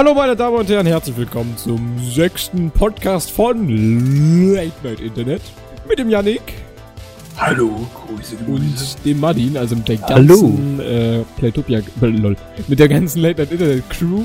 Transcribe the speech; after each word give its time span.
Hallo 0.00 0.14
meine 0.14 0.34
Damen 0.34 0.56
und 0.56 0.66
Herren, 0.70 0.86
herzlich 0.86 1.14
willkommen 1.18 1.54
zum 1.58 1.98
sechsten 2.02 2.70
Podcast 2.70 3.30
von 3.30 3.68
Late 4.54 4.72
Night 4.82 4.98
Internet 4.98 5.42
mit 5.86 5.98
dem 5.98 6.08
Yannick 6.08 6.40
Hallo, 7.36 7.86
Grüße, 8.06 8.36
und 8.46 9.04
dem 9.04 9.20
Martin, 9.20 9.58
also 9.58 9.76
mit 9.76 9.86
der 9.88 9.98
ganzen 9.98 10.80
äh, 10.80 11.22
Playtopia, 11.36 11.80
äh, 11.80 12.06
lol, 12.06 12.34
mit 12.66 12.78
der 12.78 12.88
ganzen 12.88 13.20
Late 13.20 13.42
Night 13.42 13.52
Internet 13.52 13.90
Crew. 13.90 14.22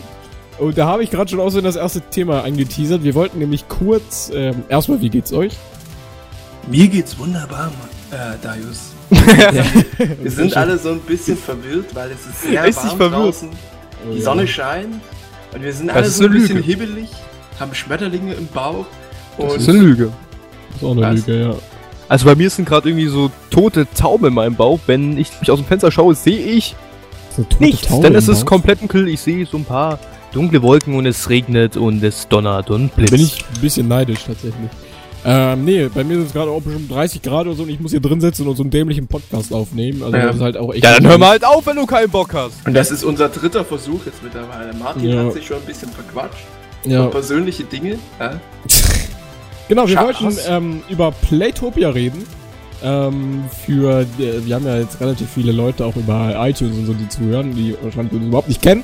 Und 0.60 0.78
da 0.78 0.86
habe 0.88 1.04
ich 1.04 1.12
gerade 1.12 1.30
schon 1.30 1.42
außerdem 1.42 1.66
das 1.66 1.76
erste 1.76 2.00
Thema 2.00 2.46
angeteasert. 2.46 3.04
Wir 3.04 3.14
wollten 3.14 3.40
nämlich 3.40 3.68
kurz, 3.68 4.32
ähm, 4.34 4.64
erstmal, 4.70 5.02
wie 5.02 5.10
geht's 5.10 5.34
euch? 5.34 5.58
Mir 6.72 6.88
geht's 6.88 7.20
wunderbar, 7.20 7.70
äh, 8.12 8.38
Darius. 8.42 8.94
Wir 9.10 10.32
sind 10.32 10.56
alle 10.56 10.78
so 10.78 10.92
ein 10.92 11.02
bisschen 11.02 11.36
verwirrt, 11.36 11.94
weil 11.94 12.12
es 12.12 12.26
ist 12.26 12.44
sehr 12.44 12.64
Richtig 12.64 12.86
warm 12.92 12.98
verwirrt. 12.98 13.24
draußen. 13.26 13.50
Die 13.50 14.20
Oh, 14.20 14.22
Sonne 14.22 14.48
scheint 14.48 15.02
und 15.56 15.64
wir 15.64 15.74
sind 15.74 15.88
Das 15.88 15.96
alle 15.96 16.08
ist 16.08 16.18
so 16.18 16.26
ein 16.26 16.32
bisschen 16.32 16.58
Lüge. 16.58 16.68
hibbelig, 16.68 17.10
haben 17.60 17.74
Schmetterlinge 17.74 18.34
im 18.34 18.48
Bauch 18.48 18.86
Das 19.38 19.56
ist 19.58 19.70
eine 19.70 19.80
Lüge. 19.80 20.12
ist 20.76 20.84
auch 20.84 20.92
eine 20.92 21.02
Was? 21.02 21.16
Lüge, 21.28 21.42
ja. 21.50 21.56
Also 22.08 22.26
bei 22.26 22.36
mir 22.36 22.50
sind 22.50 22.68
gerade 22.68 22.90
irgendwie 22.90 23.08
so 23.08 23.32
tote 23.50 23.88
Tauben 23.96 24.28
in 24.28 24.34
meinem 24.36 24.56
Bauch. 24.56 24.80
Wenn 24.86 25.18
ich 25.18 25.32
mich 25.40 25.50
aus 25.50 25.58
dem 25.60 25.66
Fenster 25.66 25.90
schaue, 25.92 26.14
sehe 26.14 26.38
ich 26.38 26.76
So 27.36 27.42
eine 27.42 27.50
tote 27.50 27.64
nichts. 27.64 27.88
Taube 27.88 28.04
Dann 28.04 28.16
ist 28.16 28.28
es 28.28 28.46
komplett 28.46 28.82
dunkel. 28.82 29.08
Ich 29.08 29.22
sehe 29.22 29.46
so 29.46 29.58
ein 29.58 29.66
paar 29.66 29.98
dunkle 30.32 30.62
Wolken 30.62 30.94
und 30.96 31.06
es 31.08 31.30
regnet 31.30 31.78
und 31.78 32.04
es 32.04 32.28
donnert 32.28 32.70
und 32.70 32.96
blitzt. 32.96 33.12
Bin 33.12 33.22
ich 33.22 33.44
ein 33.56 33.62
bisschen 33.62 33.88
neidisch 33.88 34.26
tatsächlich. 34.26 34.70
Ähm, 35.28 35.66
nee, 35.66 35.88
bei 35.92 36.04
mir 36.04 36.18
sind 36.18 36.28
es 36.28 36.34
gerade 36.34 36.52
auch 36.52 36.62
bestimmt 36.62 36.92
30 36.92 37.22
Grad 37.24 37.48
oder 37.48 37.56
so 37.56 37.64
und 37.64 37.70
ich 37.70 37.80
muss 37.80 37.90
hier 37.92 38.00
drin 38.00 38.22
sitzen 38.22 38.48
und 38.48 38.56
so 38.56 38.62
einen 38.62 38.70
dämlichen 38.70 39.08
Podcast 39.08 39.52
aufnehmen. 39.52 40.04
Also 40.04 40.16
Ja. 40.16 40.28
das 40.28 40.36
ist 40.36 40.42
halt 40.44 40.56
auch 40.58 40.72
echt. 40.74 40.84
ja, 40.84 40.94
dann 40.94 41.08
hör 41.08 41.18
mal 41.18 41.30
halt 41.30 41.44
auf, 41.46 41.66
wenn 41.66 41.76
du 41.78 41.86
keinen 41.88 42.10
Bock 42.12 42.34
hast. 42.34 42.54
Und 42.66 42.76
das 42.76 42.92
ist 42.92 43.04
unser 43.04 43.30
dritter 43.30 43.66
Versuch 43.66 44.06
jetzt 44.06 44.22
mittlerweile. 44.24 44.72
Martin 44.76 45.10
Ja. 45.10 45.24
hat 45.26 45.34
sich 45.34 45.48
schon 45.48 45.58
ein 45.58 45.66
bisschen 45.66 45.90
verquatscht. 45.90 46.46
Ja. 46.86 47.04
So 47.06 47.10
persönliche 47.10 47.64
Dinge. 47.64 47.98
Ja. 48.20 48.40
Genau, 49.68 49.88
wir 49.88 49.96
Schatz. 49.96 50.22
wollten 50.22 50.38
ähm, 50.48 50.82
über 50.90 51.12
Playtopia 51.12 51.90
reden. 51.90 52.24
Ähm, 52.84 53.46
für, 53.66 54.02
äh, 54.02 54.46
wir 54.46 54.54
haben 54.54 54.66
ja 54.68 54.78
jetzt 54.78 55.02
relativ 55.02 55.28
viele 55.34 55.52
Leute 55.52 55.84
auch 55.84 55.96
über 55.96 56.36
iTunes 56.48 56.78
und 56.78 56.86
so, 56.86 56.94
die 56.94 57.10
zuhören, 57.10 57.56
die 57.56 57.76
wahrscheinlich 57.82 58.14
uns 58.14 58.26
überhaupt 58.28 58.48
nicht 58.48 58.62
kennen. 58.62 58.84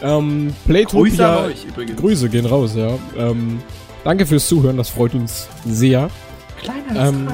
Ähm, 0.00 0.54
Playtopia. 0.64 1.00
Grüße 1.10 1.26
an 1.28 1.44
euch 1.46 1.64
übrigens. 1.64 2.00
Grüße 2.00 2.28
gehen 2.28 2.46
raus, 2.46 2.74
ja. 2.76 2.90
Ähm, 3.18 3.60
danke 4.04 4.26
fürs 4.26 4.48
Zuhören, 4.48 4.76
das 4.76 4.88
freut 4.88 5.14
uns 5.14 5.48
sehr. 5.66 6.10
Kleiner 6.62 7.08
Ähm, 7.08 7.28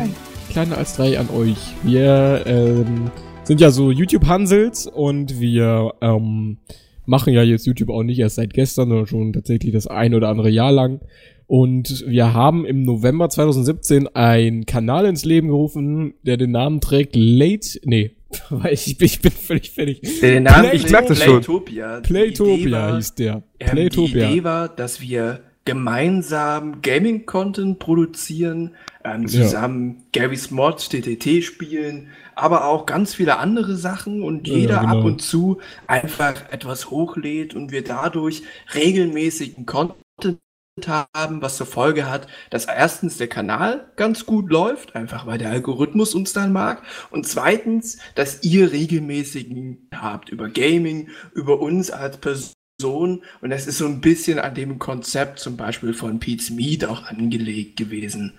Kleiner 0.50 0.78
als 0.78 0.96
drei 0.96 1.18
an 1.18 1.28
euch. 1.30 1.58
Wir 1.82 2.42
ähm, 2.46 3.10
sind 3.44 3.60
ja 3.60 3.70
so 3.70 3.90
YouTube-Hansels 3.90 4.86
und 4.86 5.40
wir 5.40 5.92
ähm, 6.00 6.56
machen 7.04 7.34
ja 7.34 7.42
jetzt 7.42 7.66
YouTube 7.66 7.90
auch 7.90 8.02
nicht 8.02 8.18
erst 8.18 8.36
seit 8.36 8.54
gestern, 8.54 8.88
sondern 8.88 9.06
schon 9.06 9.32
tatsächlich 9.34 9.72
das 9.72 9.86
ein 9.86 10.14
oder 10.14 10.28
andere 10.30 10.48
Jahr 10.48 10.72
lang. 10.72 11.00
Und 11.46 12.04
wir 12.06 12.32
haben 12.32 12.64
im 12.64 12.82
November 12.82 13.28
2017 13.28 14.08
einen 14.08 14.64
Kanal 14.66 15.04
ins 15.06 15.24
Leben 15.26 15.48
gerufen, 15.48 16.14
der 16.22 16.38
den 16.38 16.50
Namen 16.50 16.80
trägt 16.80 17.14
Late, 17.14 17.78
nee, 17.84 18.12
weil 18.50 18.72
ich, 18.72 18.96
bin- 18.96 19.06
ich 19.06 19.20
bin 19.20 19.32
völlig 19.32 19.70
fertig. 19.70 20.00
Den 20.20 20.44
Namen 20.44 20.70
Play- 20.70 20.76
Ich 20.76 20.90
merk 20.90 21.06
das 21.08 21.18
schon. 21.22 21.34
Playtopia. 21.42 22.00
Die 22.00 22.08
Playtopia 22.08 22.70
war- 22.88 22.96
hieß 22.96 23.14
der. 23.16 23.34
Ähm, 23.34 23.42
die 23.60 23.64
Playtopia. 23.66 24.30
Idee 24.30 24.44
war, 24.44 24.68
dass 24.68 25.00
wir 25.02 25.40
gemeinsam 25.68 26.80
Gaming-Content 26.82 27.78
produzieren, 27.78 28.74
ähm, 29.04 29.28
Ja. 29.28 29.28
zusammen 29.28 30.04
Gary's 30.14 30.50
Mods, 30.50 30.88
TTT 30.88 31.42
spielen, 31.42 32.08
aber 32.34 32.64
auch 32.64 32.86
ganz 32.86 33.14
viele 33.14 33.38
andere 33.38 33.76
Sachen 33.76 34.22
und 34.22 34.48
Ja, 34.48 34.54
jeder 34.54 34.80
genau. 34.80 34.92
ab 34.92 35.04
und 35.04 35.20
zu 35.22 35.60
einfach 35.86 36.50
etwas 36.50 36.90
hochlädt 36.90 37.54
und 37.54 37.70
wir 37.70 37.84
dadurch 37.84 38.42
regelmäßigen 38.74 39.66
Content 39.66 40.38
haben, 40.86 41.42
was 41.42 41.56
zur 41.58 41.66
Folge 41.66 42.08
hat, 42.08 42.28
dass 42.50 42.66
erstens 42.66 43.18
der 43.18 43.28
Kanal 43.28 43.92
ganz 43.96 44.26
gut 44.26 44.50
läuft, 44.50 44.94
einfach 44.96 45.26
weil 45.26 45.38
der 45.38 45.50
Algorithmus 45.50 46.14
uns 46.14 46.32
dann 46.32 46.52
mag, 46.52 46.82
und 47.10 47.26
zweitens, 47.26 47.98
dass 48.14 48.42
ihr 48.44 48.72
regelmäßigen 48.72 49.88
habt 49.94 50.30
über 50.30 50.48
Gaming, 50.48 51.10
über 51.34 51.60
uns 51.60 51.90
als 51.90 52.18
Person, 52.18 52.52
und 52.84 53.22
das 53.42 53.66
ist 53.66 53.78
so 53.78 53.86
ein 53.86 54.00
bisschen 54.00 54.38
an 54.38 54.54
dem 54.54 54.78
Konzept 54.78 55.40
zum 55.40 55.56
Beispiel 55.56 55.92
von 55.94 56.20
Pete's 56.20 56.50
Meat 56.50 56.84
auch 56.84 57.04
angelegt 57.06 57.76
gewesen. 57.76 58.34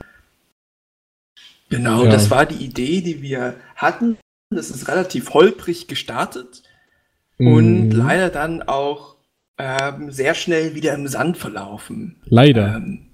Genau, 1.69 2.05
Ja. 2.05 2.09
das 2.11 2.31
war 2.31 2.45
die 2.45 2.63
Idee, 2.63 3.01
die 3.01 3.21
wir 3.21 3.55
hatten. 3.75 4.17
Das 4.49 4.69
ist 4.71 4.87
relativ 4.87 5.33
holprig 5.33 5.87
gestartet 5.87 6.63
und 7.37 7.89
Mhm. 7.89 7.91
leider 7.91 8.29
dann 8.29 8.61
auch 8.63 9.17
ähm, 9.61 10.09
sehr 10.09 10.35
schnell 10.35 10.73
wieder 10.73 10.93
im 10.93 11.07
Sand 11.09 11.37
verlaufen. 11.37 12.15
Leider. 12.25 12.77
Ähm, 12.77 13.08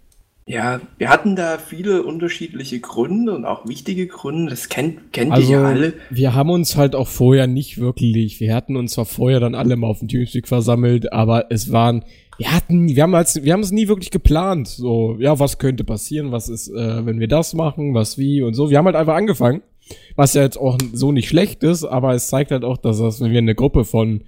ja, 0.48 0.80
wir 1.00 1.10
hatten 1.10 1.36
da 1.36 1.58
viele 1.58 2.04
unterschiedliche 2.04 2.80
Gründe 2.80 3.34
und 3.34 3.46
auch 3.46 3.68
wichtige 3.68 4.06
Gründe. 4.06 4.52
Das 4.52 4.70
kennt, 4.70 5.12
kennt 5.12 5.32
Also, 5.32 5.52
ihr 5.52 5.60
ja 5.60 5.66
alle. 5.66 5.94
wir 6.12 6.36
haben 6.36 6.52
uns 6.52 6.78
halt 6.78 6.94
auch 6.96 7.08
vorher 7.08 7.48
nicht 7.48 7.80
wirklich, 7.80 8.40
wir 8.40 8.54
hatten 8.54 8.76
uns 8.76 8.94
zwar 8.94 9.06
vorher 9.06 9.40
dann 9.40 9.56
alle 9.56 9.76
mal 9.76 9.88
auf 9.88 10.00
dem 10.00 10.08
Teamspeak 10.08 10.48
versammelt, 10.48 11.12
aber 11.12 11.48
es 11.52 11.72
waren, 11.72 12.06
wir 12.38 12.52
hatten, 12.54 12.96
wir 12.96 13.02
haben 13.02 13.16
als, 13.16 13.44
wir 13.44 13.54
haben 13.54 13.62
es 13.62 13.72
nie 13.72 13.88
wirklich 13.88 14.12
geplant, 14.12 14.68
so, 14.68 15.16
ja, 15.20 15.40
was 15.40 15.58
könnte 15.58 15.84
passieren, 15.84 16.32
was 16.32 16.48
ist, 16.48 16.68
äh, 16.70 17.06
wenn 17.06 17.20
wir 17.20 17.28
das 17.28 17.56
machen, 17.56 17.96
was 17.96 18.20
wie 18.20 18.44
und 18.44 18.54
so. 18.54 18.70
Wir 18.70 18.78
haben 18.78 18.86
halt 18.86 18.96
einfach 18.96 19.16
angefangen, 19.16 19.64
was 20.16 20.36
ja 20.36 20.44
jetzt 20.44 20.58
auch 20.58 20.78
so 20.94 21.12
nicht 21.12 21.28
schlecht 21.28 21.64
ist, 21.64 21.86
aber 21.86 22.14
es 22.14 22.28
zeigt 22.28 22.52
halt 22.52 22.64
auch, 22.64 22.78
dass 22.78 23.00
das, 23.00 23.20
wenn 23.20 23.32
wir 23.32 23.40
eine 23.40 23.56
Gruppe 23.56 23.84
von, 23.84 24.22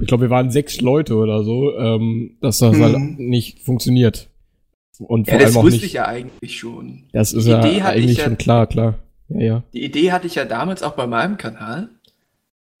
ich 0.00 0.08
glaube, 0.08 0.24
wir 0.24 0.30
waren 0.30 0.50
sechs 0.50 0.80
Leute 0.80 1.14
oder 1.14 1.44
so, 1.44 1.76
ähm, 1.76 2.38
dass 2.40 2.58
das 2.58 2.76
Mhm. 2.76 2.82
halt 2.82 2.98
nicht 3.20 3.60
funktioniert. 3.60 4.26
Und 5.00 5.24
vor 5.26 5.32
Ja, 5.34 5.38
allem 5.38 5.46
das 5.48 5.56
auch 5.56 5.62
wusste 5.64 5.76
nicht. 5.78 5.86
ich 5.86 5.92
ja 5.94 6.06
eigentlich 6.06 6.58
schon. 6.58 7.04
das 7.12 7.32
ist 7.32 7.46
Die 7.46 7.50
ja 7.50 7.60
Idee 7.64 7.82
hatte 7.82 7.98
ich 7.98 8.04
eigentlich 8.04 8.18
ja- 8.18 8.24
schon 8.24 8.38
klar, 8.38 8.66
klar. 8.66 8.98
Ja, 9.28 9.40
ja. 9.40 9.62
Die 9.72 9.84
Idee 9.84 10.12
hatte 10.12 10.26
ich 10.26 10.34
ja 10.34 10.44
damals 10.44 10.82
auch 10.82 10.92
bei 10.92 11.06
meinem 11.06 11.36
Kanal. 11.36 11.88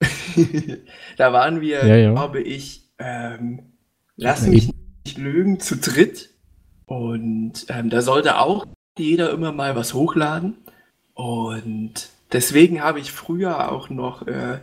da 1.16 1.32
waren 1.32 1.60
wir, 1.60 1.86
Ja, 1.86 1.96
ja. 1.96 2.12
glaube 2.12 2.40
ich, 2.40 2.82
ähm, 2.98 3.60
lass 4.16 4.46
mich 4.46 4.70
nicht 5.04 5.18
lügen, 5.18 5.60
zu 5.60 5.76
dritt. 5.76 6.30
Und 6.86 7.66
ähm, 7.68 7.90
da 7.90 8.02
sollte 8.02 8.38
auch 8.38 8.66
jeder 8.98 9.30
immer 9.30 9.52
mal 9.52 9.76
was 9.76 9.94
hochladen. 9.94 10.56
Und 11.14 12.08
deswegen 12.32 12.82
habe 12.82 12.98
ich 13.00 13.12
früher 13.12 13.70
auch 13.70 13.88
noch 13.90 14.26
äh, 14.26 14.58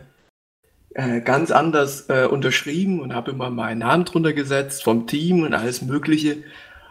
äh, 0.94 1.20
ganz 1.20 1.50
anders 1.50 2.08
äh, 2.08 2.26
unterschrieben 2.26 3.00
und 3.00 3.14
habe 3.14 3.30
immer 3.30 3.50
meinen 3.50 3.78
Namen 3.78 4.04
drunter 4.04 4.32
gesetzt 4.32 4.84
vom 4.84 5.06
Team 5.06 5.42
und 5.42 5.54
alles 5.54 5.82
Mögliche. 5.82 6.38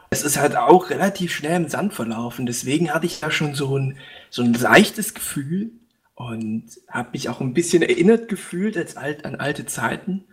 Es 0.09 0.23
ist 0.23 0.37
halt 0.37 0.55
auch 0.55 0.89
relativ 0.89 1.33
schnell 1.33 1.55
im 1.55 1.67
Sand 1.69 1.93
verlaufen. 1.93 2.45
Deswegen 2.45 2.93
hatte 2.93 3.05
ich 3.05 3.19
da 3.19 3.29
schon 3.29 3.53
so 3.55 3.77
ein, 3.77 3.97
so 4.29 4.41
ein 4.41 4.53
leichtes 4.53 5.13
Gefühl 5.13 5.71
und 6.15 6.65
habe 6.89 7.09
mich 7.13 7.29
auch 7.29 7.41
ein 7.41 7.53
bisschen 7.53 7.83
erinnert 7.83 8.27
gefühlt 8.29 8.77
als 8.77 8.95
alt, 8.97 9.25
an 9.25 9.35
alte 9.35 9.65
Zeiten. 9.65 10.23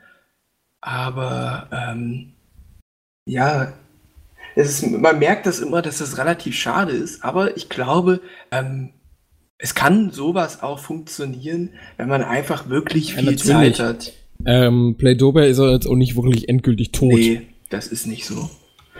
Aber 0.81 1.69
ähm, 1.73 2.33
ja, 3.27 3.73
es 4.55 4.83
ist, 4.83 4.91
man 4.91 5.19
merkt 5.19 5.47
das 5.47 5.61
immer, 5.61 5.83
dass 5.83 5.99
das 5.99 6.19
relativ 6.19 6.55
schade 6.56 6.93
ist. 6.93 7.25
Aber 7.25 7.56
ich 7.56 7.69
glaube, 7.69 8.21
ähm, 8.51 8.91
es 9.59 9.75
kann 9.75 10.11
sowas 10.11 10.62
auch 10.62 10.79
funktionieren, 10.79 11.70
wenn 11.97 12.09
man 12.09 12.23
einfach 12.23 12.69
wirklich 12.69 13.11
Ja, 13.11 13.17
viel 13.17 13.25
natürlich. 13.25 13.77
Zeit 13.77 13.81
hat. 13.81 14.12
Ähm, 14.47 14.97
Playdoba 14.99 15.44
ist 15.44 15.59
ja 15.59 15.70
jetzt 15.70 15.87
auch 15.87 15.97
nicht 15.97 16.17
wirklich 16.17 16.49
endgültig 16.49 16.93
tot. 16.93 17.15
Nee, 17.15 17.43
das 17.70 17.87
ist 17.88 18.06
nicht 18.06 18.27
so. 18.27 18.50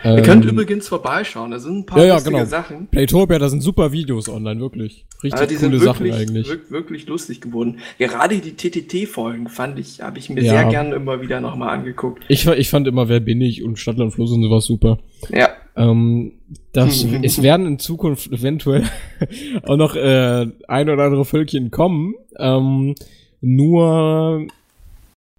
Ähm, 0.05 0.17
Ihr 0.17 0.21
könnt 0.23 0.45
übrigens 0.45 0.87
vorbeischauen, 0.87 1.51
da 1.51 1.59
sind 1.59 1.79
ein 1.79 1.85
paar 1.85 1.97
ja, 1.99 2.05
ja, 2.05 2.13
lustige 2.13 2.35
genau. 2.37 2.45
Sachen. 2.47 2.87
Playtopia, 2.87 3.39
da 3.39 3.49
sind 3.49 3.61
super 3.61 3.91
Videos 3.91 4.29
online, 4.29 4.59
wirklich. 4.61 5.05
Richtig 5.23 5.33
Aber 5.33 5.47
die 5.47 5.55
coole 5.55 5.77
sind 5.79 5.83
Sachen 5.85 6.05
wirklich, 6.05 6.21
eigentlich. 6.29 6.47
wirk- 6.47 6.71
wirklich 6.71 7.07
lustig 7.07 7.41
geworden. 7.41 7.79
Gerade 7.97 8.37
die 8.39 8.55
TTT-Folgen 8.55 9.49
fand 9.49 9.79
ich, 9.79 10.01
habe 10.01 10.19
ich 10.19 10.29
mir 10.29 10.41
Ja. 10.43 10.51
sehr 10.53 10.65
gern 10.65 10.93
immer 10.93 11.21
wieder 11.21 11.41
nochmal 11.41 11.69
angeguckt. 11.77 12.23
Ich, 12.27 12.45
ich 12.47 12.69
fand 12.69 12.87
immer, 12.87 13.09
wer 13.09 13.19
bin 13.19 13.41
ich 13.41 13.63
und 13.63 13.79
Stadtland 13.79 14.13
Fluss 14.13 14.31
und 14.31 14.43
sowas 14.43 14.65
super. 14.65 14.99
Ja, 15.31 15.49
Ähm, 15.75 16.33
das, 16.71 17.03
es 17.23 17.41
werden 17.41 17.65
in 17.65 17.79
Zukunft 17.79 18.31
eventuell 18.31 18.83
auch 19.63 19.77
noch 19.77 19.95
äh, 19.95 20.45
ein 20.67 20.89
oder 20.89 21.03
andere 21.03 21.25
Völkchen 21.25 21.71
kommen. 21.71 22.13
Ähm, 22.37 22.95
nur 23.41 24.45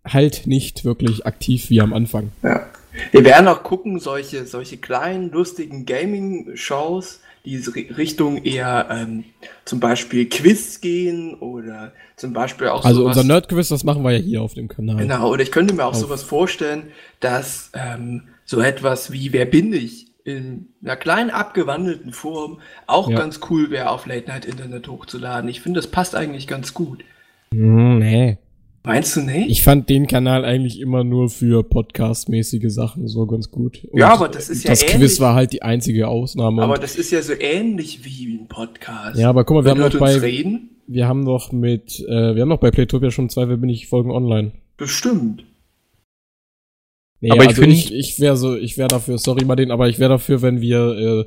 halt 0.04 0.46
nicht 0.46 0.84
wirklich 0.84 1.26
aktiv 1.26 1.70
wie 1.70 1.80
am 1.80 1.92
Anfang. 1.92 2.30
ja. 2.42 2.66
Wir 3.12 3.24
werden 3.24 3.48
auch 3.48 3.62
gucken, 3.62 3.98
solche, 3.98 4.46
solche 4.46 4.76
kleinen, 4.78 5.30
lustigen 5.30 5.86
Gaming-Shows, 5.86 7.20
die 7.44 7.56
Richtung 7.96 8.42
eher 8.42 8.88
ähm, 8.90 9.24
zum 9.64 9.78
Beispiel 9.78 10.28
Quiz 10.28 10.80
gehen 10.80 11.34
oder 11.34 11.92
zum 12.16 12.32
Beispiel 12.32 12.68
auch 12.68 12.84
Also 12.84 13.02
sowas. 13.02 13.16
unser 13.16 13.26
Nerdquiz, 13.28 13.68
das 13.68 13.84
machen 13.84 14.02
wir 14.02 14.10
ja 14.12 14.18
hier 14.18 14.42
auf 14.42 14.54
dem 14.54 14.66
Kanal. 14.68 14.96
Genau, 14.96 15.30
oder 15.30 15.42
ich 15.42 15.52
könnte 15.52 15.72
mir 15.74 15.84
auch 15.84 15.90
Auf. 15.90 15.96
sowas 15.96 16.22
vorstellen, 16.24 16.88
dass 17.20 17.70
ähm, 17.74 18.24
so 18.44 18.60
etwas 18.60 19.12
wie 19.12 19.32
Wer 19.32 19.44
bin 19.46 19.72
ich 19.72 20.08
in 20.24 20.70
einer 20.82 20.96
kleinen 20.96 21.30
abgewandelten 21.30 22.12
Form 22.12 22.58
auch 22.88 23.08
Ja. 23.10 23.16
ganz 23.16 23.38
cool 23.48 23.70
wäre, 23.70 23.90
auf 23.90 24.06
Late 24.06 24.26
Night 24.28 24.44
Internet 24.44 24.88
hochzuladen. 24.88 25.48
Ich 25.48 25.60
finde, 25.60 25.78
das 25.78 25.86
passt 25.88 26.16
eigentlich 26.16 26.48
ganz 26.48 26.74
gut. 26.74 27.04
Hm, 27.52 27.98
nee. 28.00 28.38
Meinst 28.86 29.16
du 29.16 29.20
nicht? 29.22 29.50
Ich 29.50 29.62
fand 29.64 29.88
den 29.88 30.06
Kanal 30.06 30.44
eigentlich 30.44 30.78
immer 30.80 31.02
nur 31.02 31.28
für 31.28 31.64
Podcast-mäßige 31.64 32.70
Sachen 32.72 33.08
so 33.08 33.26
ganz 33.26 33.50
gut. 33.50 33.84
Und 33.90 33.98
Ja, 33.98 34.12
aber 34.14 34.28
das 34.28 34.48
ist 34.48 34.62
ja 34.64 34.70
Das 34.70 34.82
ähnlich. 34.82 34.96
Quiz 34.96 35.20
war 35.20 35.34
halt 35.34 35.52
die 35.52 35.62
einzige 35.62 36.06
Ausnahme. 36.08 36.62
aber 36.62 36.78
das 36.78 36.94
ist 36.96 37.10
ja 37.10 37.20
so 37.20 37.32
ähnlich 37.38 38.04
wie 38.04 38.34
ein 38.36 38.46
Podcast. 38.46 39.18
ja, 39.18 39.28
aber 39.28 39.44
guck 39.44 39.56
mal, 39.56 39.64
wir 39.64 39.72
Wenn 39.74 39.82
haben 39.82 39.92
wir 39.92 39.98
noch 40.00 40.06
bei, 40.06 40.16
reden, 40.18 40.70
wir 40.86 41.08
haben 41.08 41.24
noch 41.24 41.50
mit, 41.50 41.98
äh, 42.08 42.34
wir 42.36 42.42
haben 42.42 42.48
noch 42.48 42.60
bei 42.60 42.70
Playtopia 42.70 43.10
schon 43.10 43.28
zwei 43.28 43.48
Wer 43.48 43.56
bin 43.56 43.68
ich 43.70 43.88
Folgen 43.88 44.12
online. 44.12 44.52
bestimmt. 44.76 45.44
Nee, 47.20 47.30
Aber 47.32 47.42
ich 47.42 47.48
also 47.48 47.62
find- 47.62 47.72
ich, 47.74 47.92
ich 47.92 48.20
wäre 48.20 48.36
so, 48.36 48.54
ich 48.56 48.78
wäre 48.78 48.88
dafür, 48.88 49.18
sorry 49.18 49.44
Martin, 49.44 49.70
aber 49.72 49.88
ich 49.88 49.98
wäre 49.98 50.10
dafür, 50.10 50.42
wenn 50.42 50.60
wir 50.60 50.78
äh, 50.96 51.24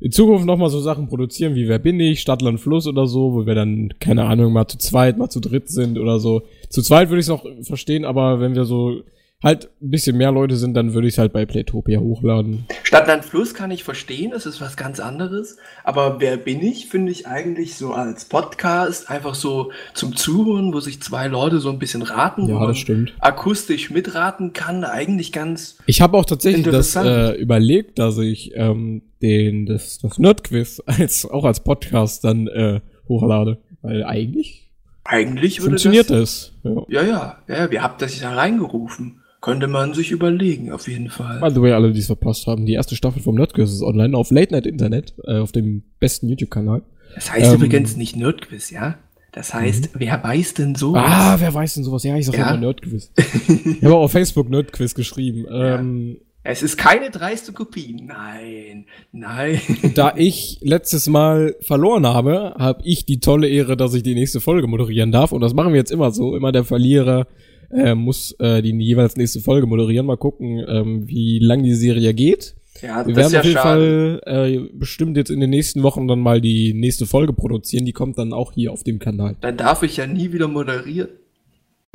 in 0.00 0.12
Zukunft 0.12 0.46
noch 0.46 0.56
mal 0.56 0.70
so 0.70 0.80
Sachen 0.80 1.08
produzieren 1.08 1.54
wie 1.54 1.68
Wer 1.68 1.78
bin 1.78 2.00
ich, 2.00 2.20
Stadt, 2.20 2.42
Land, 2.42 2.60
Fluss 2.60 2.86
oder 2.86 3.06
so, 3.06 3.34
wo 3.34 3.46
wir 3.46 3.54
dann, 3.54 3.92
keine 4.00 4.24
Ahnung, 4.24 4.52
mal 4.52 4.66
zu 4.66 4.78
zweit, 4.78 5.18
mal 5.18 5.28
zu 5.28 5.40
dritt 5.40 5.68
sind 5.68 5.98
oder 5.98 6.18
so. 6.18 6.42
Zu 6.70 6.82
zweit 6.82 7.10
würde 7.10 7.20
ich 7.20 7.26
es 7.26 7.28
noch 7.28 7.44
verstehen, 7.62 8.04
aber 8.04 8.40
wenn 8.40 8.54
wir 8.54 8.64
so 8.64 9.02
halt 9.42 9.70
ein 9.80 9.90
bisschen 9.90 10.16
mehr 10.18 10.32
Leute 10.32 10.56
sind, 10.56 10.74
dann 10.74 10.92
würde 10.92 11.08
ich 11.08 11.14
es 11.14 11.18
halt 11.18 11.32
bei 11.32 11.46
Playtopia 11.46 11.98
hochladen. 11.98 12.66
Stadtland 12.82 13.24
Fluss 13.24 13.54
kann 13.54 13.70
ich 13.70 13.84
verstehen, 13.84 14.32
das 14.32 14.44
ist 14.44 14.60
was 14.60 14.76
ganz 14.76 15.00
anderes. 15.00 15.56
Aber 15.82 16.20
wer 16.20 16.36
bin 16.36 16.60
ich, 16.62 16.88
finde 16.88 17.10
ich 17.10 17.26
eigentlich 17.26 17.76
so 17.76 17.92
als 17.94 18.26
Podcast 18.26 19.10
einfach 19.10 19.34
so 19.34 19.72
zum 19.94 20.14
Zuhören, 20.14 20.74
wo 20.74 20.80
sich 20.80 21.00
zwei 21.02 21.26
Leute 21.28 21.58
so 21.60 21.70
ein 21.70 21.78
bisschen 21.78 22.02
raten, 22.02 22.48
Ja, 22.48 22.66
das 22.66 22.78
stimmt. 22.78 23.14
akustisch 23.18 23.90
mitraten 23.90 24.52
kann, 24.52 24.84
eigentlich 24.84 25.32
ganz. 25.32 25.78
Ich 25.86 26.00
habe 26.02 26.18
auch 26.18 26.26
tatsächlich 26.26 26.66
das 26.66 26.94
äh, 26.96 27.32
überlegt, 27.40 27.98
dass 27.98 28.18
ich 28.18 28.52
ähm, 28.56 29.02
den 29.22 29.64
das, 29.66 29.98
das 29.98 30.18
Nerdquiz 30.18 30.82
als 30.86 31.24
auch 31.24 31.44
als 31.44 31.60
Podcast 31.60 32.24
dann 32.24 32.46
äh, 32.48 32.80
hochlade, 33.08 33.58
weil 33.82 34.04
eigentlich 34.04 34.66
Eigentlich 35.02 35.58
würde 35.60 35.70
funktioniert 35.70 36.10
das. 36.10 36.52
das. 36.62 36.72
Ja. 36.88 37.02
Ja, 37.02 37.08
ja, 37.08 37.38
ja, 37.48 37.70
wir 37.70 37.82
habt 37.82 38.02
das 38.02 38.20
ja 38.20 38.34
reingerufen. 38.34 39.19
Könnte 39.40 39.68
man 39.68 39.94
sich 39.94 40.10
überlegen, 40.10 40.70
auf 40.70 40.86
jeden 40.86 41.08
Fall. 41.08 41.40
By 41.40 41.50
the 41.54 41.62
way, 41.62 41.72
alle, 41.72 41.92
die 41.92 42.00
es 42.00 42.06
verpasst 42.06 42.46
haben, 42.46 42.66
die 42.66 42.74
erste 42.74 42.94
Staffel 42.94 43.22
vom 43.22 43.36
Nerdquiz 43.36 43.70
ist 43.72 43.82
online 43.82 44.16
auf 44.16 44.30
Late 44.30 44.52
Night 44.52 44.66
Internet, 44.66 45.14
äh, 45.24 45.38
auf 45.38 45.52
dem 45.52 45.82
besten 45.98 46.28
YouTube-Kanal. 46.28 46.82
Das 47.14 47.32
heißt 47.32 47.48
Ähm, 47.48 47.54
übrigens 47.56 47.96
nicht 47.96 48.16
Nerdquiz, 48.16 48.70
ja? 48.70 48.98
Das 49.32 49.54
heißt, 49.54 49.90
wer 49.94 50.22
weiß 50.22 50.54
denn 50.54 50.74
so? 50.74 50.94
Ah, 50.96 51.36
wer 51.38 51.54
weiß 51.54 51.74
denn 51.74 51.84
sowas? 51.84 52.02
Ja, 52.04 52.16
ich 52.16 52.26
sag 52.26 52.36
Ja. 52.36 52.50
immer 52.50 52.60
Nerdquiz. 52.60 53.12
ich 53.16 53.82
habe 53.84 53.94
auch 53.94 54.02
auf 54.02 54.12
Facebook 54.12 54.50
Nerdquiz 54.50 54.94
geschrieben. 54.94 55.46
Ja. 55.48 55.78
Ähm, 55.78 56.18
Es 56.42 56.62
ist 56.62 56.76
keine 56.76 57.10
dreiste 57.10 57.52
Kopie. 57.52 57.94
Nein, 58.06 58.86
nein. 59.12 59.60
da 59.94 60.14
ich 60.16 60.58
letztes 60.62 61.06
Mal 61.06 61.54
verloren 61.60 62.06
habe, 62.06 62.54
habe 62.58 62.82
ich 62.84 63.06
die 63.06 63.20
tolle 63.20 63.48
Ehre, 63.48 63.76
dass 63.76 63.94
ich 63.94 64.02
die 64.02 64.14
nächste 64.14 64.40
Folge 64.40 64.66
moderieren 64.66 65.12
darf. 65.12 65.32
Und 65.32 65.40
das 65.42 65.54
machen 65.54 65.72
wir 65.72 65.78
jetzt 65.78 65.92
immer 65.92 66.10
so. 66.10 66.34
Immer 66.36 66.50
der 66.52 66.64
Verlierer 66.64 67.26
äh, 67.70 67.94
muss 67.94 68.32
äh, 68.38 68.62
die 68.62 68.70
jeweils 68.78 69.16
nächste 69.16 69.40
Folge 69.40 69.66
moderieren. 69.66 70.06
Mal 70.06 70.16
gucken, 70.16 70.62
ähm, 70.66 71.08
wie 71.08 71.38
lang 71.38 71.62
die 71.62 71.74
Serie 71.74 72.14
geht. 72.14 72.54
Ja, 72.82 73.06
Wir 73.06 73.14
das 73.14 73.26
ist 73.26 73.32
werden 73.32 73.32
ja 73.32 73.40
auf 73.40 73.44
jeden 73.46 73.56
schade. 73.56 74.20
Fall 74.24 74.48
äh, 74.52 74.58
bestimmt 74.72 75.16
jetzt 75.16 75.30
in 75.30 75.40
den 75.40 75.50
nächsten 75.50 75.82
Wochen 75.82 76.08
dann 76.08 76.20
mal 76.20 76.40
die 76.40 76.72
nächste 76.72 77.06
Folge 77.06 77.32
produzieren. 77.32 77.84
Die 77.84 77.92
kommt 77.92 78.18
dann 78.18 78.32
auch 78.32 78.52
hier 78.52 78.72
auf 78.72 78.84
dem 78.84 78.98
Kanal. 78.98 79.36
Dann 79.40 79.56
darf 79.56 79.82
ich 79.82 79.96
ja 79.96 80.06
nie 80.06 80.32
wieder 80.32 80.48
moderieren. 80.48 81.08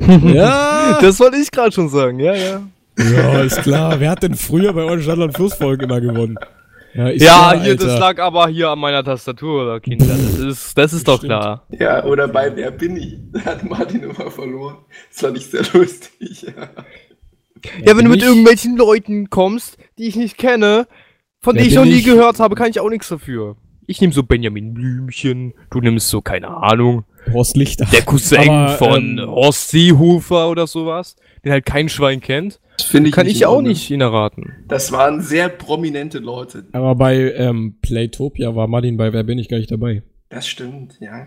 ja, 0.00 0.98
Das 1.00 1.18
wollte 1.20 1.38
ich 1.38 1.50
gerade 1.50 1.72
schon 1.72 1.88
sagen, 1.88 2.20
ja, 2.20 2.34
ja. 2.34 2.62
ja, 2.98 3.42
ist 3.42 3.62
klar. 3.62 3.98
Wer 3.98 4.10
hat 4.10 4.22
denn 4.22 4.34
früher 4.34 4.72
bei 4.74 4.82
euren 4.82 5.00
Stadtland 5.02 5.34
Fluss 5.34 5.54
Folgen 5.54 5.84
immer 5.84 6.00
gewonnen? 6.00 6.36
Ist 7.10 7.22
Ja, 7.22 7.28
klar, 7.50 7.60
hier, 7.60 7.70
Alter. 7.72 7.86
das 7.86 7.98
lag 8.00 8.18
aber 8.18 8.48
hier 8.48 8.70
an 8.70 8.78
meiner 8.78 9.02
Tastatur, 9.04 9.62
oder 9.62 9.80
Kinder. 9.80 10.06
Das 10.06 10.38
ist, 10.38 10.76
das 10.78 10.92
ist 10.92 11.06
doch 11.08 11.18
Stimmt. 11.18 11.30
klar. 11.30 11.66
Ja, 11.78 12.04
oder 12.04 12.28
bei 12.28 12.54
Wer 12.56 12.70
bin 12.70 12.96
ich? 12.96 13.18
Da 13.32 13.44
hat 13.44 13.64
Martin 13.64 14.02
immer 14.02 14.30
verloren. 14.30 14.78
Das 15.10 15.20
fand 15.20 15.36
ich 15.36 15.46
sehr 15.46 15.62
lustig. 15.72 16.46
Ja, 17.84 17.96
wenn 17.96 18.04
du 18.04 18.10
mit 18.10 18.20
ich- 18.22 18.28
irgendwelchen 18.28 18.76
Leuten 18.76 19.30
kommst, 19.30 19.78
die 19.98 20.04
ich 20.04 20.16
nicht 20.16 20.36
kenne, 20.38 20.86
von 21.40 21.54
Wer 21.54 21.62
denen 21.62 21.70
ich 21.70 21.76
noch 21.76 21.84
nie 21.84 21.98
ich? 21.98 22.04
gehört 22.04 22.38
habe, 22.40 22.54
kann 22.54 22.70
ich 22.70 22.80
auch 22.80 22.90
nichts 22.90 23.08
dafür. 23.08 23.56
Ich 23.88 24.00
nehme 24.00 24.12
so 24.12 24.22
Benjamin 24.24 24.74
Blümchen, 24.74 25.54
du 25.70 25.80
nimmst 25.80 26.08
so, 26.08 26.20
keine 26.20 26.48
Ahnung, 26.48 27.04
Horst 27.32 27.56
Lichter. 27.56 27.86
der 27.92 28.02
Cousin 28.02 28.48
Aber, 28.50 28.70
von 28.76 29.18
ähm, 29.18 29.26
Horst 29.30 29.68
Seehofer 29.68 30.48
oder 30.50 30.66
sowas, 30.66 31.16
den 31.46 31.52
halt 31.52 31.64
kein 31.64 31.88
Schwein 31.88 32.20
kennt. 32.20 32.60
Das 32.76 32.86
finde 32.88 33.10
Kann 33.10 33.26
ich 33.26 33.46
auch 33.46 33.62
nicht 33.62 33.90
ihn 33.90 34.02
erraten. 34.02 34.52
Das 34.68 34.92
waren 34.92 35.22
sehr 35.22 35.48
prominente 35.48 36.18
Leute. 36.18 36.66
Aber 36.72 36.94
bei 36.94 37.32
ähm, 37.32 37.76
Playtopia 37.80 38.54
war 38.54 38.66
Martin 38.66 38.96
bei 38.98 39.12
Wer 39.12 39.22
bin 39.22 39.38
ich 39.38 39.48
gar 39.48 39.56
nicht 39.58 39.70
dabei. 39.70 40.02
Das 40.28 40.46
stimmt, 40.46 40.98
ja. 41.00 41.26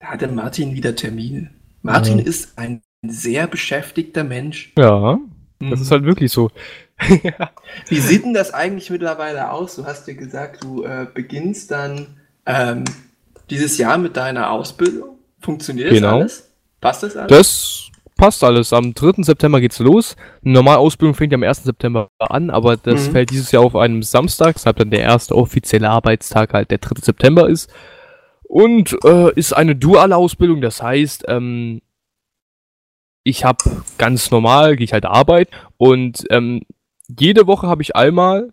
Da 0.00 0.06
hatte 0.06 0.28
Martin 0.28 0.74
wieder 0.74 0.94
Termine. 0.94 1.50
Martin 1.82 2.18
Ja. 2.18 2.24
ist 2.24 2.56
ein 2.58 2.82
sehr 3.04 3.46
beschäftigter 3.46 4.22
Mensch. 4.24 4.72
Ja, 4.78 5.18
das 5.60 5.66
Mhm. 5.78 5.82
ist 5.82 5.90
halt 5.90 6.04
wirklich 6.04 6.30
so. 6.30 6.50
Wie 7.88 7.98
sieht 8.00 8.24
denn 8.24 8.34
das 8.34 8.52
eigentlich 8.54 8.90
mittlerweile 8.90 9.50
aus? 9.50 9.76
Du 9.76 9.84
hast 9.84 10.06
ja 10.06 10.14
gesagt, 10.14 10.62
du 10.62 10.84
äh, 10.84 11.06
beginnst 11.12 11.70
dann 11.70 12.18
ähm, 12.46 12.84
dieses 13.50 13.78
Jahr 13.78 13.98
mit 13.98 14.16
deiner 14.16 14.50
Ausbildung. 14.50 15.18
Funktioniert 15.40 15.90
Genau. 15.90 16.20
das 16.20 16.20
alles? 16.20 16.47
Passt 16.80 17.02
das 17.02 17.16
alles? 17.16 17.28
Das 17.30 17.90
passt 18.16 18.42
alles. 18.44 18.72
Am 18.72 18.94
3. 18.94 19.22
September 19.22 19.60
geht's 19.60 19.78
los. 19.78 20.16
Eine 20.44 20.54
normale 20.54 20.78
Ausbildung 20.78 21.14
fängt 21.14 21.32
ja 21.32 21.36
am 21.36 21.42
1. 21.42 21.64
September 21.64 22.08
an, 22.18 22.50
aber 22.50 22.76
das 22.76 23.08
Mhm. 23.08 23.12
fällt 23.12 23.30
dieses 23.30 23.52
Jahr 23.52 23.62
auf 23.64 23.76
einem 23.76 24.02
Samstag, 24.02 24.54
deshalb 24.54 24.76
dann 24.76 24.90
der 24.90 25.00
erste 25.00 25.34
offizielle 25.36 25.88
Arbeitstag 25.90 26.52
halt 26.52 26.70
der 26.70 26.78
3. 26.78 27.00
September 27.02 27.48
ist. 27.48 27.70
Und 28.42 28.96
äh, 29.04 29.32
ist 29.34 29.52
eine 29.52 29.76
duale 29.76 30.16
Ausbildung, 30.16 30.60
das 30.60 30.82
heißt, 30.82 31.24
ähm, 31.28 31.82
ich 33.24 33.44
habe 33.44 33.58
ganz 33.98 34.30
normal, 34.30 34.76
gehe 34.76 34.84
ich 34.84 34.92
halt 34.94 35.04
Arbeit 35.04 35.50
und 35.76 36.24
ähm, 36.30 36.62
jede 37.08 37.46
Woche 37.46 37.66
habe 37.68 37.82
ich 37.82 37.94
einmal 37.94 38.50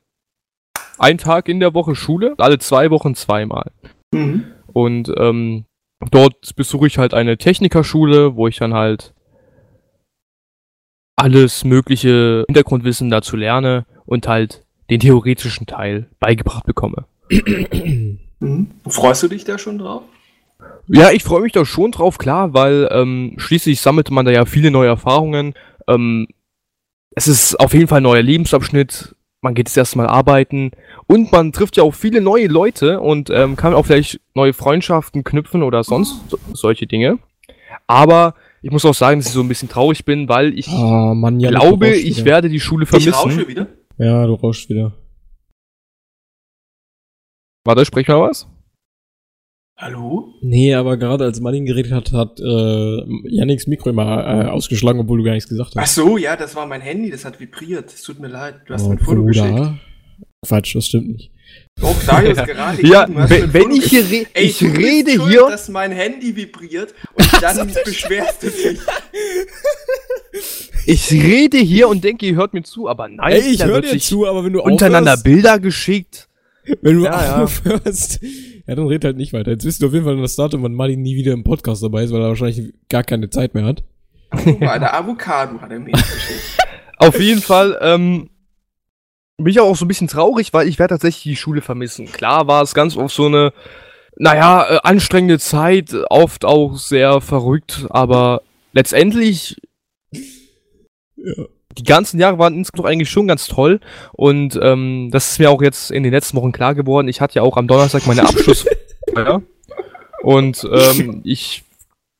einen 0.97 1.17
Tag 1.17 1.47
in 1.47 1.59
der 1.61 1.73
Woche 1.73 1.95
Schule, 1.95 2.35
alle 2.37 2.59
zwei 2.59 2.91
Wochen 2.91 3.15
zweimal. 3.15 3.71
Mhm. 4.13 4.45
Und 4.67 5.11
ähm, 5.17 5.65
dort 6.11 6.55
besuche 6.55 6.87
ich 6.87 6.97
halt 6.97 7.13
eine 7.13 7.37
Technikerschule, 7.37 8.35
wo 8.35 8.47
ich 8.47 8.57
dann 8.57 8.73
halt 8.73 9.13
alles 11.15 11.63
mögliche 11.63 12.43
Hintergrundwissen 12.47 13.09
dazu 13.09 13.35
lerne 13.37 13.85
und 14.05 14.27
halt 14.27 14.65
den 14.89 14.99
theoretischen 14.99 15.65
Teil 15.65 16.09
beigebracht 16.19 16.65
bekomme. 16.65 17.05
Mhm. 18.39 18.71
Freust 18.87 19.23
du 19.23 19.27
dich 19.29 19.45
da 19.45 19.57
schon 19.57 19.77
drauf? 19.77 20.03
Ja, 20.87 21.11
ich 21.11 21.23
freue 21.23 21.41
mich 21.41 21.53
da 21.53 21.65
schon 21.65 21.91
drauf, 21.91 22.17
klar, 22.17 22.53
weil 22.53 22.87
ähm, 22.91 23.33
schließlich 23.37 23.81
sammelt 23.81 24.11
man 24.11 24.25
da 24.25 24.31
ja 24.31 24.45
viele 24.45 24.71
neue 24.71 24.89
Erfahrungen. 24.89 25.53
Ähm, 25.87 26.27
es 27.15 27.27
ist 27.27 27.59
auf 27.59 27.73
jeden 27.73 27.87
Fall 27.87 28.01
ein 28.01 28.03
neuer 28.03 28.21
Lebensabschnitt. 28.21 29.14
Man 29.45 29.53
geht 29.53 29.67
das 29.67 29.77
erste 29.77 29.97
Mal 29.99 30.07
arbeiten 30.07 30.71
und 31.05 31.31
man 31.31 31.51
trifft 31.51 31.77
ja 31.77 31.83
auch 31.83 31.93
viele 31.93 32.19
neue 32.19 32.47
Leute 32.47 32.99
und 32.99 33.29
ähm, 33.29 33.55
kann 33.55 33.75
auch 33.75 33.85
vielleicht 33.85 34.19
neue 34.33 34.53
Freundschaften 34.53 35.23
knüpfen 35.23 35.61
oder 35.61 35.83
sonst 35.83 36.19
so, 36.29 36.37
solche 36.53 36.87
Dinge. 36.87 37.19
Aber 37.85 38.33
ich 38.63 38.71
muss 38.71 38.83
auch 38.85 38.95
sagen, 38.95 39.19
dass 39.19 39.27
ich 39.27 39.33
so 39.33 39.41
ein 39.41 39.47
bisschen 39.47 39.69
traurig 39.69 40.03
bin, 40.03 40.27
weil 40.27 40.57
ich 40.57 40.67
Ah, 40.69 41.13
Mann, 41.13 41.39
ja. 41.39 41.49
glaube, 41.51 41.89
ich 41.91 42.25
werde 42.25 42.49
die 42.49 42.59
Schule 42.59 42.83
Ich 42.85 42.89
vermissen. 42.89 43.13
rausche 43.13 43.47
wieder. 43.47 43.67
Ja, 43.99 44.25
du 44.25 44.33
rauschst 44.33 44.67
wieder. 44.69 44.93
Warte, 47.63 47.85
sprich 47.85 48.07
mal 48.07 48.21
was? 48.21 48.47
Hallo? 49.77 50.33
Nee, 50.41 50.73
aber 50.73 50.95
gerade 50.95 51.25
als 51.25 51.41
Martin 51.41 51.65
geredet 51.65 51.91
hat, 51.91 52.13
hat 52.13 52.39
äh, 52.39 52.97
Yannicks 53.27 53.67
Mikro 53.67 53.89
immer 53.89 54.25
äh, 54.25 54.45
ausgeschlagen, 54.47 55.01
obwohl 55.01 55.17
du 55.17 55.25
gar 55.25 55.33
nichts 55.33 55.49
gesagt 55.49 55.71
Ach 55.75 55.81
hast. 55.81 55.95
so, 55.95 56.17
ja, 56.17 56.37
das 56.37 56.55
war 56.55 56.65
mein 56.65 56.79
Handy, 56.79 57.11
das 57.11 57.25
hat 57.25 57.41
vibriert. 57.41 57.93
Es 57.93 58.01
tut 58.01 58.19
mir 58.21 58.29
leid, 58.29 58.55
du 58.67 58.73
hast 58.73 58.83
Oh, 58.83 58.89
mir 58.89 58.93
ein 58.95 58.99
Foto 58.99 59.23
geschickt. 59.25 59.47
Bruder. 59.49 59.77
Quatsch, 60.47 60.75
das 60.75 60.87
stimmt 60.87 61.09
nicht. 61.09 61.31
Doch, 61.81 61.93
Darius, 62.05 62.37
gerade 62.45 62.87
Ja, 62.87 63.03
eben 63.05 63.53
wenn, 63.53 63.71
ich 63.71 63.85
hier 63.85 64.03
geschickt. 64.03 64.29
re 64.35 64.39
Ey, 64.39 64.45
ich 64.45 64.61
rede 64.63 65.11
schuld, 65.11 65.29
hier, 65.29 65.47
dass 65.49 65.67
mein 65.67 65.91
Handy 65.91 66.33
vibriert 66.37 66.93
und 67.13 67.43
dann 67.43 67.69
beschwerst 67.83 68.43
du 68.43 68.47
dich. 68.47 68.79
ich 70.85 71.11
rede 71.11 71.57
hier 71.57 71.89
und 71.89 72.01
denke, 72.03 72.25
ihr 72.27 72.35
hört 72.35 72.53
mir 72.53 72.63
zu, 72.63 72.87
aber 72.87 73.09
nein, 73.09 73.33
Ey, 73.33 73.51
ich 73.51 73.63
höre 73.65 73.81
dir 73.81 73.99
zu, 73.99 74.25
aber 74.25 74.45
wenn 74.45 74.53
du 74.53 74.61
untereinander 74.61 75.11
aufhörst, 75.11 75.23
Bilder 75.25 75.59
geschickt. 75.59 76.29
wenn 76.81 76.95
du 76.95 77.03
Ja, 77.03 77.25
ja. 77.25 77.43
aufhörst, 77.43 78.19
ja, 78.21 78.29
dann 78.73 78.87
red 78.87 79.05
halt 79.05 79.17
nicht 79.17 79.33
weiter. 79.33 79.51
Jetzt 79.51 79.65
wisst 79.65 79.81
ihr 79.81 79.87
auf 79.87 79.93
jeden 79.93 80.05
Fall 80.05 80.17
das 80.17 80.35
Datum, 80.35 80.63
wann 80.63 80.73
Martin 80.73 81.01
nie 81.01 81.15
wieder 81.15 81.33
im 81.33 81.43
Podcast 81.43 81.83
dabei 81.83 82.03
ist, 82.03 82.11
weil 82.11 82.21
er 82.21 82.29
wahrscheinlich 82.29 82.73
gar 82.89 83.03
keine 83.03 83.29
Zeit 83.29 83.53
mehr 83.53 83.65
hat. 83.65 83.83
Guck 84.31 84.59
mal, 84.59 84.79
der 84.79 84.97
Avocado 84.97 85.61
hat 85.61 85.71
er 85.71 85.79
mir 85.79 85.91
geschickt. 85.91 86.57
Auf 86.97 87.19
jeden 87.19 87.41
Fall 87.41 87.77
ähm, 87.81 88.29
bin 89.37 89.47
ich 89.47 89.59
auch 89.59 89.75
so 89.75 89.85
ein 89.85 89.87
bisschen 89.87 90.07
traurig, 90.07 90.53
weil 90.53 90.67
ich 90.67 90.79
werde 90.79 90.93
tatsächlich 90.93 91.23
die 91.23 91.35
Schule 91.35 91.61
vermissen. 91.61 92.05
Klar 92.05 92.47
war 92.47 92.63
es 92.63 92.73
ganz 92.73 92.95
oft 92.97 93.13
so 93.13 93.25
eine, 93.25 93.53
naja, 94.17 94.65
äh, 94.69 94.79
anstrengende 94.83 95.39
Zeit, 95.39 95.93
oft 96.09 96.45
auch 96.45 96.77
sehr 96.77 97.21
verrückt, 97.21 97.85
aber 97.89 98.41
letztendlich 98.73 99.57
Ja. 101.17 101.45
Die 101.77 101.83
ganzen 101.83 102.19
Jahre 102.19 102.39
waren 102.39 102.55
insgesamt 102.55 102.87
eigentlich 102.87 103.09
schon 103.09 103.27
ganz 103.27 103.47
toll 103.47 103.79
und 104.13 104.59
ähm, 104.61 105.09
das 105.11 105.31
ist 105.31 105.39
mir 105.39 105.49
auch 105.49 105.61
jetzt 105.61 105.91
in 105.91 106.03
den 106.03 106.11
letzten 106.11 106.37
Wochen 106.37 106.51
klar 106.51 106.75
geworden. 106.75 107.07
Ich 107.07 107.21
hatte 107.21 107.35
ja 107.35 107.41
auch 107.41 107.57
am 107.57 107.67
Donnerstag 107.67 108.07
meine 108.07 108.23
Abschlussfeier 108.27 109.41
und 110.21 110.67
ähm, 110.71 111.21
ich 111.23 111.63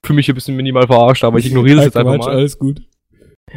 für 0.04 0.14
mich 0.14 0.30
ein 0.30 0.36
bisschen 0.36 0.56
minimal 0.56 0.88
verarscht, 0.88 1.24
aber 1.24 1.40
ich 1.40 1.48
ignoriere 1.48 1.78
das 1.78 1.86
jetzt 1.86 1.98
einfach 1.98 2.18
mal. 2.18 2.30
Alles 2.30 2.60
gut. 2.60 2.82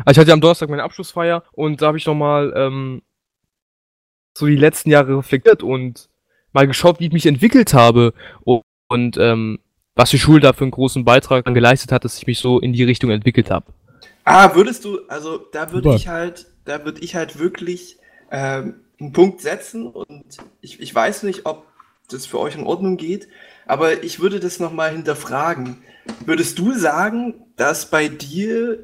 Also 0.05 0.13
ich 0.13 0.19
hatte 0.19 0.33
am 0.33 0.41
Donnerstag 0.41 0.71
meine 0.71 0.83
Abschlussfeier 0.83 1.43
und 1.53 1.83
da 1.83 1.89
habe 1.89 1.99
ich 1.99 2.07
nochmal 2.07 2.53
ähm, 2.57 3.03
so 4.37 4.47
die 4.47 4.57
letzten 4.57 4.91
Jahre 4.91 5.19
reflektiert 5.19 5.63
und 5.63 6.09
mal 6.53 6.67
geschaut, 6.67 7.01
wie 7.01 7.07
ich 7.07 7.13
mich 7.13 7.27
entwickelt 7.27 7.75
habe 7.75 8.15
und, 8.45 8.63
und 8.89 9.17
ähm, 9.19 9.59
was 9.95 10.11
die 10.11 10.19
Schule 10.19 10.41
da 10.41 10.53
für 10.53 10.65
einen 10.65 10.71
großen 10.71 11.05
Beitrag 11.05 11.45
dann 11.45 11.55
geleistet 11.55 11.93
hat, 11.93 12.05
dass 12.05 12.19
ich 12.19 12.27
mich 12.27 12.39
so 12.39 12.61
in 12.61 12.73
die 12.73 12.85
Richtung 12.85 13.11
entwickelt 13.11 13.51
habe. 13.51 13.67
Ah, 14.29 14.55
würdest 14.55 14.85
du, 14.85 15.01
also 15.09 15.39
da 15.39 15.73
würde 15.73 15.95
ich 15.95 16.09
halt, 16.09 16.47
da 16.65 16.85
würde 16.85 17.01
ich 17.01 17.15
halt 17.15 17.39
wirklich 17.39 17.99
ähm, 18.31 18.81
einen 19.01 19.13
Punkt 19.13 19.41
setzen 19.41 19.87
und 19.87 20.39
ich, 20.61 20.81
ich 20.81 20.95
weiß 20.95 21.23
nicht, 21.23 21.47
ob 21.47 21.67
das 22.11 22.27
für 22.27 22.39
euch 22.39 22.55
in 22.55 22.65
Ordnung 22.65 22.97
geht, 22.97 23.29
aber 23.67 24.03
ich 24.03 24.21
würde 24.21 24.41
das 24.41 24.61
nochmal 24.61 24.93
hinterfragen. 24.93 25.79
Würdest 26.25 26.59
du 26.59 26.73
sagen, 26.73 27.47
dass 27.57 27.91
bei 27.91 28.09
dir 28.09 28.79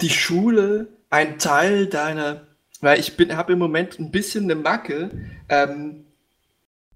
die 0.00 0.10
Schule 0.10 0.88
ein 1.10 1.38
Teil 1.38 1.86
deiner, 1.86 2.46
weil 2.80 3.00
ich 3.00 3.16
bin, 3.16 3.36
habe 3.36 3.52
im 3.52 3.58
Moment 3.58 3.98
ein 3.98 4.10
bisschen 4.10 4.44
eine 4.44 4.54
Macke, 4.56 5.10
ähm, 5.48 6.04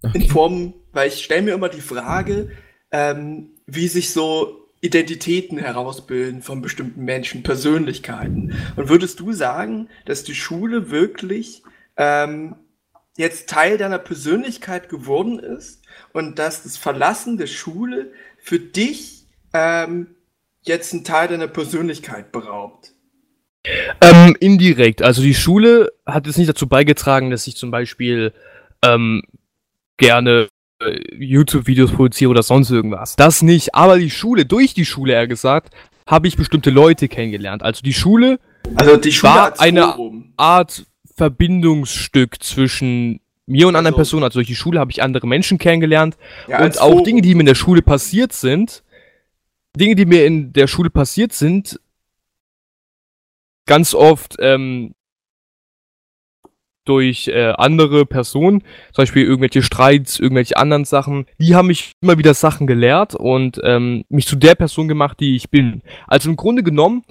in 0.03 0.23
Okay. 0.23 0.29
Form, 0.29 0.75
weil 0.93 1.09
ich 1.09 1.25
stelle 1.25 1.43
mir 1.43 1.55
immer 1.55 1.69
die 1.69 1.81
Frage, 1.81 2.51
ähm, 2.93 3.51
wie 3.67 3.89
sich 3.89 4.13
so 4.13 4.58
Identitäten 4.81 5.59
herausbilden 5.59 6.43
von 6.43 6.63
bestimmten 6.63 7.05
Menschen, 7.05 7.43
Persönlichkeiten. 7.43 8.55
Und 8.77 8.89
würdest 8.89 9.21
du 9.21 9.33
sagen, 9.33 9.89
dass 10.05 10.25
die 10.25 10.35
Schule 10.35 10.91
wirklich 10.91 11.63
ähm, 11.97 12.55
jetzt 13.17 13.49
Teil 13.49 13.77
deiner 13.79 13.99
Persönlichkeit 13.99 14.89
geworden 14.89 15.41
ist 15.41 15.83
und 16.13 16.39
dass 16.39 16.63
das 16.63 16.77
Verlassen 16.77 17.37
der 17.37 17.49
Schule 17.49 18.13
für 18.39 18.61
dich 18.61 19.27
ähm, 19.53 20.15
jetzt 20.63 20.93
einen 20.93 21.05
Teil 21.05 21.29
deiner 21.29 21.49
Persönlichkeit 21.49 22.31
beraubt? 22.31 22.93
Ähm, 24.01 24.37
indirekt. 24.39 25.03
Also 25.03 25.23
die 25.23 25.35
Schule 25.35 25.93
hat 26.07 26.27
jetzt 26.27 26.39
nicht 26.39 26.49
dazu 26.49 26.69
beigetragen, 26.69 27.31
dass 27.31 27.47
ich 27.49 27.57
zum 27.57 27.73
Beispiel 27.73 28.33
ähm, 28.85 29.23
gerne 29.97 30.49
YouTube-Videos 31.19 31.93
produziere 31.93 32.31
oder 32.31 32.43
sonst 32.43 32.71
irgendwas. 32.71 33.17
Das 33.17 33.43
nicht. 33.43 33.75
Aber 33.75 33.99
die 33.99 34.11
Schule, 34.11 34.47
durch 34.47 34.75
die 34.75 34.85
Schule 34.85 35.13
eher 35.15 35.27
gesagt, 35.27 35.75
habe 36.07 36.29
ich 36.29 36.37
bestimmte 36.37 36.71
Leute 36.71 37.09
kennengelernt. 37.09 37.63
Also 37.63 37.83
die 37.83 37.93
Schule, 37.93 38.39
Also 38.77 38.97
die 38.97 39.13
Schule 39.13 39.33
War 39.33 39.61
eine- 39.61 39.83
Forum. 39.93 40.33
Art 40.37 40.87
Verbindungsstück 41.17 42.43
zwischen 42.43 43.21
mir 43.47 43.67
und 43.67 43.75
anderen 43.77 43.95
Also- 43.95 43.99
Personen. 43.99 44.25
Also 44.25 44.39
durch 44.39 44.47
die 44.47 44.55
Schule 44.55 44.79
habe 44.79 44.91
ich 44.91 45.03
andere 45.03 45.27
Menschen 45.27 45.59
kennengelernt. 45.59 46.17
Ja, 46.49 46.63
und 46.65 46.81
auch 46.81 46.89
Forum. 46.91 47.05
Dinge, 47.05 47.23
die 47.23 47.35
mir 47.35 47.41
in 47.41 47.47
der 47.47 47.55
Schule 47.55 47.83
passiert 47.83 48.33
sind, 48.33 48.83
Dinge, 49.77 49.95
die 49.97 50.07
mir 50.07 50.27
in 50.27 50.53
der 50.53 50.67
Schule 50.67 50.91
passiert 50.91 51.33
sind, 51.33 51.81
ganz 53.67 53.95
oft 53.95 54.37
ähm, 54.39 54.95
durch 56.89 57.29
äh, 57.29 57.53
andere 57.57 58.07
Personen, 58.07 58.61
zum 58.93 59.03
Beispiel 59.03 59.25
irgendwelche 59.25 59.63
Streits, 59.63 60.19
irgendwelche 60.19 60.57
anderen 60.57 60.85
Sachen, 60.85 61.27
die 61.39 61.55
haben 61.55 61.69
mich 61.69 61.93
immer 62.01 62.19
wieder 62.19 62.35
Sachen 62.35 62.67
gelehrt 62.67 63.15
und 63.15 63.61
ähm, 63.63 64.05
mich 64.09 64.27
zu 64.27 64.37
der 64.37 64.55
Person 64.55 64.89
gemacht, 64.89 65.21
die 65.21 65.37
ich 65.37 65.51
bin. 65.51 65.83
Also 66.07 66.31
im 66.31 66.37
Grunde 66.37 66.63
genommen, 66.63 67.05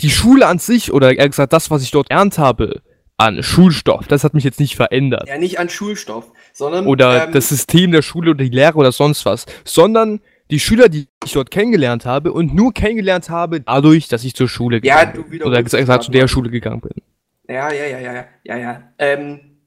die 0.00 0.10
Schule 0.10 0.46
an 0.46 0.58
sich, 0.58 0.92
oder 0.92 1.16
eher 1.16 1.28
gesagt, 1.28 1.52
das, 1.52 1.70
was 1.70 1.82
ich 1.82 1.90
dort 1.90 2.10
ernt 2.10 2.38
habe, 2.38 2.82
an 3.16 3.42
Schulstoff, 3.42 4.06
das 4.06 4.22
hat 4.22 4.32
mich 4.32 4.44
jetzt 4.44 4.60
nicht 4.60 4.76
verändert 4.76 5.26
Ja, 5.26 5.38
nicht 5.38 5.58
an 5.58 5.68
Schulstoff, 5.68 6.30
sondern 6.52 6.86
oder 6.86 7.24
ähm, 7.24 7.32
das 7.32 7.48
System 7.48 7.90
der 7.90 8.02
Schule 8.02 8.30
oder 8.30 8.44
die 8.44 8.50
Lehre 8.50 8.76
oder 8.76 8.92
sonst 8.92 9.26
was, 9.26 9.44
sondern 9.64 10.20
die 10.50 10.60
Schüler, 10.60 10.88
die 10.88 11.08
ich 11.24 11.32
dort 11.32 11.50
kennengelernt 11.50 12.06
habe 12.06 12.32
und 12.32 12.54
nur 12.54 12.72
kennengelernt 12.72 13.28
habe 13.28 13.60
dadurch, 13.60 14.08
dass 14.08 14.24
ich 14.24 14.34
zur 14.34 14.48
Schule 14.48 14.80
Ja, 14.82 15.04
gegangen 15.04 15.24
du 15.24 15.30
bin. 15.30 15.42
Oder 15.42 15.62
gesagt, 15.62 16.04
zu 16.04 16.10
der. 16.10 16.28
Schule 16.28 16.50
gegangen 16.50 16.80
bin. 16.80 17.02
Ja, 17.48 17.72
ja, 17.72 17.86
ja, 17.86 17.98
ja, 17.98 18.28
ja, 18.44 18.56
ja. 18.56 18.92
Ähm, 18.98 19.58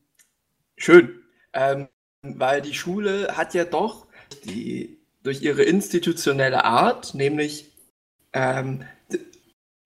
schön. 0.78 1.24
Ähm, 1.54 1.88
weil 2.22 2.62
die 2.62 2.76
Schule 2.76 3.36
hat 3.36 3.54
ja 3.56 3.66
doch 3.66 4.08
die, 4.46 5.00
durch 5.24 5.42
ihre 5.42 5.64
institutionelle 5.64 6.64
Art, 6.64 7.16
nämlich 7.16 7.72
ähm, 8.34 8.86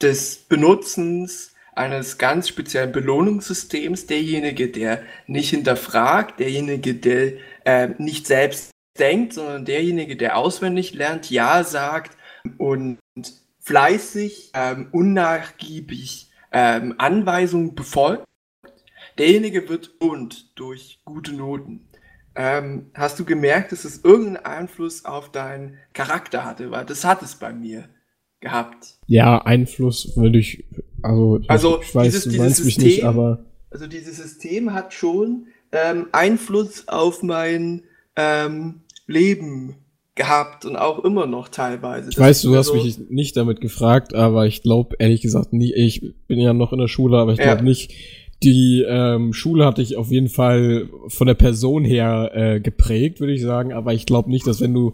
des 0.01 0.35
Benutzens 0.35 1.55
eines 1.73 2.17
ganz 2.17 2.49
speziellen 2.49 2.91
Belohnungssystems, 2.91 4.07
derjenige, 4.07 4.69
der 4.69 5.03
nicht 5.27 5.49
hinterfragt, 5.49 6.39
derjenige, 6.39 6.95
der 6.95 7.33
äh, 7.63 7.89
nicht 7.97 8.27
selbst 8.27 8.71
denkt, 8.99 9.33
sondern 9.33 9.65
derjenige, 9.65 10.17
der 10.17 10.37
auswendig 10.37 10.93
lernt, 10.93 11.29
Ja 11.29 11.63
sagt 11.63 12.17
und 12.57 12.99
fleißig, 13.61 14.51
ähm, 14.53 14.89
unnachgiebig 14.91 16.31
ähm, 16.57 16.95
Anweisungen 16.97 17.75
befolgt, 17.75 18.23
derjenige 19.17 19.67
wird 19.69 19.91
und 19.99 20.57
durch 20.57 21.01
gute 21.05 21.33
Noten. 21.33 21.87
Ähm, 22.35 22.91
hast 22.93 23.19
du 23.19 23.25
gemerkt, 23.25 23.71
dass 23.71 23.85
es 23.85 24.03
irgendeinen 24.03 24.45
Einfluss 24.45 25.05
auf 25.05 25.31
deinen 25.31 25.77
Charakter 25.93 26.43
hatte? 26.45 26.71
Weil 26.71 26.85
das 26.85 27.03
hat 27.05 27.21
es 27.21 27.35
bei 27.35 27.53
mir 27.53 27.89
gehabt. 28.41 28.97
Ja, 29.07 29.41
Einfluss 29.45 30.15
würde 30.17 30.39
ich, 30.39 30.65
also, 31.01 31.39
ich, 31.39 31.49
Also, 31.49 31.81
ich 31.81 31.95
weiß, 31.95 32.03
dieses- 32.07 32.23
du 32.25 32.29
dieses 32.31 32.41
meinst 32.45 32.65
mich 32.65 32.75
System- 32.75 32.89
nicht, 32.91 33.03
aber 33.03 33.45
Also 33.71 33.87
dieses 33.87 34.17
System 34.17 34.73
hat 34.73 34.93
schon 34.93 35.47
ähm, 35.71 36.07
Einfluss 36.13 36.87
auf 36.87 37.21
mein 37.23 37.83
ähm, 38.15 38.81
Leben 39.07 39.84
gehabt 40.15 40.65
und 40.65 40.75
auch 40.77 41.03
immer 41.03 41.25
noch 41.27 41.49
teilweise. 41.49 42.09
ich 42.09 42.15
Das 42.15 42.23
weiß, 42.23 42.41
du 42.43 42.55
hast 42.55 42.67
so- 42.67 42.75
mich 42.75 42.97
nicht 43.09 43.35
damit 43.37 43.59
gefragt, 43.61 44.13
aber 44.15 44.45
ich 44.47 44.63
glaube 44.63 44.95
ehrlich 44.99 45.21
gesagt 45.21 45.51
nie, 45.53 45.73
ich 45.73 46.13
bin 46.27 46.39
ja 46.39 46.53
noch 46.53 46.71
in 46.71 46.79
der 46.79 46.87
Schule, 46.87 47.17
aber 47.17 47.33
ich 47.33 47.39
Ja. 47.39 47.45
glaube 47.45 47.63
nicht, 47.65 47.91
die 48.43 48.83
ähm, 48.87 49.33
Schule 49.33 49.65
hatte 49.65 49.81
ich 49.81 49.97
auf 49.97 50.11
jeden 50.11 50.29
Fall 50.29 50.89
von 51.07 51.27
der 51.27 51.33
Person 51.33 51.83
her 51.85 52.31
äh, 52.33 52.59
geprägt, 52.59 53.19
würde 53.19 53.33
ich 53.33 53.41
sagen, 53.41 53.73
aber 53.73 53.93
ich 53.93 54.05
glaube 54.05 54.29
nicht, 54.29 54.47
dass 54.47 54.61
wenn 54.61 54.73
du 54.73 54.93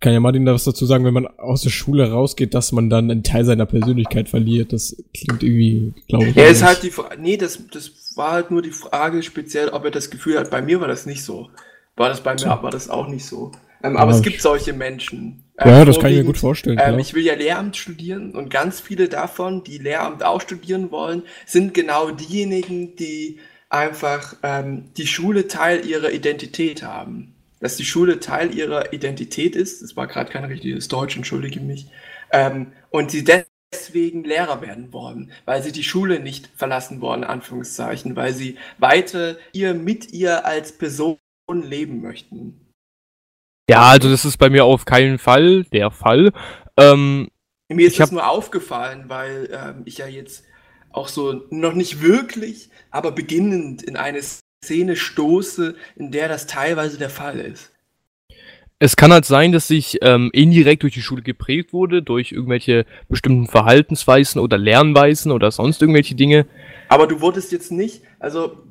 kann 0.00 0.12
ja 0.12 0.20
Martin 0.20 0.44
da 0.44 0.52
was 0.52 0.64
dazu 0.64 0.84
sagen, 0.84 1.04
wenn 1.06 1.14
man 1.14 1.26
aus 1.26 1.62
der 1.62 1.70
Schule 1.70 2.10
rausgeht, 2.10 2.52
dass 2.52 2.72
man 2.72 2.90
dann 2.90 3.10
einen 3.10 3.22
Teil 3.22 3.46
seiner 3.46 3.64
Persönlichkeit 3.64 4.28
verliert. 4.28 4.74
Das 4.74 5.02
klingt 5.16 5.42
irgendwie, 5.42 5.94
glaube 6.08 6.26
ich. 6.26 6.34
Ja, 6.36 6.44
ist 6.44 6.62
halt 6.62 6.82
die 6.82 6.90
Frage. 6.90 7.16
Nee, 7.22 7.38
das, 7.38 7.58
das 7.72 8.12
war 8.14 8.32
halt 8.32 8.50
nur 8.50 8.60
die 8.60 8.72
Frage 8.72 9.22
speziell, 9.22 9.70
ob 9.70 9.84
er 9.86 9.90
das 9.90 10.10
Gefühl 10.10 10.38
hat. 10.38 10.50
Bei 10.50 10.60
mir 10.60 10.80
war 10.82 10.88
das 10.88 11.06
nicht 11.06 11.22
so. 11.22 11.48
War 11.96 12.10
das 12.10 12.20
bei 12.22 12.34
mir 12.34 12.44
war 12.62 12.70
das 12.70 12.90
auch 12.90 13.08
nicht 13.08 13.24
so. 13.24 13.52
Ähm, 13.84 13.98
aber 13.98 14.12
Ja, 14.12 14.16
es 14.16 14.22
gibt 14.22 14.40
solche 14.40 14.72
Menschen. 14.72 15.44
Ähm, 15.58 15.70
ja, 15.70 15.84
das 15.84 16.00
kann 16.00 16.10
ich 16.10 16.16
mir 16.16 16.24
gut 16.24 16.38
vorstellen. 16.38 16.78
Ähm, 16.78 16.84
klar. 16.84 16.98
ich 16.98 17.14
will 17.14 17.22
ja 17.22 17.34
Lehramt 17.34 17.76
studieren 17.76 18.34
und 18.34 18.48
ganz 18.48 18.80
viele 18.80 19.08
davon, 19.08 19.62
die 19.62 19.78
Lehramt 19.78 20.24
auch 20.24 20.40
studieren 20.40 20.90
wollen, 20.90 21.22
sind 21.44 21.74
genau 21.74 22.10
diejenigen, 22.10 22.96
die 22.96 23.38
einfach 23.68 24.36
ähm, 24.42 24.86
die 24.96 25.06
Schule 25.06 25.46
Teil 25.48 25.86
ihrer 25.86 26.12
Identität 26.12 26.82
haben. 26.82 27.34
Dass 27.60 27.76
die 27.76 27.84
Schule 27.84 28.20
Teil 28.20 28.54
ihrer 28.54 28.92
Identität 28.92 29.54
ist, 29.56 29.82
das 29.82 29.96
war 29.96 30.06
gerade 30.06 30.30
kein 30.30 30.44
richtiges 30.44 30.88
Deutsch, 30.88 31.16
entschuldige 31.16 31.60
mich, 31.60 31.86
ähm, 32.30 32.72
und 32.90 33.10
sie 33.10 33.24
deswegen 33.24 34.24
Lehrer 34.24 34.60
werden 34.60 34.92
wollen, 34.92 35.30
weil 35.44 35.62
sie 35.62 35.72
die 35.72 35.84
Schule 35.84 36.20
nicht 36.20 36.50
verlassen 36.56 37.00
wollen, 37.00 37.22
in 37.22 37.28
Anführungszeichen, 37.28 38.16
weil 38.16 38.34
sie 38.34 38.56
weiter 38.78 39.36
ihr 39.52 39.74
mit 39.74 40.12
ihr 40.12 40.44
als 40.44 40.72
Person 40.72 41.18
leben 41.48 42.02
möchten. 42.02 42.63
Ja, 43.68 43.82
also 43.88 44.10
das 44.10 44.24
ist 44.24 44.36
bei 44.36 44.50
mir 44.50 44.64
auf 44.64 44.84
keinen 44.84 45.18
Fall 45.18 45.64
der 45.64 45.90
Fall. 45.90 46.32
Ähm, 46.76 47.28
Mir 47.68 47.86
ist 47.86 47.98
hab- 48.00 48.12
nur 48.12 48.28
aufgefallen, 48.28 49.04
weil 49.08 49.48
ähm, 49.52 49.82
ich 49.86 49.98
ja 49.98 50.06
jetzt 50.06 50.44
auch 50.90 51.08
so 51.08 51.44
noch 51.50 51.72
nicht 51.74 52.02
wirklich, 52.02 52.68
aber 52.90 53.12
beginnend 53.12 53.82
in 53.82 53.96
eine 53.96 54.20
Szene 54.64 54.96
stoße, 54.96 55.74
in 55.96 56.12
der 56.12 56.28
das 56.28 56.46
teilweise 56.46 56.98
der 56.98 57.10
Fall 57.10 57.38
ist. 57.40 57.72
es 58.80 58.96
kann 58.96 59.12
halt 59.12 59.24
sein, 59.24 59.52
dass 59.52 59.70
ich 59.70 59.98
ähm, 60.02 60.30
indirekt 60.32 60.82
durch 60.82 60.92
die 60.94 61.00
Schule 61.02 61.22
geprägt 61.22 61.72
wurde, 61.72 62.02
durch 62.02 62.32
irgendwelche 62.32 62.84
bestimmten 63.08 63.46
Verhaltensweisen 63.46 64.40
oder 64.40 64.58
Lernweisen 64.58 65.32
oder 65.32 65.50
sonst 65.50 65.80
irgendwelche 65.80 66.14
Dinge. 66.16 66.46
Aber 66.88 67.06
du 67.06 67.20
wurdest 67.20 67.50
jetzt 67.52 67.72
nicht, 67.72 68.02
also 68.18 68.63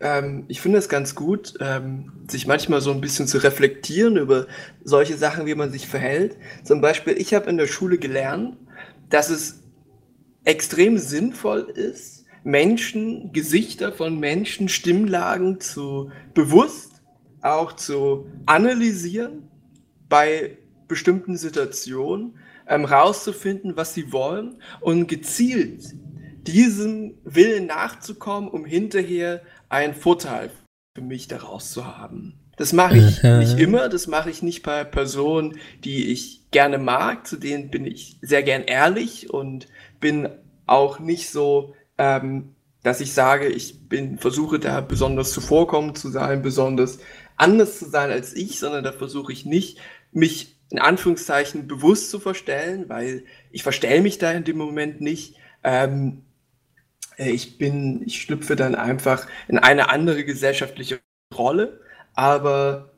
ähm, 0.00 0.44
ich 0.48 0.60
finde 0.60 0.78
es 0.78 0.88
ganz 0.88 1.14
gut, 1.14 1.54
ähm, 1.60 2.12
sich 2.28 2.46
manchmal 2.46 2.80
so 2.80 2.92
ein 2.92 3.00
bisschen 3.00 3.26
zu 3.26 3.38
reflektieren 3.38 4.16
über 4.16 4.46
solche 4.84 5.16
Sachen, 5.16 5.46
wie 5.46 5.54
man 5.54 5.72
sich 5.72 5.88
verhält. 5.88 6.36
Zum 6.64 6.80
Beispiel, 6.80 7.14
ich 7.18 7.34
habe 7.34 7.50
in 7.50 7.56
der 7.56 7.66
Schule 7.66 7.98
gelernt, 7.98 8.56
dass 9.10 9.30
es 9.30 9.62
extrem 10.44 10.98
sinnvoll 10.98 11.70
ist, 11.74 12.24
Menschen, 12.44 13.32
Gesichter 13.32 13.92
von 13.92 14.18
Menschen, 14.18 14.68
Stimmlagen 14.68 15.60
zu 15.60 16.10
bewusst 16.34 17.02
auch 17.40 17.72
zu 17.74 18.26
analysieren 18.46 19.48
bei 20.08 20.58
bestimmten 20.86 21.36
Situationen, 21.36 22.38
ähm, 22.66 22.84
rauszufinden, 22.84 23.76
was 23.76 23.94
sie 23.94 24.12
wollen 24.12 24.56
und 24.80 25.06
gezielt 25.06 25.94
diesem 26.48 27.14
Willen 27.24 27.66
nachzukommen, 27.66 28.48
um 28.48 28.64
hinterher 28.64 29.42
einen 29.68 29.94
Vorteil 29.94 30.50
für 30.96 31.02
mich 31.02 31.28
daraus 31.28 31.70
zu 31.70 31.86
haben. 31.86 32.40
Das 32.56 32.72
mache 32.72 32.96
ich 32.98 33.22
nicht 33.22 33.58
immer, 33.60 33.88
das 33.88 34.08
mache 34.08 34.30
ich 34.30 34.42
nicht 34.42 34.64
bei 34.64 34.82
Personen, 34.82 35.58
die 35.84 36.10
ich 36.10 36.50
gerne 36.50 36.78
mag, 36.78 37.24
zu 37.26 37.36
denen 37.36 37.70
bin 37.70 37.86
ich 37.86 38.18
sehr 38.20 38.42
gern 38.42 38.62
ehrlich 38.62 39.30
und 39.30 39.68
bin 40.00 40.28
auch 40.66 40.98
nicht 40.98 41.30
so, 41.30 41.74
ähm, 41.98 42.56
dass 42.82 43.00
ich 43.00 43.12
sage, 43.12 43.46
ich 43.46 43.88
bin, 43.88 44.18
versuche 44.18 44.58
da 44.58 44.80
besonders 44.80 45.30
zuvorkommend 45.30 45.98
zu 45.98 46.08
sein, 46.08 46.42
besonders 46.42 46.98
anders 47.36 47.78
zu 47.78 47.88
sein 47.88 48.10
als 48.10 48.34
ich, 48.34 48.58
sondern 48.58 48.82
da 48.82 48.92
versuche 48.92 49.32
ich 49.32 49.44
nicht, 49.44 49.78
mich 50.10 50.56
in 50.70 50.80
Anführungszeichen 50.80 51.68
bewusst 51.68 52.10
zu 52.10 52.18
verstellen, 52.18 52.88
weil 52.88 53.24
ich 53.52 53.62
verstelle 53.62 54.02
mich 54.02 54.18
da 54.18 54.32
in 54.32 54.44
dem 54.44 54.58
Moment 54.58 55.00
nicht. 55.00 55.36
Ähm, 55.62 56.22
äh, 56.22 56.27
ich 57.18 57.58
bin, 57.58 58.02
ich 58.06 58.22
schlüpfe 58.22 58.56
dann 58.56 58.74
einfach 58.74 59.26
in 59.48 59.58
eine 59.58 59.90
andere 59.90 60.24
gesellschaftliche 60.24 61.00
Rolle. 61.36 61.80
Aber 62.14 62.90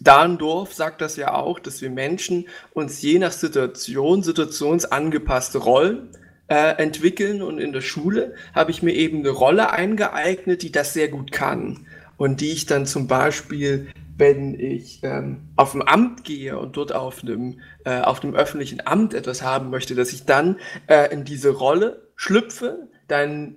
Dahndorf 0.00 0.74
sagt 0.74 1.00
das 1.00 1.16
ja 1.16 1.34
auch, 1.34 1.58
dass 1.58 1.80
wir 1.80 1.90
Menschen 1.90 2.46
uns 2.72 3.00
je 3.02 3.18
nach 3.18 3.32
Situation, 3.32 4.22
situationsangepasste 4.22 5.58
Rollen 5.58 6.10
äh, 6.48 6.76
entwickeln. 6.82 7.42
Und 7.42 7.58
in 7.58 7.72
der 7.72 7.80
Schule 7.80 8.34
habe 8.54 8.70
ich 8.70 8.82
mir 8.82 8.92
eben 8.92 9.20
eine 9.20 9.30
Rolle 9.30 9.70
eingeeignet, 9.70 10.62
die 10.62 10.72
das 10.72 10.92
sehr 10.92 11.08
gut 11.08 11.32
kann. 11.32 11.86
Und 12.18 12.40
die 12.40 12.52
ich 12.52 12.66
dann 12.66 12.86
zum 12.86 13.08
Beispiel, 13.08 13.88
wenn 14.16 14.58
ich 14.58 15.00
ähm, 15.02 15.48
auf 15.56 15.74
ein 15.74 15.86
Amt 15.86 16.24
gehe 16.24 16.58
und 16.58 16.76
dort 16.76 16.94
auf 16.94 17.22
einem, 17.22 17.60
äh, 17.84 18.00
auf 18.00 18.22
einem 18.22 18.34
öffentlichen 18.34 18.86
Amt 18.86 19.12
etwas 19.12 19.42
haben 19.42 19.70
möchte, 19.70 19.94
dass 19.94 20.12
ich 20.12 20.24
dann 20.24 20.56
äh, 20.86 21.12
in 21.12 21.24
diese 21.24 21.50
Rolle 21.50 22.08
schlüpfe, 22.16 22.88
dann 23.08 23.56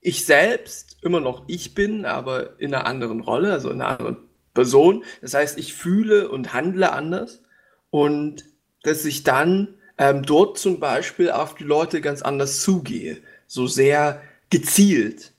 ich 0.00 0.24
selbst 0.24 0.96
immer 1.02 1.20
noch 1.20 1.44
ich 1.46 1.74
bin, 1.74 2.04
aber 2.04 2.58
in 2.58 2.74
einer 2.74 2.86
anderen 2.86 3.20
Rolle, 3.20 3.52
also 3.52 3.70
in 3.70 3.80
einer 3.80 3.98
anderen 3.98 4.16
Person. 4.54 5.04
Das 5.20 5.34
heißt, 5.34 5.58
ich 5.58 5.74
fühle 5.74 6.28
und 6.30 6.52
handle 6.52 6.92
anders 6.92 7.42
und 7.90 8.44
dass 8.82 9.04
ich 9.04 9.22
dann 9.24 9.74
ähm, 9.98 10.22
dort 10.22 10.58
zum 10.58 10.80
Beispiel 10.80 11.30
auf 11.30 11.54
die 11.54 11.64
Leute 11.64 12.00
ganz 12.00 12.22
anders 12.22 12.60
zugehe, 12.60 13.18
so 13.46 13.66
sehr 13.66 14.22
gezielt. 14.48 15.32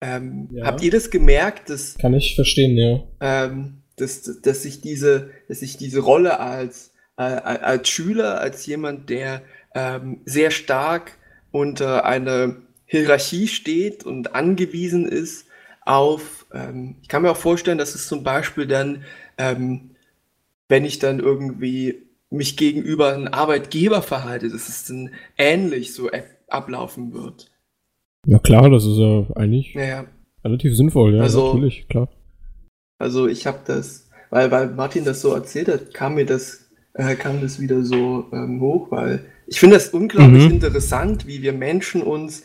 Ähm, 0.00 0.48
ja. 0.52 0.66
Habt 0.66 0.82
ihr 0.82 0.90
das 0.90 1.10
gemerkt? 1.10 1.70
Dass, 1.70 1.96
Kann 1.98 2.14
ich 2.14 2.34
verstehen, 2.34 2.76
ja. 2.76 3.02
Ähm, 3.20 3.82
dass, 3.96 4.40
dass, 4.40 4.64
ich 4.64 4.80
diese, 4.80 5.30
dass 5.48 5.62
ich 5.62 5.76
diese 5.76 6.00
Rolle 6.00 6.40
als, 6.40 6.92
äh, 7.16 7.22
als 7.22 7.88
Schüler, 7.88 8.40
als 8.40 8.66
jemand, 8.66 9.10
der 9.10 9.42
ähm, 9.74 10.20
sehr 10.24 10.50
stark 10.50 11.12
unter 11.50 12.04
einer 12.04 12.56
Hierarchie 12.86 13.48
steht 13.48 14.04
und 14.04 14.34
angewiesen 14.34 15.06
ist 15.06 15.46
auf, 15.84 16.46
ähm, 16.52 16.96
ich 17.02 17.08
kann 17.08 17.22
mir 17.22 17.30
auch 17.30 17.36
vorstellen, 17.36 17.78
dass 17.78 17.94
es 17.94 18.06
zum 18.06 18.22
Beispiel 18.22 18.66
dann, 18.66 19.04
ähm, 19.38 19.90
wenn 20.68 20.84
ich 20.84 20.98
dann 20.98 21.18
irgendwie 21.18 22.02
mich 22.30 22.56
gegenüber 22.56 23.12
einem 23.14 23.28
Arbeitgeber 23.28 24.02
verhalte, 24.02 24.48
dass 24.48 24.68
es 24.68 24.84
dann 24.84 25.10
ähnlich 25.36 25.94
so 25.94 26.10
ablaufen 26.48 27.12
wird. 27.12 27.50
Ja 28.26 28.38
klar, 28.38 28.70
das 28.70 28.84
ist 28.84 28.98
ja 28.98 29.26
eigentlich 29.34 29.74
ja, 29.74 30.04
relativ 30.44 30.76
sinnvoll, 30.76 31.16
ja, 31.16 31.22
also, 31.22 31.54
natürlich, 31.54 31.88
klar. 31.88 32.08
Also 32.98 33.26
ich 33.26 33.46
habe 33.46 33.58
das, 33.66 34.08
weil, 34.30 34.50
weil 34.50 34.68
Martin 34.68 35.04
das 35.04 35.20
so 35.20 35.34
erzählt 35.34 35.68
hat, 35.68 35.92
kam 35.92 36.14
mir 36.14 36.24
das, 36.24 36.70
äh, 36.94 37.16
kam 37.16 37.40
das 37.40 37.60
wieder 37.60 37.82
so 37.82 38.26
ähm, 38.32 38.60
hoch, 38.60 38.90
weil 38.90 39.24
ich 39.46 39.60
finde 39.60 39.76
das 39.76 39.88
unglaublich 39.88 40.44
mhm. 40.44 40.52
interessant, 40.52 41.26
wie 41.26 41.42
wir 41.42 41.52
Menschen 41.52 42.02
uns 42.02 42.44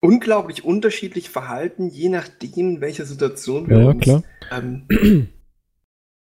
unglaublich 0.00 0.64
unterschiedlich 0.64 1.30
verhalten, 1.30 1.88
je 1.88 2.08
nachdem, 2.08 2.76
in 2.76 2.80
welcher 2.80 3.04
Situation 3.04 3.68
wir 3.68 3.78
ja, 3.78 3.88
uns. 3.88 4.02
Klar. 4.02 4.22
Ähm, 4.50 4.86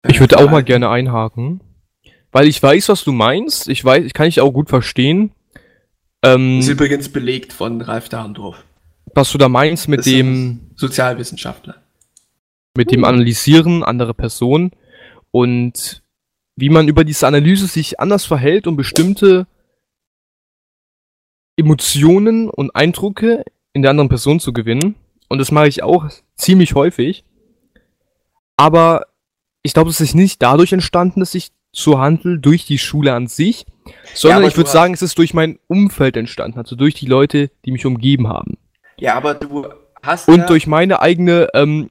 ich 0.09 0.21
würde 0.21 0.39
auch 0.39 0.51
mal 0.51 0.63
gerne 0.63 0.91
einhaken, 0.91 1.61
weil 2.31 2.47
ich 2.47 2.63
weiß, 2.63 2.91
was 2.91 3.05
du 3.05 3.13
meinst. 3.13 3.69
Ich 3.69 3.85
weiß, 3.85 4.05
ich 4.05 4.13
kann 4.13 4.27
dich 4.27 4.41
auch 4.41 4.53
gut 4.53 4.69
verstehen. 4.69 5.33
Ähm, 6.23 6.59
das 6.59 6.67
ist 6.67 6.73
übrigens 6.73 7.09
belegt 7.09 7.53
von 7.53 7.81
Ralf 7.81 8.09
Dahrendorf. 8.11 8.65
Was 9.15 9.33
du 9.33 9.39
da 9.39 9.49
meinst 9.49 9.89
mit 9.89 10.07
dem 10.07 10.71
Sozialwissenschaftler. 10.77 11.83
Mit 12.77 12.93
dem 12.93 13.05
Analysieren 13.05 13.83
anderer 13.83 14.15
Personen 14.15 14.71
und 15.33 16.03
wie 16.57 16.69
man 16.69 16.89
über 16.89 17.05
diese 17.05 17.27
Analyse 17.27 17.67
sich 17.67 18.01
anders 18.01 18.25
verhält, 18.25 18.67
um 18.67 18.77
bestimmte 18.77 19.47
Emotionen 21.57 22.49
und 22.49 22.75
Eindrücke 22.75 23.45
in 23.73 23.83
der 23.83 23.91
anderen 23.91 24.09
Person 24.09 24.41
zu 24.41 24.53
gewinnen. 24.53 24.97
Und 25.29 25.39
das 25.39 25.53
mache 25.53 25.69
ich 25.69 25.83
auch 25.83 26.09
ziemlich 26.35 26.75
häufig. 26.75 27.25
Aber 28.57 29.07
ich 29.63 29.75
glaube, 29.75 29.91
es 29.91 30.01
ist 30.01 30.15
nicht 30.15 30.43
dadurch 30.43 30.73
entstanden, 30.73 31.21
dass 31.21 31.35
ich 31.35 31.53
so 31.73 31.99
handle 31.99 32.39
durch 32.39 32.67
die 32.67 32.79
Schule 32.79 33.15
an 33.15 33.27
sich, 33.27 33.65
sondern 34.15 34.43
ja, 34.43 34.49
ich 34.49 34.57
würde 34.57 34.71
sagen, 34.71 34.93
es 34.93 35.03
ist 35.03 35.19
durch 35.19 35.35
mein 35.35 35.59
Umfeld 35.69 36.17
entstanden, 36.17 36.59
also 36.59 36.75
durch 36.75 36.95
die 36.95 37.07
Leute, 37.07 37.51
die 37.65 37.73
mich 37.73 37.87
umgeben 37.87 38.29
haben. 38.29 38.59
Ja, 38.99 39.15
aber 39.15 39.35
du 39.35 39.67
hast. 40.03 40.29
Und 40.29 40.41
ja 40.41 40.47
durch 40.47 40.67
meine 40.67 41.01
eigene 41.01 41.49
ähm, 41.55 41.89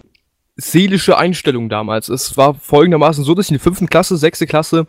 seelische 0.59 1.17
Einstellung 1.17 1.69
damals. 1.69 2.09
Es 2.09 2.37
war 2.37 2.53
folgendermaßen 2.53 3.23
so, 3.23 3.33
dass 3.33 3.45
ich 3.45 3.51
in 3.51 3.55
der 3.57 3.63
fünften 3.63 3.87
Klasse, 3.87 4.17
sechste 4.17 4.45
Klasse, 4.45 4.87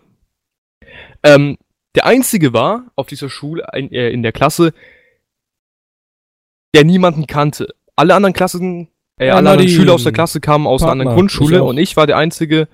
ähm, 1.23 1.59
der 1.95 2.07
einzige 2.07 2.53
war 2.53 2.85
auf 2.97 3.07
dieser 3.07 3.29
Schule, 3.29 3.67
in, 3.75 3.91
äh, 3.93 4.11
in 4.11 4.23
der 4.23 4.33
Klasse, 4.33 4.73
der 6.75 6.85
niemanden 6.85 7.27
kannte. 7.27 7.75
Alle 7.97 8.15
anderen 8.15 8.33
Klassen, 8.33 8.89
äh, 9.19 9.27
ja, 9.27 9.35
alle 9.35 9.51
anderen 9.51 9.69
Schüler 9.69 9.95
aus 9.95 10.05
der 10.05 10.13
Klasse 10.13 10.41
kamen 10.41 10.67
aus 10.67 10.83
Partner, 10.83 10.93
einer 10.93 11.11
anderen 11.11 11.17
Grundschule 11.17 11.57
ich 11.57 11.63
und 11.63 11.79
ich 11.79 11.97
war 11.97 12.07
der 12.07 12.17
einzige 12.17 12.69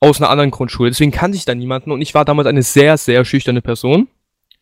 aus 0.00 0.20
einer 0.20 0.30
anderen 0.30 0.50
Grundschule. 0.50 0.90
Deswegen 0.90 1.12
kannte 1.12 1.36
ich 1.36 1.44
da 1.44 1.54
niemanden 1.54 1.90
und 1.92 2.00
ich 2.00 2.14
war 2.14 2.24
damals 2.24 2.48
eine 2.48 2.62
sehr, 2.62 2.96
sehr 2.96 3.24
schüchterne 3.24 3.62
Person. 3.62 4.08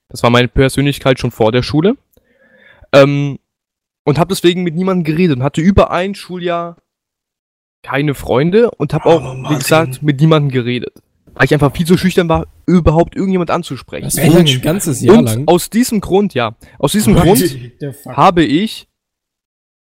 Das 0.08 0.22
war 0.22 0.30
meine 0.30 0.48
Persönlichkeit 0.48 1.18
schon 1.18 1.30
vor 1.30 1.52
der 1.52 1.62
Schule. 1.62 1.96
Ähm, 2.92 3.38
und 4.04 4.18
habe 4.18 4.28
deswegen 4.34 4.62
mit 4.64 4.74
niemandem 4.74 5.04
geredet 5.04 5.36
und 5.38 5.42
hatte 5.42 5.60
über 5.60 5.90
ein 5.90 6.14
Schuljahr 6.14 6.76
keine 7.82 8.14
Freunde 8.14 8.70
und 8.70 8.94
habe 8.94 9.06
auch, 9.06 9.22
oh, 9.22 9.50
wie 9.50 9.56
gesagt, 9.56 10.02
mit 10.02 10.20
niemandem 10.20 10.50
geredet. 10.50 10.94
Weil 11.34 11.46
ich 11.46 11.54
einfach 11.54 11.74
viel 11.74 11.86
zu 11.86 11.96
schüchtern 11.96 12.28
war, 12.28 12.46
überhaupt 12.66 13.16
irgendjemand 13.16 13.50
anzusprechen. 13.50 14.04
Das 14.04 14.16
war 14.16 14.38
ein 14.38 14.60
ganzes 14.60 15.00
Jahr 15.00 15.18
und 15.18 15.24
lang. 15.24 15.48
Aus 15.48 15.70
diesem 15.70 16.00
Grund, 16.00 16.34
ja. 16.34 16.54
Aus 16.78 16.92
diesem 16.92 17.16
oh, 17.16 17.20
Grund 17.20 17.42
habe 18.06 18.44
ich. 18.44 18.86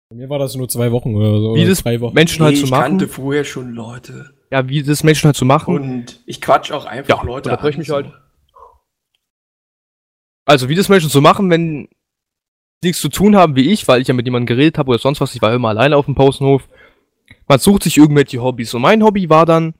Bei 0.10 0.16
mir 0.16 0.30
war 0.30 0.40
das 0.40 0.56
nur 0.56 0.70
zwei 0.70 0.92
Wochen 0.92 1.16
oder 1.16 1.40
so. 1.40 1.56
Wie 1.56 1.66
das 1.66 1.84
Wochen. 1.86 2.14
Menschen 2.14 2.44
halt 2.44 2.56
nee, 2.56 2.62
zu 2.62 2.68
machen. 2.68 2.84
Ich 2.84 2.90
kannte 2.90 3.08
vorher 3.08 3.44
schon 3.44 3.74
Leute. 3.74 4.32
Ja, 4.52 4.68
wie 4.68 4.84
das 4.84 5.04
Menschen 5.04 5.28
halt 5.28 5.36
zu 5.36 5.46
machen. 5.46 5.76
Und 5.76 6.22
ich 6.26 6.42
quatsch 6.42 6.72
auch 6.72 6.86
einfach 6.86 7.20
ja, 7.20 7.24
Leute 7.24 7.58
an. 7.58 7.68
Ich 7.68 7.78
mich 7.78 7.90
halt. 7.90 8.12
Also, 10.46 10.70
wie 10.70 10.76
das 10.76 10.90
Menschen 10.90 11.10
zu 11.10 11.22
machen, 11.22 11.50
wenn 11.50 11.88
nichts 12.84 13.02
zu 13.02 13.10
tun 13.10 13.36
haben 13.36 13.56
wie 13.56 13.72
ich, 13.72 13.88
weil 13.88 14.02
ich 14.02 14.08
ja 14.08 14.14
mit 14.14 14.26
jemandem 14.26 14.48
geredet 14.48 14.78
habe 14.78 14.90
oder 14.90 15.00
sonst 15.00 15.22
was. 15.22 15.36
Ich 15.36 15.42
war 15.42 15.54
immer 15.54 15.70
alleine 15.70 15.98
auf 15.98 16.06
dem 16.06 16.16
Pausenhof. 16.16 16.68
Man 17.50 17.60
sucht 17.60 17.84
sich 17.84 17.98
irgendwelche 17.98 18.42
Hobbys. 18.42 18.74
Und 18.76 18.84
mein 18.84 19.04
Hobby 19.04 19.28
war 19.28 19.46
dann, 19.46 19.74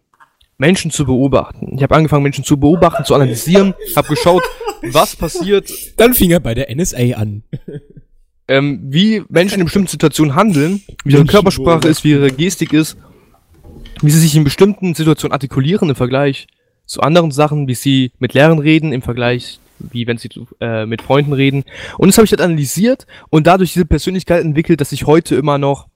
Menschen 0.58 0.92
zu 0.92 1.06
beobachten. 1.06 1.76
Ich 1.78 1.84
habe 1.84 1.96
angefangen, 1.96 2.24
Menschen 2.24 2.44
zu 2.44 2.58
beobachten, 2.58 3.06
zu 3.06 3.16
analysieren, 3.16 3.74
habe 3.96 4.10
geschaut, 4.10 4.44
was 4.92 5.16
passiert. 5.16 5.72
Dann 5.96 6.14
fing 6.14 6.32
er 6.32 6.42
bei 6.42 6.54
der 6.54 6.76
NSA 6.76 7.16
an. 7.16 7.44
Ähm, 8.50 8.80
wie 8.86 9.22
Menschen 9.30 9.60
in 9.60 9.66
bestimmten 9.66 9.90
Situationen 9.90 10.34
handeln, 10.34 10.82
wie 11.04 11.14
ihre 11.14 11.26
Körpersprache 11.26 11.88
ist, 11.88 12.04
wie 12.04 12.10
ihre 12.10 12.32
Gestik 12.32 12.74
ist, 12.74 12.98
wie 14.02 14.10
sie 14.10 14.20
sich 14.20 14.36
in 14.36 14.44
bestimmten 14.44 14.96
Situationen 14.96 15.34
artikulieren 15.34 15.90
im 15.90 15.96
Vergleich 15.96 16.48
zu 16.88 17.02
anderen 17.02 17.30
Sachen, 17.30 17.68
wie 17.68 17.76
sie 17.76 18.12
mit 18.18 18.34
Lehrern 18.34 18.58
reden, 18.58 18.92
im 18.92 19.04
Vergleich, 19.04 19.60
wie 19.78 20.08
wenn 20.08 20.18
sie 20.18 20.30
äh, 20.62 20.88
mit 20.88 21.04
Freunden 21.04 21.34
reden. 21.34 21.64
Und 22.00 22.08
das 22.08 22.18
habe 22.18 22.26
ich 22.26 22.32
halt 22.32 22.42
analysiert 22.42 23.06
und 23.30 23.46
dadurch 23.46 23.74
diese 23.74 23.86
Persönlichkeit 23.86 24.44
entwickelt, 24.44 24.82
dass 24.82 24.94
ich 24.94 25.06
heute 25.06 25.36
immer 25.36 25.60
noch 25.60 25.89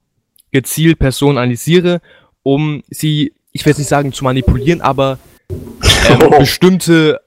gezielt 0.54 1.00
Personen 1.00 1.36
analysiere, 1.36 2.00
um 2.44 2.82
sie 2.88 3.32
ich 3.54 3.64
will 3.64 3.70
jetzt 3.70 3.78
nicht 3.78 3.88
sagen 3.88 4.12
zu 4.12 4.24
manipulieren, 4.24 4.80
aber 4.80 5.18
ähm, 5.50 6.18
oh. 6.26 6.30
bestimmte 6.38 7.20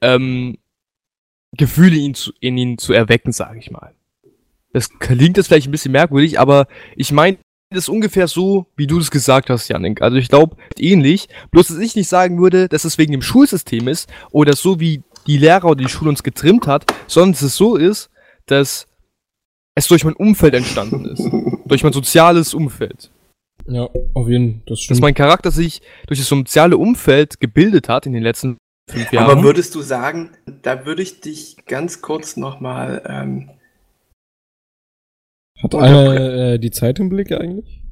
ähm, 0.00 0.58
Gefühle 1.56 1.96
in, 1.96 2.14
in 2.40 2.58
ihnen 2.58 2.78
zu 2.78 2.92
erwecken, 2.92 3.32
sage 3.32 3.58
ich 3.58 3.70
mal. 3.70 3.94
Das 4.72 4.90
klingt 4.98 5.36
jetzt 5.36 5.46
vielleicht 5.46 5.68
ein 5.68 5.72
bisschen 5.72 5.92
merkwürdig, 5.92 6.38
aber 6.38 6.66
ich 6.94 7.10
meine 7.10 7.38
das 7.70 7.88
ungefähr 7.88 8.28
so, 8.28 8.66
wie 8.76 8.86
du 8.86 8.98
es 8.98 9.10
gesagt 9.10 9.50
hast, 9.50 9.68
Janik. 9.68 10.00
Also 10.00 10.18
ich 10.18 10.28
glaube, 10.28 10.56
ähnlich. 10.78 11.28
Bloß, 11.50 11.68
dass 11.68 11.78
ich 11.78 11.96
nicht 11.96 12.08
sagen 12.08 12.40
würde, 12.40 12.68
dass 12.68 12.84
es 12.84 12.96
wegen 12.96 13.12
dem 13.12 13.22
Schulsystem 13.22 13.88
ist 13.88 14.08
oder 14.30 14.54
so 14.54 14.78
wie 14.78 15.02
die 15.26 15.38
Lehrer 15.38 15.64
oder 15.64 15.82
die 15.82 15.88
Schule 15.88 16.10
uns 16.10 16.22
getrimmt 16.22 16.68
hat, 16.68 16.84
sondern 17.08 17.32
dass 17.32 17.42
es 17.42 17.56
so 17.56 17.76
ist, 17.76 18.10
dass 18.44 18.86
es 19.76 19.86
durch 19.86 20.04
mein 20.04 20.14
Umfeld 20.14 20.54
entstanden 20.54 21.04
ist. 21.04 21.22
durch 21.66 21.84
mein 21.84 21.92
soziales 21.92 22.54
Umfeld. 22.54 23.12
Ja, 23.66 23.88
auf 24.14 24.28
jeden 24.28 24.54
Fall, 24.54 24.62
das 24.66 24.80
stimmt. 24.80 24.96
Dass 24.96 25.02
mein 25.02 25.14
Charakter 25.14 25.50
sich 25.50 25.82
durch 26.06 26.18
das 26.18 26.28
soziale 26.28 26.76
Umfeld 26.76 27.40
gebildet 27.40 27.88
hat 27.88 28.06
in 28.06 28.12
den 28.12 28.22
letzten 28.22 28.56
fünf 28.90 29.12
Jahren. 29.12 29.30
Aber 29.30 29.42
würdest 29.42 29.74
du 29.74 29.82
sagen, 29.82 30.30
da 30.62 30.86
würde 30.86 31.02
ich 31.02 31.20
dich 31.20 31.56
ganz 31.66 32.00
kurz 32.00 32.36
nochmal 32.36 33.02
ähm, 33.06 33.50
Hat 35.62 35.74
einer 35.74 36.54
äh, 36.54 36.58
die 36.58 36.70
Zeit 36.70 36.98
im 36.98 37.08
Blick 37.08 37.32
eigentlich? 37.32 37.82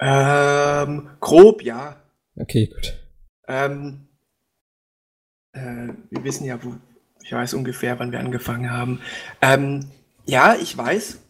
Ähm, 0.00 1.08
grob, 1.20 1.62
ja. 1.62 1.96
Okay, 2.36 2.66
gut. 2.66 2.98
Ähm, 3.48 4.08
äh, 5.52 5.88
wir 6.10 6.24
wissen 6.24 6.44
ja, 6.44 6.62
wo, 6.62 6.74
ich 7.22 7.32
weiß 7.32 7.54
ungefähr, 7.54 7.98
wann 7.98 8.12
wir 8.12 8.20
angefangen 8.20 8.70
haben. 8.70 9.00
Ähm, 9.40 9.90
ja, 10.24 10.54
ich 10.54 10.76
weiß, 10.76 11.21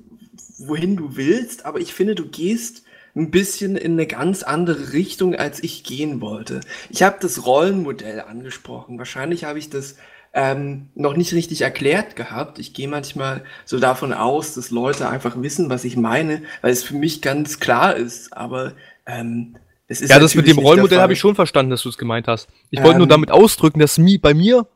wohin 0.68 0.96
du 0.96 1.16
willst, 1.16 1.66
aber 1.66 1.80
ich 1.80 1.94
finde, 1.94 2.14
du 2.14 2.26
gehst 2.26 2.84
ein 3.14 3.30
bisschen 3.30 3.76
in 3.76 3.92
eine 3.92 4.06
ganz 4.06 4.42
andere 4.42 4.92
Richtung, 4.92 5.34
als 5.34 5.62
ich 5.62 5.84
gehen 5.84 6.20
wollte. 6.20 6.60
Ich 6.88 7.02
habe 7.02 7.18
das 7.20 7.44
Rollenmodell 7.44 8.20
angesprochen. 8.20 8.98
Wahrscheinlich 8.98 9.44
habe 9.44 9.58
ich 9.58 9.68
das 9.68 9.96
ähm, 10.34 10.88
noch 10.94 11.14
nicht 11.14 11.34
richtig 11.34 11.60
erklärt 11.60 12.16
gehabt. 12.16 12.58
Ich 12.58 12.72
gehe 12.72 12.88
manchmal 12.88 13.44
so 13.66 13.78
davon 13.78 14.14
aus, 14.14 14.54
dass 14.54 14.70
Leute 14.70 15.08
einfach 15.08 15.40
wissen, 15.42 15.68
was 15.68 15.84
ich 15.84 15.96
meine, 15.96 16.42
weil 16.62 16.72
es 16.72 16.82
für 16.82 16.94
mich 16.94 17.20
ganz 17.20 17.60
klar 17.60 17.96
ist. 17.96 18.34
Aber 18.34 18.72
ähm, 19.04 19.56
es 19.88 20.00
ist 20.00 20.08
Ja, 20.08 20.18
das 20.18 20.34
mit 20.34 20.46
dem 20.46 20.58
Rollenmodell 20.58 21.00
habe 21.00 21.12
ich 21.12 21.18
schon 21.18 21.34
verstanden, 21.34 21.70
dass 21.70 21.82
du 21.82 21.90
es 21.90 21.98
gemeint 21.98 22.28
hast. 22.28 22.48
Ich 22.70 22.82
wollte 22.82 22.96
nur 22.96 23.06
Ähm, 23.06 23.10
damit 23.10 23.30
ausdrücken, 23.30 23.78
dass 23.78 23.98
mi 23.98 24.16
bei 24.16 24.32
mir 24.32 24.66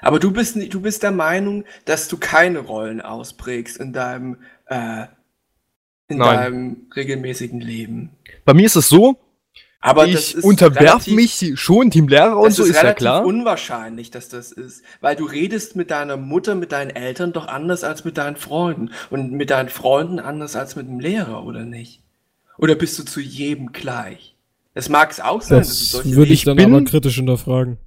Aber 0.00 0.18
du 0.18 0.32
bist, 0.32 0.56
du 0.56 0.80
bist 0.80 1.04
der 1.04 1.12
Meinung, 1.12 1.64
dass 1.84 2.08
du 2.08 2.16
keine 2.18 2.58
Rollen 2.58 3.00
ausprägst 3.00 3.76
in 3.78 3.92
deinem, 3.92 4.38
äh, 4.66 5.04
in 6.08 6.18
Nein. 6.18 6.36
deinem 6.36 6.76
regelmäßigen 6.94 7.60
Leben. 7.60 8.10
Bei 8.44 8.52
mir 8.54 8.66
ist 8.66 8.76
es 8.76 8.88
so, 8.88 9.16
Aber 9.80 10.06
ich 10.06 10.34
ist 10.34 10.44
unterwerf 10.44 11.06
relativ- 11.06 11.14
mich 11.14 11.52
schon 11.60 11.90
dem 11.90 12.08
Lehrer 12.08 12.36
und 12.38 12.46
Das 12.48 12.56
so, 12.56 12.62
ist 12.64 12.70
ist 12.70 12.82
ja 12.82 12.92
klar. 12.94 13.24
unwahrscheinlich, 13.24 14.10
dass 14.10 14.28
das 14.28 14.52
ist, 14.52 14.82
weil 15.00 15.16
du 15.16 15.24
redest 15.24 15.76
mit 15.76 15.90
deiner 15.90 16.16
Mutter, 16.16 16.54
mit 16.54 16.72
deinen 16.72 16.90
Eltern 16.90 17.32
doch 17.32 17.46
anders 17.48 17.84
als 17.84 18.04
mit 18.04 18.16
deinen 18.18 18.36
Freunden 18.36 18.90
und 19.10 19.32
mit 19.32 19.50
deinen 19.50 19.68
Freunden 19.70 20.18
anders 20.18 20.56
als 20.56 20.76
mit 20.76 20.86
dem 20.88 21.00
Lehrer, 21.00 21.44
oder 21.44 21.64
nicht? 21.64 22.00
Oder 22.58 22.74
bist 22.76 22.98
du 22.98 23.02
zu 23.04 23.20
jedem 23.20 23.72
gleich? 23.72 24.34
Das 24.74 24.88
mag 24.88 25.10
es 25.10 25.20
auch 25.20 25.40
sein, 25.42 25.58
dass 25.60 25.68
du 25.68 25.74
Das 25.84 25.90
solche 25.90 26.16
würde 26.16 26.32
ich 26.32 26.40
Ich 26.40 26.44
dann 26.44 26.56
bin- 26.56 26.74
aber 26.74 26.84
kritisch 26.84 27.16
hinterfragen. 27.16 27.78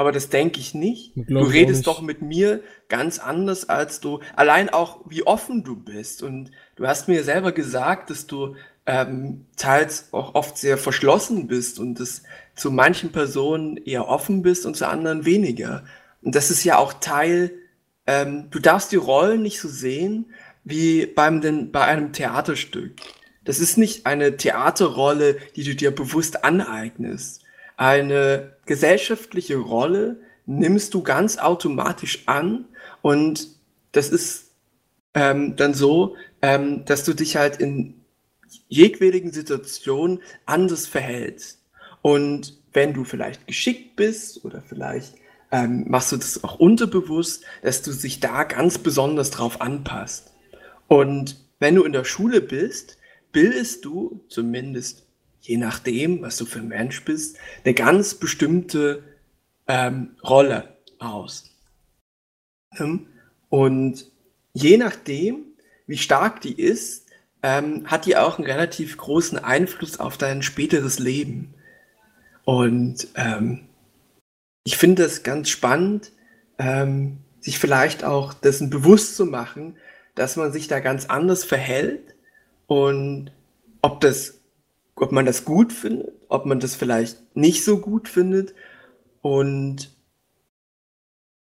Aber 0.00 0.12
das 0.12 0.30
denke 0.30 0.60
ich 0.60 0.72
nicht. 0.72 1.12
Du 1.14 1.24
ich 1.28 1.36
auch 1.36 1.52
redest 1.52 1.80
nicht. 1.80 1.86
doch 1.86 2.00
mit 2.00 2.22
mir 2.22 2.62
ganz 2.88 3.18
anders, 3.18 3.68
als 3.68 4.00
du, 4.00 4.20
allein 4.34 4.70
auch 4.70 5.00
wie 5.06 5.26
offen 5.26 5.62
du 5.62 5.76
bist. 5.76 6.22
Und 6.22 6.52
du 6.76 6.86
hast 6.86 7.06
mir 7.06 7.22
selber 7.22 7.52
gesagt, 7.52 8.08
dass 8.08 8.26
du 8.26 8.56
ähm, 8.86 9.44
teils 9.58 10.08
auch 10.12 10.34
oft 10.34 10.56
sehr 10.56 10.78
verschlossen 10.78 11.48
bist 11.48 11.78
und 11.78 12.00
dass 12.00 12.22
zu 12.54 12.70
manchen 12.70 13.12
Personen 13.12 13.76
eher 13.76 14.08
offen 14.08 14.40
bist 14.40 14.64
und 14.64 14.74
zu 14.74 14.88
anderen 14.88 15.26
weniger. 15.26 15.84
Und 16.22 16.34
das 16.34 16.50
ist 16.50 16.64
ja 16.64 16.78
auch 16.78 16.94
Teil, 16.94 17.52
ähm, 18.06 18.48
du 18.50 18.58
darfst 18.58 18.92
die 18.92 18.96
Rollen 18.96 19.42
nicht 19.42 19.60
so 19.60 19.68
sehen 19.68 20.32
wie 20.64 21.04
beim, 21.04 21.42
den, 21.42 21.72
bei 21.72 21.82
einem 21.82 22.14
Theaterstück. 22.14 22.92
Das 23.44 23.60
ist 23.60 23.76
nicht 23.76 24.06
eine 24.06 24.38
Theaterrolle, 24.38 25.36
die 25.56 25.64
du 25.64 25.74
dir 25.74 25.94
bewusst 25.94 26.42
aneignest. 26.42 27.42
Eine 27.76 28.56
gesellschaftliche 28.70 29.56
Rolle 29.56 30.20
nimmst 30.46 30.94
du 30.94 31.02
ganz 31.02 31.38
automatisch 31.38 32.22
an 32.26 32.66
und 33.02 33.48
das 33.90 34.10
ist 34.10 34.52
ähm, 35.12 35.56
dann 35.56 35.74
so, 35.74 36.14
ähm, 36.40 36.84
dass 36.84 37.02
du 37.02 37.12
dich 37.12 37.34
halt 37.34 37.56
in 37.56 38.00
jegwilligen 38.68 39.32
Situationen 39.32 40.20
anders 40.46 40.86
verhältst. 40.86 41.64
Und 42.00 42.60
wenn 42.72 42.94
du 42.94 43.02
vielleicht 43.02 43.48
geschickt 43.48 43.96
bist 43.96 44.44
oder 44.44 44.62
vielleicht 44.62 45.16
ähm, 45.50 45.86
machst 45.88 46.12
du 46.12 46.16
das 46.16 46.44
auch 46.44 46.60
unterbewusst, 46.60 47.42
dass 47.62 47.82
du 47.82 47.90
sich 47.90 48.20
da 48.20 48.44
ganz 48.44 48.78
besonders 48.78 49.32
drauf 49.32 49.60
anpasst. 49.60 50.32
Und 50.86 51.44
wenn 51.58 51.74
du 51.74 51.82
in 51.82 51.92
der 51.92 52.04
Schule 52.04 52.40
bist, 52.40 52.98
bildest 53.32 53.84
du 53.84 54.24
zumindest 54.28 55.09
je 55.40 55.56
nachdem, 55.56 56.22
was 56.22 56.36
du 56.36 56.46
für 56.46 56.60
ein 56.60 56.68
Mensch 56.68 57.04
bist, 57.04 57.36
eine 57.64 57.74
ganz 57.74 58.14
bestimmte 58.14 59.02
ähm, 59.66 60.16
Rolle 60.22 60.76
aus. 60.98 61.50
Ähm, 62.78 63.06
Und 63.48 64.06
je 64.52 64.76
nachdem, 64.76 65.44
wie 65.86 65.98
stark 65.98 66.40
die 66.40 66.60
ist, 66.60 67.06
ähm, 67.42 67.90
hat 67.90 68.06
die 68.06 68.16
auch 68.16 68.38
einen 68.38 68.46
relativ 68.46 68.96
großen 68.96 69.38
Einfluss 69.38 69.98
auf 69.98 70.18
dein 70.18 70.42
späteres 70.42 70.98
Leben. 70.98 71.54
Und 72.44 73.08
ähm, 73.16 73.68
ich 74.64 74.76
finde 74.76 75.02
das 75.04 75.22
ganz 75.22 75.48
spannend, 75.48 76.12
ähm, 76.58 77.18
sich 77.40 77.58
vielleicht 77.58 78.04
auch 78.04 78.34
dessen 78.34 78.70
bewusst 78.70 79.16
zu 79.16 79.24
machen, 79.24 79.76
dass 80.14 80.36
man 80.36 80.52
sich 80.52 80.68
da 80.68 80.80
ganz 80.80 81.06
anders 81.06 81.44
verhält 81.44 82.14
und 82.66 83.32
ob 83.82 84.00
das, 84.00 84.39
ob 85.00 85.12
man 85.12 85.26
das 85.26 85.44
gut 85.44 85.72
findet, 85.72 86.12
ob 86.28 86.46
man 86.46 86.60
das 86.60 86.74
vielleicht 86.74 87.36
nicht 87.36 87.64
so 87.64 87.78
gut 87.78 88.08
findet 88.08 88.54
und 89.22 89.90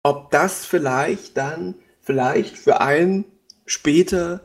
ob 0.03 0.31
das 0.31 0.65
vielleicht 0.65 1.35
dann 1.37 1.75
vielleicht 2.01 2.57
für 2.57 2.81
einen 2.81 3.25
später 3.65 4.41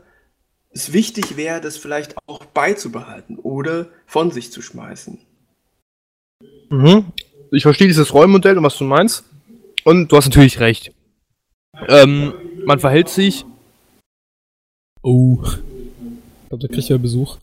es 0.71 0.91
wichtig 0.91 1.37
wäre, 1.37 1.61
das 1.61 1.77
vielleicht 1.77 2.15
auch 2.25 2.45
beizubehalten 2.45 3.37
oder 3.37 3.87
von 4.07 4.31
sich 4.31 4.51
zu 4.51 4.61
schmeißen. 4.61 5.19
Mhm. 6.69 7.05
Ich 7.51 7.63
verstehe 7.63 7.87
dieses 7.87 8.13
Rollenmodell 8.13 8.57
und 8.57 8.63
was 8.63 8.77
du 8.77 8.83
meinst. 8.83 9.23
Und 9.83 10.11
du 10.11 10.17
hast 10.17 10.25
natürlich 10.25 10.59
recht. 10.59 10.91
Ähm, 11.87 12.33
man 12.65 12.79
verhält 12.79 13.09
sich. 13.09 13.45
Oh. 15.03 15.39
Ich 15.43 16.49
glaube, 16.49 16.67
da 16.67 16.73
kriegt 16.73 16.89
ja 16.89 16.97
Besuch. 16.97 17.37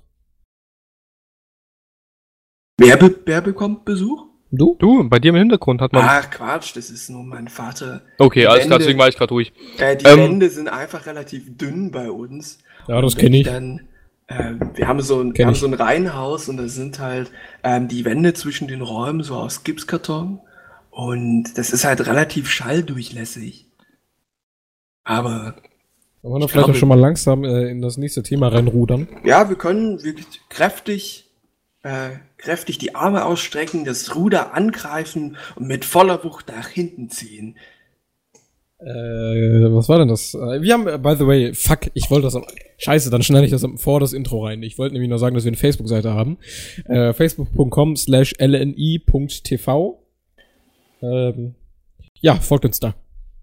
Wer, 2.81 2.97
be 2.97 3.15
wer 3.27 3.41
bekommt 3.41 3.85
Besuch? 3.85 4.27
Du? 4.53 4.75
Du, 4.81 5.09
bei 5.09 5.19
dir 5.21 5.29
im 5.29 5.37
Hintergrund 5.37 5.81
hat 5.81 5.93
man. 5.93 6.03
Ach 6.05 6.29
Quatsch, 6.31 6.75
das 6.77 6.91
ist 6.91 7.09
nur 7.11 7.23
mein 7.23 7.47
Vater. 7.49 8.03
okay, 8.19 8.41
die 8.41 8.47
alles 8.49 8.67
klar, 8.67 8.79
deswegen 8.79 8.99
war 8.99 9.09
ich 9.09 9.17
gerade 9.17 9.33
ruhig. 9.33 9.53
Äh, 9.79 9.97
die 9.97 10.07
Ähm, 10.07 10.19
Wände 10.19 10.51
sind 10.51 10.69
einfach 10.69 11.07
relativ 11.07 11.57
dünn 11.57 11.91
bei 11.93 12.11
uns. 12.11 12.59
Ja, 12.89 13.01
das 13.01 13.17
kenne 13.17 13.39
ich. 13.39 13.47
Dann, 13.47 13.89
ähm, 14.29 14.71
wir 14.75 14.89
haben 14.89 15.01
so 15.03 15.21
ein, 15.21 15.37
wir 15.37 15.47
haben 15.47 15.55
so 15.55 15.67
ein 15.67 15.75
Reihenhaus 15.75 16.49
und 16.49 16.57
da 16.57 16.67
sind 16.69 16.99
halt 16.99 17.31
ähm, 17.63 17.87
die 17.87 18.05
Wände 18.05 18.35
zwischen 18.35 18.67
den 18.67 18.81
Räumen 18.83 19.23
so 19.23 19.37
aus 19.37 19.63
Gipskarton. 19.63 20.41
Und 20.91 21.57
das 21.57 21.71
ist 21.71 21.85
halt 21.85 22.05
relativ 22.07 22.51
schalldurchlässig. 22.51 23.67
Aber 25.05 25.55
Wollen 26.23 26.43
wir 26.43 26.47
Ich 26.47 26.51
vielleicht 26.51 26.65
glaube- 26.67 26.73
auch 26.73 26.75
schon 26.75 26.89
mal 26.89 26.99
langsam 26.99 27.45
äh, 27.45 27.71
in 27.71 27.81
das 27.81 27.97
nächste 27.97 28.23
Thema 28.23 28.49
reinrudern? 28.49 29.09
ja, 29.25 29.49
wir 29.49 29.57
können 29.57 30.03
wirklich 30.03 30.27
kräftig, 30.49 31.30
äh, 31.83 32.11
kräftig 32.37 32.79
die 32.79 32.95
Arme 32.95 33.25
ausstrecken, 33.25 33.85
das 33.85 34.15
Ruder 34.15 34.55
angreifen 34.55 35.37
und 35.57 35.67
mit 35.67 35.85
voller 35.85 36.23
Wucht 36.25 36.49
nach 36.49 36.69
hinten 36.69 37.09
ziehen. 37.11 37.57
Äh, 38.79 38.87
was 39.75 39.89
war 39.91 39.99
denn 39.99 40.09
das? 40.09 40.33
Äh, 40.35 40.63
Wir 40.63 40.73
haben, 40.75 40.87
äh, 40.89 40.99
by 40.99 41.15
the 41.19 41.27
way, 41.27 41.53
fuck, 41.55 41.91
ich 41.95 42.11
wollte 42.11 42.25
das 42.27 42.35
am, 42.37 42.45
scheiße, 42.79 43.11
dann 43.11 43.23
schneide 43.23 43.45
ich 43.45 43.51
das 43.51 43.63
am- 43.63 43.77
vor 43.77 44.01
das 44.01 44.15
Intro 44.15 44.45
rein. 44.47 44.63
Ich 44.63 44.79
wollte 44.79 44.95
nämlich 44.95 45.11
nur 45.11 45.19
sagen, 45.19 45.35
dass 45.35 45.45
wir 45.45 45.51
eine 45.51 45.59
Facebook-Seite 45.59 46.15
haben. 46.15 46.39
Äh, 46.87 47.13
facebook.com 47.13 47.97
slash 47.97 48.35
lni.tv. 48.39 50.03
Ähm, 51.03 51.55
ja, 52.21 52.37
folgt 52.37 52.65
uns 52.65 52.81
da. 52.81 52.95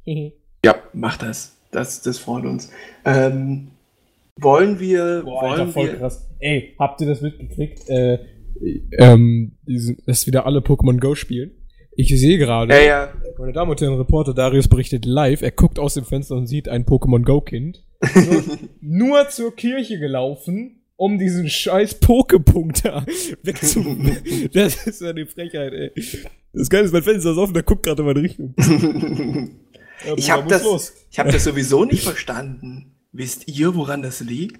Ja, 0.05 0.75
mach 0.93 1.17
das. 1.17 1.55
Das, 1.71 2.01
das 2.01 2.17
freut 2.17 2.45
uns. 2.45 2.71
Ähm, 3.05 3.67
wollen 4.37 4.79
wir, 4.79 5.23
wollen 5.25 5.73
wir, 5.75 5.95
krass. 5.95 6.29
Ey, 6.39 6.75
habt 6.79 7.01
ihr 7.01 7.07
das 7.07 7.21
mitgekriegt? 7.21 7.89
Äh, 7.89 8.19
ähm, 8.97 9.53
dass 10.05 10.27
wieder 10.27 10.45
alle 10.45 10.59
Pokémon 10.59 10.99
Go 10.99 11.15
spielen. 11.15 11.51
Ich 11.95 12.09
sehe 12.09 12.37
gerade, 12.37 12.73
ja, 12.73 12.81
ja, 12.81 13.13
meine 13.39 13.53
Damen 13.53 13.71
und 13.71 13.81
Herren, 13.81 13.95
Reporter 13.95 14.33
Darius 14.33 14.67
berichtet 14.67 15.05
live, 15.05 15.41
er 15.41 15.51
guckt 15.51 15.79
aus 15.79 15.95
dem 15.95 16.05
Fenster 16.05 16.35
und 16.35 16.45
sieht 16.45 16.69
ein 16.69 16.85
Pokémon 16.85 17.23
Go 17.23 17.41
Kind. 17.41 17.83
Nur, 18.13 18.43
nur 18.81 19.29
zur 19.29 19.55
Kirche 19.55 19.97
gelaufen, 19.97 20.83
um 20.95 21.17
diesen 21.17 21.49
scheiß 21.49 21.95
Pokepunkt 21.95 22.85
da 22.85 23.03
wegzu... 23.41 23.83
das 24.53 24.85
ist 24.85 25.01
ja 25.01 25.09
eine 25.09 25.25
Frechheit, 25.25 25.73
ey. 25.73 25.91
Das 26.53 26.69
Geile 26.69 26.85
ist, 26.85 26.93
mein 26.93 27.03
Fenster 27.03 27.31
ist 27.31 27.37
offen, 27.37 27.53
der 27.53 27.63
guckt 27.63 27.83
gerade 27.83 28.01
in 28.01 28.07
meine 28.07 28.21
Richtung. 28.21 28.53
Ich 30.15 30.29
hab 30.29 30.43
muss 30.43 30.53
das- 30.53 30.63
los. 30.63 30.93
Ich 31.09 31.17
habe 31.17 31.31
das 31.31 31.43
sowieso 31.43 31.83
nicht 31.83 32.03
verstanden. 32.03 32.96
Wisst 33.17 33.47
ihr, 33.47 33.73
woran 33.73 34.03
das 34.03 34.19
liegt? 34.19 34.59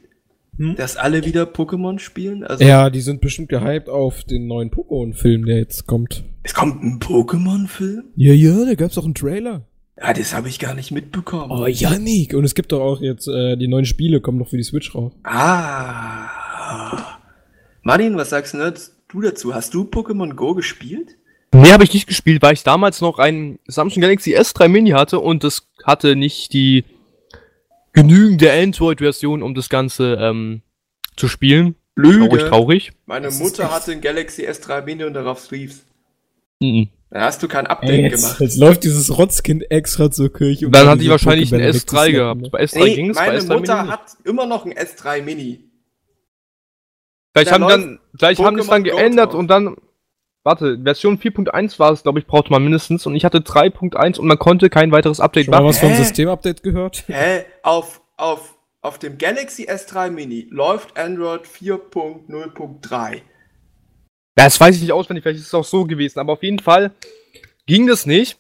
Hm? 0.57 0.75
Dass 0.75 0.97
alle 0.97 1.23
wieder 1.23 1.43
Pokémon 1.43 1.99
spielen? 1.99 2.43
Also, 2.43 2.63
Ja, 2.63 2.89
die 2.89 3.01
sind 3.01 3.21
bestimmt 3.21 3.49
gehypt 3.49 3.87
auf 3.87 4.23
den 4.23 4.47
neuen 4.47 4.71
Pokémon-Film, 4.71 5.45
der 5.45 5.57
jetzt 5.57 5.85
kommt. 5.85 6.23
es 6.41 6.55
kommt 6.55 6.81
ein 6.81 6.97
Pokémon-Film? 6.99 8.05
Ja, 8.15 8.33
ja, 8.33 8.65
da 8.65 8.73
gab's 8.73 8.97
auch 8.97 9.05
einen 9.05 9.13
Trailer. 9.13 9.67
Ja, 10.01 10.11
das 10.11 10.33
habe 10.33 10.49
ich 10.49 10.57
gar 10.57 10.73
nicht 10.73 10.89
mitbekommen. 10.89 11.51
Oh, 11.51 11.67
Yannick. 11.67 12.33
Und 12.33 12.45
es 12.45 12.55
gibt 12.55 12.71
doch 12.71 12.81
auch 12.81 12.99
jetzt, 12.99 13.27
äh, 13.27 13.57
die 13.57 13.67
neuen 13.67 13.85
Spiele 13.85 14.21
kommen 14.21 14.39
noch 14.39 14.47
für 14.47 14.57
die 14.57 14.63
Switch 14.63 14.95
raus. 14.95 15.13
Ah. 15.23 17.19
Martin, 17.83 18.17
was 18.17 18.31
sagst 18.31 18.55
du, 18.55 18.73
du 19.07 19.21
dazu? 19.21 19.53
Hast 19.53 19.75
du 19.75 19.83
Pokémon 19.83 20.33
Go 20.33 20.55
gespielt? 20.55 21.15
Nee, 21.53 21.71
habe 21.71 21.83
ich 21.83 21.93
nicht 21.93 22.07
gespielt, 22.07 22.41
weil 22.41 22.53
ich 22.53 22.63
damals 22.63 23.01
noch 23.01 23.19
ein 23.19 23.59
Samsung 23.67 24.01
Galaxy 24.01 24.35
S3 24.35 24.67
Mini 24.67 24.89
hatte 24.89 25.19
und 25.19 25.43
das 25.43 25.67
hatte 25.83 26.15
nicht 26.15 26.53
die 26.53 26.83
genügende 28.01 28.51
Android-Version, 28.51 29.41
um 29.43 29.55
das 29.55 29.69
Ganze 29.69 30.17
ähm, 30.21 30.61
zu 31.15 31.27
spielen. 31.27 31.75
Lüge. 31.95 32.27
Traurig, 32.29 32.43
traurig. 32.49 32.91
Meine 33.07 33.25
Das 33.27 33.39
Mutter 33.39 33.71
hatte 33.73 33.91
ein 33.91 34.01
Galaxy 34.01 34.47
S3 34.47 34.83
Mini 34.85 35.03
und 35.03 35.13
darauf 35.13 35.49
lief's. 35.51 35.83
Mhm. 36.61 36.89
Da 37.09 37.21
hast 37.21 37.41
du 37.41 37.47
kein 37.47 37.65
Ey, 37.65 37.71
Update 37.71 38.11
jetzt, 38.11 38.21
gemacht. 38.23 38.39
jetzt 38.41 38.57
läuft 38.57 38.83
dieses 38.83 39.17
Rotzkind 39.17 39.71
extra 39.71 40.11
zur 40.11 40.31
Kirche. 40.31 40.65
um 40.67 40.71
Dann 40.73 40.85
da 40.85 40.91
hat 40.91 41.01
die 41.01 41.09
wahrscheinlich 41.09 41.53
ein 41.53 41.59
Pokébälle 41.61 41.69
S3 41.69 41.73
wegzusnappen, 41.75 42.13
gehabt. 42.13 42.41
ne? 42.41 42.49
Bei 42.51 42.63
S3 42.63 42.83
Nee, 42.83 42.95
ging's, 42.95 43.17
bei 43.17 43.25
meine 43.27 43.39
S3 43.39 43.53
Mutter 43.57 43.75
Mini 43.75 43.81
nicht. 43.87 43.91
hat 43.93 44.01
immer 44.25 44.45
noch 44.45 44.65
ein 44.65 44.73
S3 44.73 45.21
Mini. 45.23 45.63
Vielleicht 47.33 47.51
Da 47.51 47.53
haben, 47.55 47.67
dann, 47.67 47.99
vielleicht 48.17 48.41
haben 48.41 48.55
die 48.57 48.61
es 48.61 48.67
dann 48.67 48.83
geändert 48.83 49.31
drauf. 49.31 49.39
und 49.39 49.47
dann. 49.47 49.75
Warte, 50.47 50.79
Version 50.81 51.19
4.1 51.19 51.77
war 51.77 51.91
es, 51.91 52.03
glaube 52.03 52.19
ich, 52.19 52.25
braucht 52.25 52.49
man 52.49 52.63
mindestens. 52.63 53.05
Und 53.05 53.15
ich 53.17 53.25
hatte 53.25 53.39
3.1 53.39 54.17
und 54.17 54.27
man 54.27 54.39
konnte 54.39 54.69
kein 54.69 54.93
weiteres 54.93 55.19
Update 55.19 55.45
Schon 55.45 55.51
mal 55.51 55.57
machen. 55.57 55.67
was 55.67 55.79
vom 55.79 55.89
Hä? 55.89 55.95
Systemupdate 55.97 56.63
gehört? 56.63 57.03
Hä? 57.07 57.43
Auf, 57.63 57.99
auf, 58.15 58.57
auf 58.81 58.97
dem 58.97 59.17
Galaxy 59.17 59.65
S3 59.65 60.09
Mini 60.09 60.47
läuft 60.49 60.97
Android 60.97 61.41
4.0.3. 61.41 63.15
Ja, 63.15 63.21
das 64.35 64.57
weiß 64.57 64.77
ich 64.77 64.83
nicht 64.83 64.93
auswendig, 64.93 65.23
vielleicht 65.23 65.41
ist 65.41 65.47
es 65.47 65.53
auch 65.53 65.65
so 65.65 65.83
gewesen, 65.83 66.19
aber 66.19 66.31
auf 66.31 66.43
jeden 66.43 66.59
Fall 66.59 66.91
ging 67.65 67.85
das 67.85 68.05
nicht. 68.05 68.39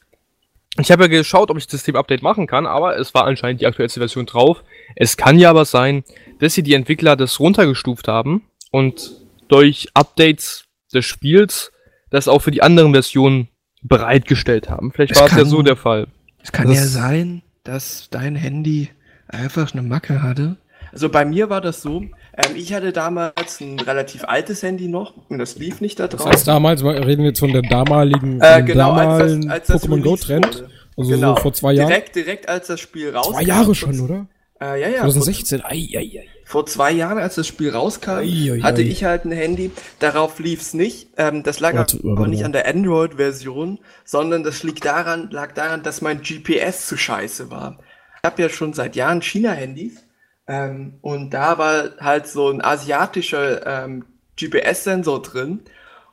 Ich 0.79 0.91
habe 0.91 1.03
ja 1.03 1.07
geschaut, 1.09 1.51
ob 1.51 1.57
ich 1.57 1.65
das 1.65 1.71
System-Update 1.71 2.21
machen 2.21 2.47
kann, 2.47 2.65
aber 2.65 2.97
es 2.97 3.13
war 3.13 3.25
anscheinend 3.25 3.59
die 3.59 3.67
aktuellste 3.67 3.99
Version 3.99 4.27
drauf. 4.27 4.63
Es 4.95 5.17
kann 5.17 5.39
ja 5.39 5.49
aber 5.49 5.65
sein, 5.65 6.05
dass 6.39 6.53
hier 6.53 6.63
die 6.63 6.73
Entwickler 6.73 7.17
das 7.17 7.41
runtergestuft 7.41 8.07
haben 8.07 8.47
und 8.71 9.11
durch 9.49 9.89
Updates 9.93 10.63
des 10.93 11.03
Spiels 11.03 11.73
das 12.09 12.27
auch 12.27 12.39
für 12.41 12.51
die 12.51 12.61
anderen 12.61 12.93
Versionen 12.93 13.47
bereitgestellt 13.83 14.69
haben. 14.69 14.91
Vielleicht 14.91 15.13
Es 15.13 15.19
war 15.19 15.27
es 15.27 15.33
ja 15.35 15.45
so 15.45 15.61
der 15.61 15.75
Fall. 15.75 16.07
Es 16.43 16.51
kann 16.51 16.67
Das- 16.67 16.77
ja 16.77 16.85
sein, 16.85 17.41
dass 17.63 18.09
dein 18.09 18.35
Handy 18.35 18.89
einfach 19.27 19.73
eine 19.73 19.81
Macke 19.81 20.21
hatte. 20.21 20.57
Also 20.91 21.09
bei 21.09 21.25
mir 21.25 21.49
war 21.49 21.59
das 21.61 21.81
so, 21.81 21.99
ähm, 22.01 22.55
ich 22.55 22.73
hatte 22.73 22.93
damals 22.93 23.59
ein 23.59 23.79
relativ 23.79 24.23
altes 24.23 24.63
Handy 24.63 24.87
noch 24.87 25.13
und 25.29 25.37
das 25.37 25.57
lief 25.57 25.81
nicht 25.81 25.99
da 25.99 26.07
Das 26.07 26.21
drauf. 26.21 26.31
heißt, 26.31 26.47
damals 26.47 26.81
mal- 26.81 26.97
reden 26.97 27.23
wir 27.23 27.29
jetzt 27.29 27.39
von 27.39 27.51
der 27.51 27.61
damaligen, 27.61 28.39
äh, 28.41 28.63
genau, 28.63 28.91
als 28.93 28.99
damaligen 29.19 29.41
das, 29.41 29.51
als 29.51 29.67
das 29.67 29.83
Pokémon 29.83 30.01
Go 30.01 30.15
Trend. 30.15 30.63
Also 30.95 31.11
Genau. 31.11 31.35
so 31.35 31.41
vor 31.41 31.53
zwei 31.53 31.73
Jahren. 31.73 31.89
Direkt, 31.89 32.15
direkt 32.15 32.49
als 32.49 32.67
das 32.67 32.79
Spiel 32.79 33.11
rauskam. 33.15 33.33
zwei 33.33 33.43
Jahre 33.43 33.75
schon, 33.75 33.99
oder? 33.99 34.27
Äh, 34.59 34.81
ja, 34.81 34.87
ja. 34.87 35.01
Vor, 35.01 35.09
2016. 35.11 35.61
Ei, 35.63 35.87
ei, 35.93 35.97
ei. 35.99 36.27
Vor 36.47 36.65
zwei 36.65 36.93
Jahren, 36.93 37.17
als 37.17 37.35
das 37.35 37.45
Spiel 37.45 37.71
rauskam, 37.71 38.19
ei, 38.19 38.61
hatte 38.63 38.81
ich 38.81 39.03
halt 39.03 39.25
ein 39.25 39.33
Handy. 39.33 39.69
Darauf 39.99 40.39
lief's 40.39 40.73
nicht. 40.73 41.09
Ähm, 41.17 41.43
das 41.43 41.59
lag 41.59 41.73
Warte, 41.73 41.99
aber 41.99 42.19
warte 42.19 42.29
nicht 42.29 42.45
an 42.45 42.53
der 42.53 42.65
Android-Version, 42.69 43.79
sondern 44.05 44.43
das 44.43 44.63
liegt 44.63 44.85
daran, 44.85 45.29
lag 45.29 45.51
daran, 45.51 45.83
dass 45.83 45.99
mein 45.99 46.21
GPS 46.21 46.87
zu 46.87 46.95
scheiße 46.95 47.51
war. 47.51 47.79
Ich 48.15 48.23
habe 48.23 48.41
ja 48.41 48.47
schon 48.47 48.71
seit 48.71 48.95
Jahren 48.95 49.21
China-Handys 49.21 50.05
ähm, 50.47 50.99
und 51.01 51.31
da 51.31 51.57
war 51.57 51.97
halt 51.99 52.27
so 52.27 52.49
ein 52.49 52.63
asiatischer 52.63 53.83
ähm, 53.83 54.05
GPS-Sensor 54.37 55.21
drin 55.23 55.63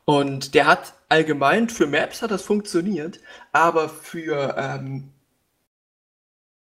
und 0.04 0.54
der 0.56 0.66
hat 0.66 0.94
allgemein 1.08 1.68
für 1.68 1.86
Maps 1.86 2.22
hat 2.22 2.32
das 2.32 2.42
funktioniert, 2.42 3.20
aber 3.52 3.88
für 3.88 4.56
ähm, 4.58 5.10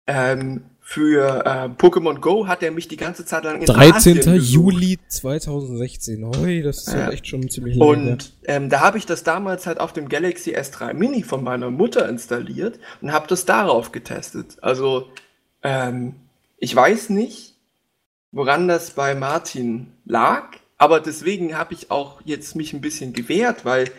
ähm, 0.07 0.67
für 0.89 1.45
äh, 1.45 1.69
Pokémon 1.83 2.21
Go 2.21 2.47
hat 2.47 2.63
er 2.63 2.71
mich 2.71 2.87
die 2.87 2.97
ganze 2.97 3.25
Zeit 3.25 3.43
lang 3.43 3.59
in 3.59 3.67
13. 3.67 4.19
Asien. 4.21 4.37
Juli 4.37 5.01
2016. 5.09 6.25
Hoi, 6.25 6.63
das 6.63 6.87
ist 6.87 6.93
Ja. 6.93 7.01
halt 7.01 7.15
echt 7.15 7.27
schon 7.27 7.51
ziemlich 7.51 7.75
lange. 7.75 7.91
Und 7.91 8.33
ähm, 8.45 8.71
da 8.71 8.83
habe 8.83 8.97
ich 8.97 9.05
das 9.05 9.25
damals 9.25 9.67
halt 9.67 9.81
auf 9.81 9.93
dem 9.93 10.09
Galaxy 10.09 10.55
S3 10.55 10.95
Mini 10.95 11.25
von 11.25 11.43
meiner 11.43 11.73
Mutter 11.73 12.09
installiert 12.09 12.79
und 13.01 13.11
habe 13.11 13.27
das 13.27 13.45
darauf 13.45 13.91
getestet. 13.91 14.59
Also 14.63 15.09
ähm, 15.65 16.15
ich 16.57 16.77
weiß 16.77 17.11
nicht, 17.11 17.57
woran 18.31 18.69
das 18.69 18.93
bei 18.93 19.17
Martin 19.17 19.89
lag, 20.05 20.51
aber 20.79 21.01
deswegen 21.01 21.59
habe 21.59 21.75
ich 21.75 21.91
auch 21.91 22.21
jetzt 22.25 22.55
mich 22.55 22.73
ein 22.73 22.81
bisschen 22.81 23.13
gewehrt, 23.13 23.65
weil 23.65 23.91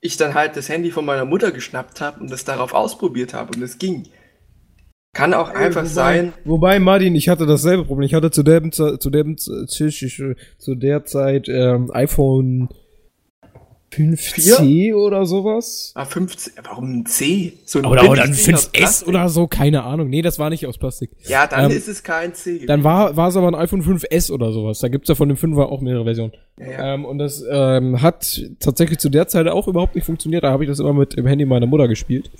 ich 0.00 0.16
dann 0.16 0.34
halt 0.34 0.56
das 0.56 0.68
Handy 0.68 0.92
von 0.92 1.04
meiner 1.04 1.24
Mutter 1.24 1.50
geschnappt 1.50 2.00
habe 2.00 2.20
und 2.20 2.30
das 2.30 2.44
darauf 2.44 2.74
ausprobiert 2.74 3.34
habe 3.34 3.56
und 3.56 3.62
es 3.64 3.78
ging. 3.78 4.04
Kann 5.14 5.34
auch 5.34 5.48
einfach 5.48 5.82
wobei, 5.82 5.88
sein. 5.88 6.32
Wobei, 6.44 6.78
Martin, 6.78 7.14
ich 7.16 7.28
hatte 7.28 7.46
dasselbe 7.46 7.84
Problem. 7.84 8.06
Ich 8.06 8.14
hatte 8.14 8.30
zu 8.30 8.42
dem, 8.42 8.70
Ze- 8.72 8.98
zu 8.98 9.10
äh, 10.20 10.36
zu 10.58 10.74
der 10.74 11.04
Zeit 11.04 11.48
ähm, 11.48 11.90
iPhone 11.92 12.68
5C 13.92 14.94
oder 14.94 15.26
sowas. 15.26 15.92
Ah, 15.94 16.04
15, 16.04 16.52
warum 16.64 17.00
ein 17.00 17.06
C? 17.06 17.54
So 17.64 17.78
ein 17.78 17.86
Oder, 17.86 18.08
oder 18.10 18.22
ein 18.22 18.30
billiges 18.30 18.44
Ding 18.44 18.54
aus 18.54 18.68
5S 18.68 18.72
Plastik. 18.72 19.08
oder 19.08 19.28
so, 19.28 19.46
keine 19.46 19.82
Ahnung. 19.84 20.08
Nee, 20.08 20.22
das 20.22 20.38
war 20.38 20.50
nicht 20.50 20.66
aus 20.66 20.78
Plastik. 20.78 21.10
Ja, 21.26 21.46
dann 21.46 21.70
Ähm, 21.70 21.76
ist 21.76 21.88
es 21.88 22.02
kein 22.02 22.34
C. 22.34 22.66
Dann 22.66 22.84
war, 22.84 23.16
war 23.16 23.28
es 23.28 23.36
aber 23.36 23.48
ein 23.48 23.54
iPhone 23.54 23.82
5S 23.82 24.30
oder 24.30 24.52
sowas. 24.52 24.78
Da 24.80 24.88
gibt's 24.88 25.08
ja 25.08 25.14
von 25.14 25.28
dem 25.28 25.36
5er 25.36 25.64
auch 25.64 25.80
mehrere 25.80 26.04
Versionen. 26.04 26.32
Ja, 26.58 26.70
ja. 26.70 26.94
Ähm, 26.94 27.04
und 27.04 27.18
das 27.18 27.44
ähm, 27.50 28.02
hat 28.02 28.40
tatsächlich 28.60 28.98
zu 28.98 29.08
der 29.08 29.28
Zeit 29.28 29.46
auch 29.46 29.68
überhaupt 29.68 29.94
nicht 29.94 30.04
funktioniert. 30.04 30.42
Da 30.44 30.50
habe 30.50 30.64
ich 30.64 30.70
das 30.70 30.80
immer 30.80 30.92
mit 30.92 31.16
dem 31.16 31.26
Handy 31.26 31.44
meiner 31.44 31.66
Mutter 31.66 31.86
gespielt. 31.88 32.30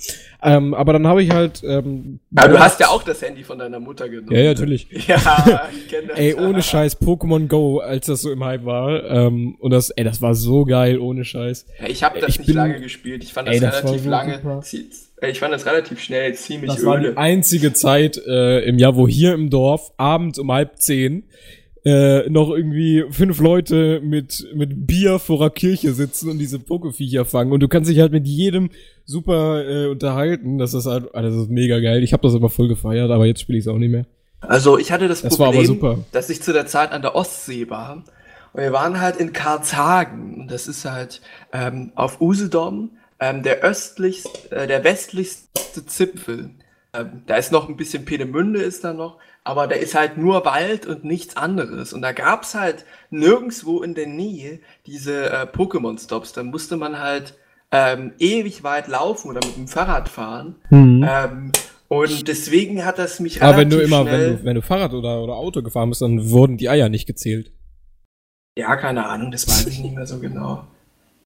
Ähm, 0.43 0.73
aber 0.73 0.93
dann 0.93 1.07
habe 1.07 1.23
ich 1.23 1.31
halt. 1.31 1.63
Ähm, 1.65 2.19
Aber 2.35 2.49
du 2.49 2.59
hast 2.59 2.79
ja 2.79 2.89
auch 2.89 3.03
das 3.03 3.21
Handy 3.21 3.43
von 3.43 3.57
deiner 3.59 3.79
Mutter 3.79 4.07
genommen. 4.09 4.31
Ja, 4.31 4.39
ja, 4.41 4.49
natürlich. 4.53 4.87
Ja, 5.07 5.69
ich 5.75 5.87
kenne 5.89 6.07
das. 6.09 6.19
Ey, 6.19 6.35
ohne 6.35 6.61
Scheiß, 6.61 7.01
Pokémon 7.01 7.47
Go, 7.47 7.79
als 7.79 8.05
das 8.07 8.21
so 8.21 8.31
im 8.31 8.43
Hype 8.43 8.65
war. 8.65 9.03
Ähm, 9.09 9.55
und 9.59 9.71
das, 9.71 9.89
ey, 9.91 10.03
das 10.03 10.21
war 10.21 10.35
so 10.35 10.65
geil, 10.65 10.99
ohne 10.99 11.23
Scheiß. 11.25 11.38
Ja, 11.47 11.87
ich 11.87 12.03
habe 12.03 12.19
das 12.19 12.29
Ich 12.31 12.37
nicht 12.39 12.47
bin- 12.47 12.55
lange 12.55 12.79
gespielt. 12.79 13.23
Ich 13.23 13.33
fand 13.33 13.47
das 13.47 13.55
Ey, 13.55 13.61
das 13.61 13.83
relativ 13.83 14.03
so 14.03 14.09
lange. 14.09 14.35
super. 14.37 14.61
äh, 15.21 15.29
Ich 15.31 15.39
fand 15.39 15.53
das 15.53 15.65
relativ 15.65 15.99
schnell 15.99 16.33
ziemlich 16.35 16.71
Das 16.71 16.85
war 16.85 16.99
die 16.99 17.07
öde. 17.07 17.17
einzige 17.17 17.73
Zeit 17.73 18.17
äh, 18.27 18.59
im 18.61 18.77
Jahr, 18.79 18.95
wo 18.95 19.07
hier 19.07 19.33
im 19.33 19.49
Dorf 19.49 19.91
abends 19.97 20.39
um 20.39 20.51
halb 20.51 20.79
zehn 20.79 21.23
äh, 21.85 22.29
noch 22.29 22.49
irgendwie 22.51 23.05
fünf 23.09 23.39
Leute 23.39 24.01
mit, 24.03 24.45
mit 24.53 24.85
Bier 24.85 25.17
vor 25.17 25.39
der 25.39 25.49
Kirche 25.49 25.93
sitzen 25.93 26.29
und 26.29 26.37
diese 26.37 26.59
Pokeviecher 26.59 27.23
fangen. 27.23 27.53
Und 27.53 27.61
du 27.61 27.69
kannst 27.69 27.89
dich 27.89 27.99
halt 27.99 28.11
mit 28.11 28.27
jedem 28.27 28.69
super 29.05 29.65
äh, 29.65 29.87
unterhalten. 29.87 30.57
Das 30.57 30.73
ist 30.73 30.85
halt, 30.85 31.05
ah, 31.13 31.21
das 31.21 31.33
ist 31.35 31.49
mega 31.49 31.79
geil. 31.79 32.03
Ich 32.03 32.11
habe 32.11 32.21
das 32.23 32.33
immer 32.35 32.49
voll 32.49 32.67
gefeiert, 32.67 33.09
aber 33.11 33.25
jetzt 33.25 33.39
spiele 33.41 33.57
ich 33.57 33.63
es 33.63 33.67
auch 33.69 33.77
nicht 33.77 33.91
mehr. 33.91 34.05
Also 34.41 34.77
ich 34.77 34.91
hatte 34.91 35.07
das, 35.07 35.21
Das 35.21 35.37
Problem, 35.37 35.65
super. 35.65 35.99
dass 36.11 36.29
ich 36.29 36.41
zu 36.41 36.51
der 36.53 36.65
Zeit 36.65 36.91
an 36.91 37.01
der 37.01 37.15
Ostsee 37.15 37.69
war. 37.69 38.03
Und 38.53 38.61
wir 38.61 38.71
waren 38.71 38.99
halt 38.99 39.17
in 39.17 39.33
Karlshagen. 39.33 40.41
Und 40.41 40.51
das 40.51 40.67
ist 40.67 40.85
halt 40.85 41.21
ähm, 41.53 41.91
auf 41.95 42.21
Usedom 42.21 42.91
ähm, 43.19 43.43
der 43.43 43.61
östlichste, 43.61 44.51
äh, 44.51 44.67
der 44.67 44.83
westlichste 44.83 45.85
Zipfel. 45.85 46.51
Ähm, 46.93 47.23
da 47.27 47.35
ist 47.35 47.51
noch 47.51 47.69
ein 47.69 47.77
bisschen 47.77 48.05
Peenemünde 48.05 48.61
ist 48.61 48.83
da 48.83 48.93
noch, 48.93 49.17
aber 49.43 49.67
da 49.67 49.75
ist 49.75 49.93
halt 49.93 50.17
nur 50.17 50.45
Wald 50.45 50.85
und 50.85 51.03
nichts 51.03 51.37
anderes. 51.37 51.93
Und 51.93 52.01
da 52.01 52.13
gab's 52.13 52.55
halt 52.55 52.85
nirgendwo 53.09 53.83
in 53.83 53.93
der 53.93 54.07
Nähe 54.07 54.59
diese 54.85 55.29
äh, 55.31 55.45
Pokémon-Stops. 55.45 56.33
Da 56.33 56.43
musste 56.43 56.77
man 56.77 56.99
halt 56.99 57.35
ähm, 57.71 58.13
ewig 58.17 58.63
weit 58.63 58.87
laufen 58.87 59.29
oder 59.29 59.45
mit 59.45 59.55
dem 59.55 59.67
Fahrrad 59.67 60.09
fahren. 60.09 60.55
Ähm, 60.71 61.51
und 61.87 62.27
deswegen 62.27 62.85
hat 62.85 62.97
das 62.97 63.19
mich 63.19 63.41
Aber 63.41 63.57
wenn 63.57 63.69
du 63.69 63.77
relativ 63.77 63.97
immer, 63.97 64.05
wenn 64.11 64.37
du, 64.37 64.43
wenn 64.43 64.55
du 64.55 64.61
Fahrrad 64.61 64.93
oder, 64.93 65.21
oder 65.23 65.33
Auto 65.33 65.61
gefahren 65.61 65.89
bist, 65.89 66.01
dann 66.01 66.29
wurden 66.29 66.57
die 66.57 66.69
Eier 66.69 66.89
nicht 66.89 67.05
gezählt. 67.05 67.51
Ja, 68.57 68.75
keine 68.75 69.05
Ahnung, 69.07 69.31
das 69.31 69.47
weiß 69.47 69.67
ich 69.67 69.79
nicht 69.79 69.95
mehr 69.95 70.05
so 70.05 70.19
genau. 70.19 70.63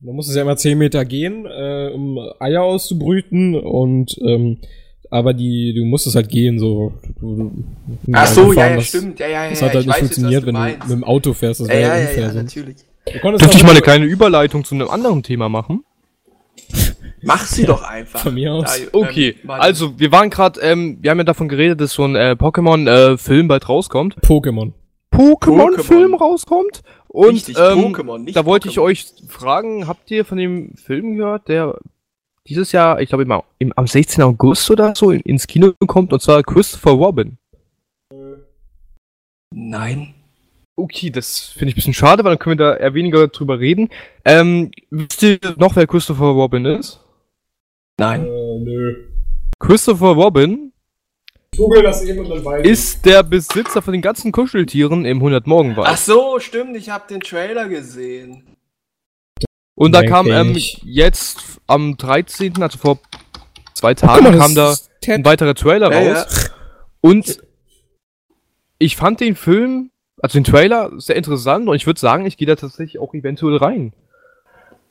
Du 0.02 0.12
musstest 0.12 0.36
ja 0.36 0.44
immer 0.44 0.58
10 0.58 0.78
Meter 0.78 1.06
gehen, 1.06 1.46
äh, 1.46 1.90
um 1.94 2.20
Eier 2.40 2.62
auszubrüten 2.64 3.56
und 3.56 4.18
ähm, 4.26 4.58
aber 5.10 5.34
die, 5.34 5.74
du 5.76 5.86
musstest 5.86 6.16
halt 6.16 6.28
gehen, 6.30 6.60
so. 6.60 6.94
Du, 7.20 7.36
du, 7.36 8.12
Ach 8.14 8.26
so, 8.28 8.48
gefahren, 8.48 8.58
ja, 8.58 8.70
ja, 8.72 8.76
das- 8.78 8.88
stimmt. 8.88 9.20
Ja, 9.20 9.28
ja, 9.28 9.44
ja. 9.46 9.50
Das 9.52 9.62
hat 9.62 9.70
halt 9.74 9.82
ich 9.82 9.86
nicht 9.86 9.94
weiß 9.96 10.00
funktioniert, 10.00 10.44
du 10.44 10.48
wenn 10.48 10.56
du 10.56 10.62
mit 10.62 10.90
dem 10.90 11.04
Auto 11.04 11.34
fährst. 11.34 11.62
Das 11.62 11.68
Ja, 11.68 11.74
wäre 11.76 11.82
ja, 11.84 11.88
ja, 11.96 12.02
ja, 12.02 12.08
unfair. 12.10 12.24
ja, 12.24 12.32
sonst. 12.32 12.56
natürlich. 12.56 12.78
Du 13.14 13.20
konntest 13.20 13.44
Dürfte 13.44 13.58
ich 13.58 13.64
mal 13.64 13.70
eine 13.70 13.80
nur- 13.80 13.84
kleine 13.84 14.06
Überleitung 14.06 14.64
zu 14.66 14.76
einem 14.76 14.90
anderen 14.90 15.24
Thema 15.24 15.50
machen? 15.50 15.84
Mach 17.22 17.46
sie 17.46 17.66
doch 17.66 17.84
einfach. 17.84 18.20
von 18.22 18.34
mir 18.34 18.52
aus. 18.54 18.66
Da, 18.66 18.76
ähm, 18.84 18.90
Okay, 18.92 19.36
Martin. 19.44 19.64
also 19.64 19.98
wir 20.00 20.12
waren 20.12 20.30
gerade, 20.30 20.60
ähm, 20.62 20.98
wir 21.02 21.12
haben 21.12 21.20
ja 21.20 21.24
davon 21.24 21.48
geredet, 21.48 21.80
dass 21.80 21.94
so 21.94 22.04
ein 22.04 22.16
äh, 22.16 22.36
Pokémon-Film 22.38 23.48
bald 23.48 23.70
rauskommt. 23.70 24.18
Pokémon. 24.22 24.74
Pokémon-Film 25.14 26.16
rauskommt. 26.16 26.82
Und 27.08 27.30
Richtig, 27.30 27.58
ähm, 27.58 27.94
Pokémon, 27.94 28.20
nicht 28.20 28.36
da 28.36 28.46
wollte 28.46 28.68
ich 28.68 28.80
euch 28.80 29.06
fragen, 29.28 29.88
habt 29.88 30.10
ihr 30.10 30.26
von 30.26 30.38
dem 30.38 30.76
Film 30.76 31.16
gehört, 31.16 31.48
der 31.48 31.78
dieses 32.48 32.72
Jahr, 32.72 33.00
ich 33.00 33.10
glaube 33.10 33.24
im, 33.60 33.74
am 33.76 33.88
16. 33.88 34.24
August 34.24 34.70
oder 34.72 34.96
so 34.96 35.12
in, 35.12 35.22
ins 35.22 35.48
Kino 35.48 35.74
kommt, 35.86 36.12
und 36.12 36.22
zwar 36.22 36.42
Christopher 36.44 36.92
Robin. 36.92 37.38
Nein. 39.52 40.16
Okay, 40.76 41.12
das 41.12 41.40
finde 41.40 41.70
ich 41.70 41.74
ein 41.74 41.76
bisschen 41.76 41.94
schade, 41.94 42.24
weil 42.24 42.32
dann 42.32 42.40
können 42.40 42.58
wir 42.58 42.66
da 42.66 42.76
eher 42.76 42.96
weniger 42.96 43.28
drüber 43.28 43.60
reden. 43.60 43.90
Ähm, 44.26 44.72
wisst 44.90 45.22
ihr 45.22 45.40
noch, 45.58 45.76
wer 45.76 45.86
Christopher 45.86 46.26
Robin 46.26 46.66
ist? 46.66 47.00
Nein. 48.00 48.26
Äh, 48.26 48.60
nö. 48.60 48.96
Christopher 49.60 50.14
Robin 50.14 50.73
Google 51.56 51.84
das 51.84 52.04
eben 52.04 52.20
und 52.20 52.30
dann 52.30 52.44
weiß 52.44 52.66
ist 52.66 53.06
der 53.06 53.24
Besitzer 53.24 53.82
von 53.82 53.94
den 53.94 54.02
ganzen 54.02 54.32
Kuscheltieren 54.32 55.06
im 55.06 55.18
100 55.18 55.48
Morgenwald. 55.48 55.88
Ach 55.90 55.98
so, 55.98 56.40
stimmt, 56.40 56.76
ich 56.76 56.90
habe 56.90 57.06
den 57.10 57.22
Trailer 57.22 57.68
gesehen. 57.68 58.44
Und 59.76 59.94
da 59.94 60.04
kam 60.04 60.28
ähm, 60.28 60.56
jetzt 60.84 61.40
am 61.68 61.98
13., 61.98 62.62
also 62.62 62.78
vor 62.78 63.00
zwei 63.74 63.94
Tagen, 63.94 64.38
kam 64.38 64.56
da 64.56 64.76
ein 65.08 65.26
weiterer 65.26 65.56
Trailer 65.56 65.92
Ja, 65.92 66.22
raus. 66.22 66.52
Und 67.02 67.44
ich 68.78 68.96
fand 68.96 69.20
den 69.20 69.36
Film, 69.36 69.92
also 70.22 70.38
den 70.38 70.44
Trailer, 70.44 70.92
sehr 70.98 71.16
interessant 71.16 71.68
und 71.68 71.76
ich 71.76 71.86
würde 71.86 72.00
sagen, 72.00 72.26
ich 72.26 72.38
gehe 72.38 72.48
da 72.48 72.56
tatsächlich 72.56 73.00
auch 73.00 73.14
eventuell 73.14 73.58
rein. 73.58 73.94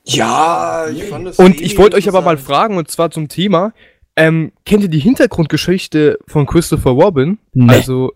Ja, 0.05 0.87
ich 0.89 1.05
fand 1.05 1.27
das. 1.27 1.39
Und 1.39 1.61
ich 1.61 1.77
wollte 1.77 1.95
euch 1.95 2.09
aber 2.09 2.21
mal 2.21 2.37
fragen, 2.37 2.77
und 2.77 2.91
zwar 2.91 3.09
zum 3.09 3.29
Thema, 3.29 3.73
ähm, 4.15 4.51
kennt 4.65 4.83
ihr 4.83 4.89
die 4.89 4.99
Hintergrundgeschichte 4.99 6.19
von 6.27 6.45
Christopher 6.45 6.91
Robin? 6.91 7.39
Nee. 7.53 7.73
Also, 7.73 8.13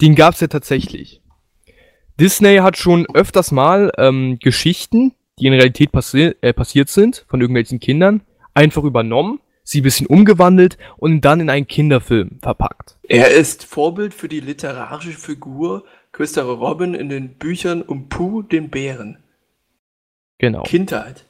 den 0.00 0.14
gab's 0.14 0.40
ja 0.40 0.48
tatsächlich. 0.48 1.20
Disney 2.18 2.56
hat 2.56 2.76
schon 2.76 3.06
öfters 3.12 3.52
mal 3.52 3.92
ähm, 3.98 4.38
Geschichten, 4.40 5.12
die 5.38 5.46
in 5.46 5.52
Realität 5.52 5.92
passi 5.92 6.34
äh, 6.40 6.52
passiert 6.52 6.88
sind, 6.88 7.26
von 7.28 7.40
irgendwelchen 7.40 7.78
Kindern, 7.78 8.22
einfach 8.54 8.84
übernommen, 8.84 9.40
sie 9.62 9.80
ein 9.80 9.84
bisschen 9.84 10.06
umgewandelt 10.06 10.78
und 10.96 11.20
dann 11.22 11.40
in 11.40 11.50
einen 11.50 11.66
Kinderfilm 11.66 12.38
verpackt. 12.40 12.96
Er 13.02 13.30
ist 13.30 13.64
Vorbild 13.64 14.14
für 14.14 14.28
die 14.28 14.40
literarische 14.40 15.12
Figur 15.12 15.84
Christopher 16.12 16.52
Robin 16.52 16.94
in 16.94 17.08
den 17.08 17.34
Büchern 17.34 17.82
um 17.82 18.08
Pooh, 18.08 18.42
den 18.42 18.70
Bären. 18.70 19.18
Genau. 20.38 20.62
Kindheit. 20.62 21.26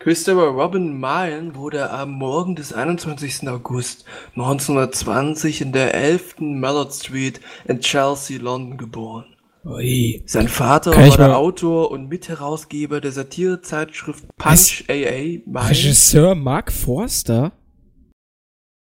Christopher 0.00 0.46
Robin 0.46 0.98
Malen 0.98 1.54
wurde 1.54 1.90
am 1.90 2.12
Morgen 2.12 2.56
des 2.56 2.72
21. 2.72 3.46
August 3.46 4.06
1920 4.34 5.60
in 5.60 5.72
der 5.72 5.92
11. 5.92 6.36
Mallard 6.38 6.94
Street 6.94 7.38
in 7.66 7.80
Chelsea, 7.80 8.40
London 8.40 8.78
geboren. 8.78 9.26
Ui. 9.62 10.22
Sein 10.24 10.48
Vater 10.48 10.92
Kann 10.92 11.10
war 11.10 11.16
der 11.18 11.36
Autor 11.36 11.90
und 11.90 12.08
Mitherausgeber 12.08 13.02
der 13.02 13.12
Satirezeitschrift 13.12 14.24
Was? 14.38 14.84
Punch 14.84 14.84
AA. 14.88 15.42
Malen. 15.44 15.68
Regisseur 15.68 16.34
Mark 16.34 16.72
Forster? 16.72 17.52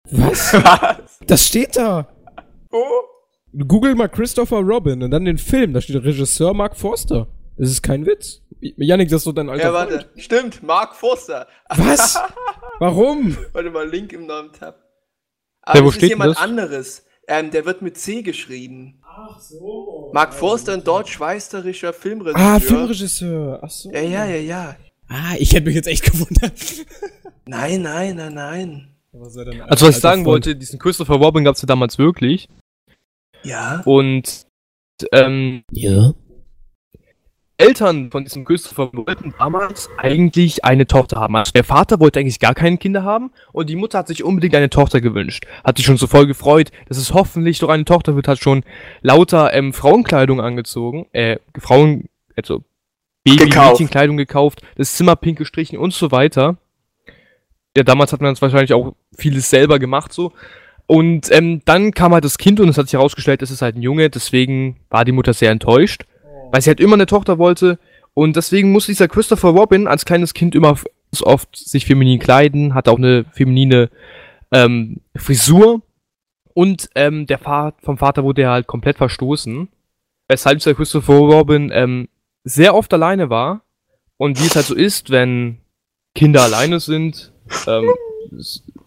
Was? 0.09 0.53
Was? 0.53 1.19
Das 1.27 1.45
steht 1.45 1.75
da. 1.75 2.07
Oh. 2.71 3.01
Google 3.67 3.93
mal 3.95 4.07
Christopher 4.07 4.59
Robin 4.59 5.03
und 5.03 5.11
dann 5.11 5.25
den 5.25 5.37
Film. 5.37 5.73
Da 5.73 5.81
steht 5.81 6.01
Regisseur 6.01 6.53
Mark 6.53 6.77
Forster. 6.77 7.27
Das 7.59 7.69
ist 7.69 7.81
kein 7.83 8.05
Witz. 8.05 8.41
Yannick, 8.61 9.09
das 9.09 9.21
ist 9.21 9.27
doch 9.27 9.33
dein 9.33 9.49
alter 9.49 9.63
Ja, 9.63 9.71
Freund. 9.71 9.91
warte. 9.91 10.09
Stimmt, 10.19 10.63
Mark 10.63 10.95
Forster. 10.95 11.47
Was? 11.69 12.17
Warum? 12.79 13.37
Warte 13.53 13.69
mal, 13.69 13.87
Link 13.89 14.13
im 14.13 14.25
neuen 14.25 14.51
Tab. 14.53 14.75
Ja, 14.75 15.73
Aber 15.73 15.81
wo 15.81 15.85
das 15.85 15.95
steht 15.95 16.03
ist 16.03 16.09
jemand 16.09 16.31
das? 16.35 16.41
anderes. 16.41 17.05
Ähm, 17.27 17.51
der 17.51 17.65
wird 17.65 17.81
mit 17.81 17.97
C 17.97 18.21
geschrieben. 18.21 19.01
Ach 19.05 19.39
so. 19.39 20.09
Mark 20.13 20.33
Forster, 20.33 20.73
ein 20.73 20.83
deutsch-schweizerischer 20.83 21.93
Filmregisseur. 21.93 22.41
Ah, 22.47 22.59
Filmregisseur. 22.59 23.59
Ach 23.61 23.69
so. 23.69 23.91
Ja, 23.91 24.01
ja, 24.01 24.25
ja, 24.25 24.37
ja. 24.37 24.75
Ah, 25.09 25.35
ich 25.37 25.53
hätte 25.53 25.65
mich 25.67 25.75
jetzt 25.75 25.87
echt 25.87 26.03
gewundert. 26.11 26.53
Nein, 27.45 27.81
nein, 27.81 28.15
nein, 28.15 28.33
nein. 28.35 28.95
Also, 29.67 29.87
was 29.87 29.95
ich 29.95 30.01
sagen 30.01 30.23
wollte, 30.25 30.55
diesen 30.55 30.77
Christopher 30.77 31.15
Robin 31.15 31.43
gab's 31.43 31.61
ja 31.61 31.65
damals 31.65 31.97
wirklich. 31.97 32.47
Ja. 33.43 33.81
Und 33.85 34.45
ähm, 35.11 35.63
Ja. 35.71 36.13
Eltern 37.59 38.09
von 38.09 38.23
diesem 38.23 38.45
Christopher 38.45 38.89
wollten 38.93 39.33
damals 39.37 39.89
eigentlich 39.97 40.63
eine 40.63 40.87
Tochter 40.87 41.19
haben. 41.19 41.35
Also 41.35 41.51
der 41.51 41.65
Vater 41.65 41.99
wollte 41.99 42.19
eigentlich 42.19 42.39
gar 42.39 42.55
keine 42.55 42.77
Kinder 42.77 43.03
haben 43.03 43.31
und 43.51 43.69
die 43.69 43.75
Mutter 43.75 43.97
hat 43.97 44.07
sich 44.07 44.23
unbedingt 44.23 44.55
eine 44.55 44.69
Tochter 44.69 45.01
gewünscht. 45.01 45.45
Hat 45.65 45.75
sich 45.75 45.85
schon 45.85 45.97
so 45.97 46.07
voll 46.07 46.25
gefreut, 46.25 46.71
dass 46.87 46.97
es 46.97 47.13
hoffentlich 47.13 47.59
doch 47.59 47.67
eine 47.67 47.83
Tochter 47.83 48.15
wird, 48.15 48.29
hat 48.29 48.39
schon 48.39 48.63
lauter 49.01 49.53
ähm, 49.53 49.73
Frauenkleidung 49.73 50.39
angezogen, 50.39 51.07
äh, 51.11 51.37
Frauen, 51.57 52.07
also 52.37 52.63
Gekauft. 53.25 53.49
Baby-Mädchenkleidung 53.49 54.17
gekauft, 54.17 54.61
das 54.77 54.95
Zimmer 54.95 55.17
pink 55.17 55.37
gestrichen 55.37 55.77
und 55.77 55.93
so 55.93 56.11
weiter. 56.11 56.57
Ja, 57.75 57.83
damals 57.83 58.13
hat 58.13 58.21
man 58.21 58.31
das 58.31 58.41
wahrscheinlich 58.41 58.73
auch 58.73 58.93
vieles 59.17 59.49
selber 59.49 59.77
gemacht 59.77 60.13
so. 60.13 60.31
Und 60.87 61.29
ähm, 61.31 61.61
dann 61.65 61.91
kam 61.91 62.13
halt 62.13 62.23
das 62.23 62.37
Kind 62.37 62.61
und 62.61 62.69
es 62.69 62.77
hat 62.77 62.87
sich 62.87 62.93
herausgestellt, 62.93 63.41
es 63.41 63.51
ist 63.51 63.61
halt 63.61 63.75
ein 63.75 63.81
Junge, 63.81 64.09
deswegen 64.09 64.77
war 64.89 65.03
die 65.03 65.11
Mutter 65.11 65.33
sehr 65.33 65.51
enttäuscht 65.51 66.05
weil 66.51 66.61
sie 66.61 66.69
halt 66.69 66.79
immer 66.79 66.95
eine 66.95 67.05
Tochter 67.05 67.37
wollte 67.37 67.79
und 68.13 68.35
deswegen 68.35 68.71
musste 68.71 68.91
dieser 68.91 69.07
Christopher 69.07 69.49
Robin 69.49 69.87
als 69.87 70.05
kleines 70.05 70.33
Kind 70.33 70.55
immer 70.55 70.77
oft 71.21 71.55
sich 71.55 71.85
feminin 71.85 72.19
kleiden, 72.19 72.73
hatte 72.73 72.91
auch 72.91 72.97
eine 72.97 73.25
feminine 73.31 73.89
ähm, 74.51 75.01
Frisur 75.15 75.81
und 76.53 76.89
ähm, 76.95 77.25
der 77.27 77.37
Fa 77.37 77.73
vom 77.81 77.97
Vater 77.97 78.23
wurde 78.23 78.43
er 78.43 78.51
halt 78.51 78.67
komplett 78.67 78.97
verstoßen, 78.97 79.69
weshalb 80.27 80.59
dieser 80.59 80.73
Christopher 80.75 81.13
Robin 81.13 81.71
ähm, 81.73 82.09
sehr 82.43 82.75
oft 82.75 82.93
alleine 82.93 83.29
war 83.29 83.61
und 84.17 84.41
wie 84.41 84.47
es 84.47 84.55
halt 84.55 84.65
so 84.65 84.75
ist, 84.75 85.09
wenn 85.09 85.59
Kinder 86.15 86.41
alleine 86.43 86.79
sind, 86.79 87.31
ähm, 87.67 87.89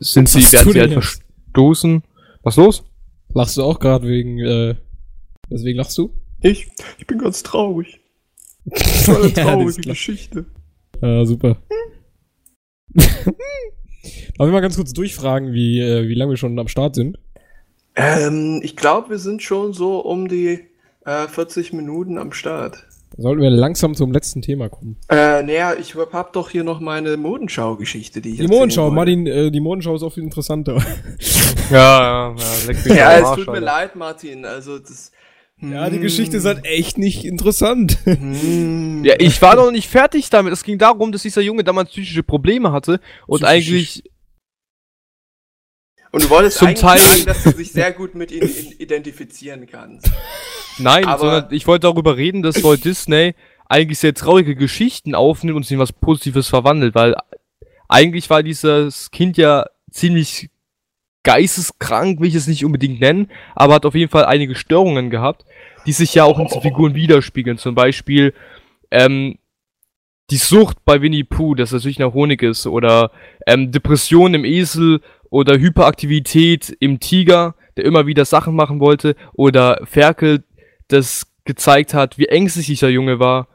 sind 0.01 0.29
sie, 0.29 0.43
Was 0.43 0.53
werden 0.53 0.73
sie 0.73 0.81
halt 0.81 0.91
jetzt? 0.91 1.23
verstoßen. 1.55 2.03
Was 2.43 2.57
los? 2.57 2.85
Lachst 3.35 3.57
du 3.57 3.63
auch 3.63 3.79
gerade 3.79 4.07
wegen, 4.07 4.39
äh, 4.41 4.75
deswegen 5.49 5.79
lachst 5.79 5.97
du? 5.97 6.13
Ich, 6.43 6.69
ich 6.99 7.07
bin 7.07 7.19
ganz 7.19 7.43
traurig. 7.43 8.01
ja, 8.65 8.77
das 8.77 9.27
ist 9.27 9.83
klar. 9.83 9.95
Geschichte. 9.95 10.47
Ja, 11.01 11.25
super. 11.25 11.57
Darf 12.95 14.49
ich 14.49 14.53
mal 14.53 14.61
ganz 14.61 14.77
kurz 14.77 14.93
durchfragen, 14.93 15.53
wie, 15.53 15.81
äh, 15.81 16.09
wie 16.09 16.15
lange 16.15 16.33
wir 16.33 16.37
schon 16.37 16.59
am 16.59 16.69
Start 16.69 16.97
sind? 16.97 17.19
Ähm, 17.95 18.61
ich 18.63 18.77
glaube, 18.77 19.11
wir 19.11 19.19
sind 19.19 19.43
schon 19.43 19.73
so 19.73 20.01
um 20.01 20.29
die 20.29 20.61
äh, 21.05 21.29
40 21.29 21.73
Minuten 21.73 22.19
am 22.19 22.33
Start. 22.33 22.87
Sollten 23.19 23.43
wir 23.43 23.51
langsam 23.51 23.95
zum 23.95 24.11
letzten 24.11 24.41
Thema 24.41 24.69
kommen. 24.69 24.97
Äh, 25.09 25.43
naja, 25.43 25.75
ich 25.79 25.95
hab 25.95 26.33
doch 26.33 26.49
hier 26.51 26.65
noch 26.65 26.81
meine 26.81 27.17
Modenschau-Geschichte, 27.19 28.21
die 28.21 28.31
ich 28.31 28.39
Die 28.39 28.49
Modenschau. 28.49 28.91
Martin, 28.91 29.27
äh, 29.27 29.51
die 29.51 29.61
Modenschau 29.61 29.95
ist 29.95 30.03
auch 30.03 30.13
viel 30.13 30.25
interessanter. 30.25 30.83
Ja, 31.71 32.35
ja, 32.35 32.35
ja, 32.37 32.67
leck 32.67 32.85
mich 32.85 32.95
Ja, 32.95 33.19
es 33.19 33.37
tut 33.37 33.53
mir 33.53 33.61
leid, 33.61 33.97
Martin. 33.97 34.45
Also 34.45 34.79
das. 34.79 35.13
Ja, 35.63 35.89
die 35.91 35.99
Geschichte 36.01 36.37
ist 36.37 36.45
halt 36.45 36.65
echt 36.65 36.99
nicht 36.99 37.25
interessant. 37.25 37.99
Hm. 38.05 39.05
Ja, 39.05 39.15
ich 39.19 39.41
war 39.43 39.57
noch 39.57 39.71
nicht 39.71 39.89
fertig 39.89 40.29
damit. 40.31 40.53
Es 40.53 40.63
ging 40.65 40.79
darum, 40.79 41.13
dass 41.13 41.23
dieser 41.23 41.41
Junge 41.43 41.65
damals 41.65 41.91
psychische 41.91 42.23
Probleme 42.23 42.73
hatte 42.73 43.01
und 43.27 43.43
Psychisch. 43.43 43.49
eigentlich. 43.49 44.05
Und 46.11 46.25
du 46.25 46.31
wolltest 46.31 46.59
Zum 46.59 46.69
eigentlich 46.69 46.81
Teil- 46.81 46.99
sagen, 46.99 47.25
dass 47.27 47.43
du 47.45 47.53
dich 47.53 47.73
sehr 47.73 47.91
gut 47.93 48.15
mit 48.15 48.31
ihm 48.31 48.43
identifizieren 48.79 49.67
kannst. 49.67 50.11
Nein, 50.79 51.05
Aber- 51.07 51.19
sondern 51.19 51.53
ich 51.53 51.67
wollte 51.67 51.87
darüber 51.87 52.17
reden, 52.17 52.43
dass 52.43 52.63
Walt 52.63 52.85
Disney 52.85 53.35
eigentlich 53.69 53.99
sehr 53.99 54.13
traurige 54.13 54.55
Geschichten 54.55 55.15
aufnimmt 55.15 55.57
und 55.57 55.65
sie 55.67 55.75
in 55.75 55.81
was 55.81 55.93
Positives 55.93 56.49
verwandelt, 56.49 56.95
weil 56.95 57.15
eigentlich 57.89 58.29
war 58.29 58.43
dieses 58.43 59.11
Kind 59.11 59.39
ja 59.39 59.67
ziemlich 59.91 60.51
geisteskrank, 61.23 62.21
will 62.21 62.29
ich 62.29 62.35
es 62.35 62.49
nicht 62.49 62.65
unbedingt 62.65 63.01
nennen, 63.01 63.31
aber 63.55 63.75
hat 63.75 63.87
auf 63.87 63.95
jeden 63.95 64.11
Fall 64.11 64.25
einige 64.25 64.55
Störungen 64.55 65.11
gehabt, 65.11 65.45
die 65.87 65.93
sich 65.93 66.15
ja 66.15 66.25
auch 66.25 66.39
in 66.39 66.49
den 66.49 66.61
Figuren 66.61 66.95
widerspiegeln. 66.95 67.59
Zum 67.59 67.75
Beispiel 67.75 68.35
ähm, 68.91 69.39
die 70.31 70.37
Sucht 70.37 70.85
bei 70.85 71.01
Winnie 71.03 71.25
Pooh, 71.25 71.55
dass 71.55 71.73
er 71.73 71.79
süchtig 71.79 72.01
nach 72.01 72.15
Honig 72.15 72.43
ist, 72.43 72.67
oder 72.67 73.11
ähm, 73.47 73.71
Depression 73.71 74.35
im 74.35 74.45
Esel 74.45 75.01
oder 75.31 75.59
Hyperaktivität 75.59 76.77
im 76.81 77.01
Tiger, 77.01 77.55
der 77.77 77.85
immer 77.85 78.07
wieder 78.07 78.25
Sachen 78.25 78.55
machen 78.55 78.81
wollte, 78.81 79.15
oder 79.35 79.81
Ferkel, 79.85 80.45
das 80.89 81.27
gezeigt 81.45 81.95
hat, 81.95 82.19
wie 82.19 82.27
ängstlich 82.27 82.67
dieser 82.67 82.89
Junge 82.89 83.19
war 83.19 83.49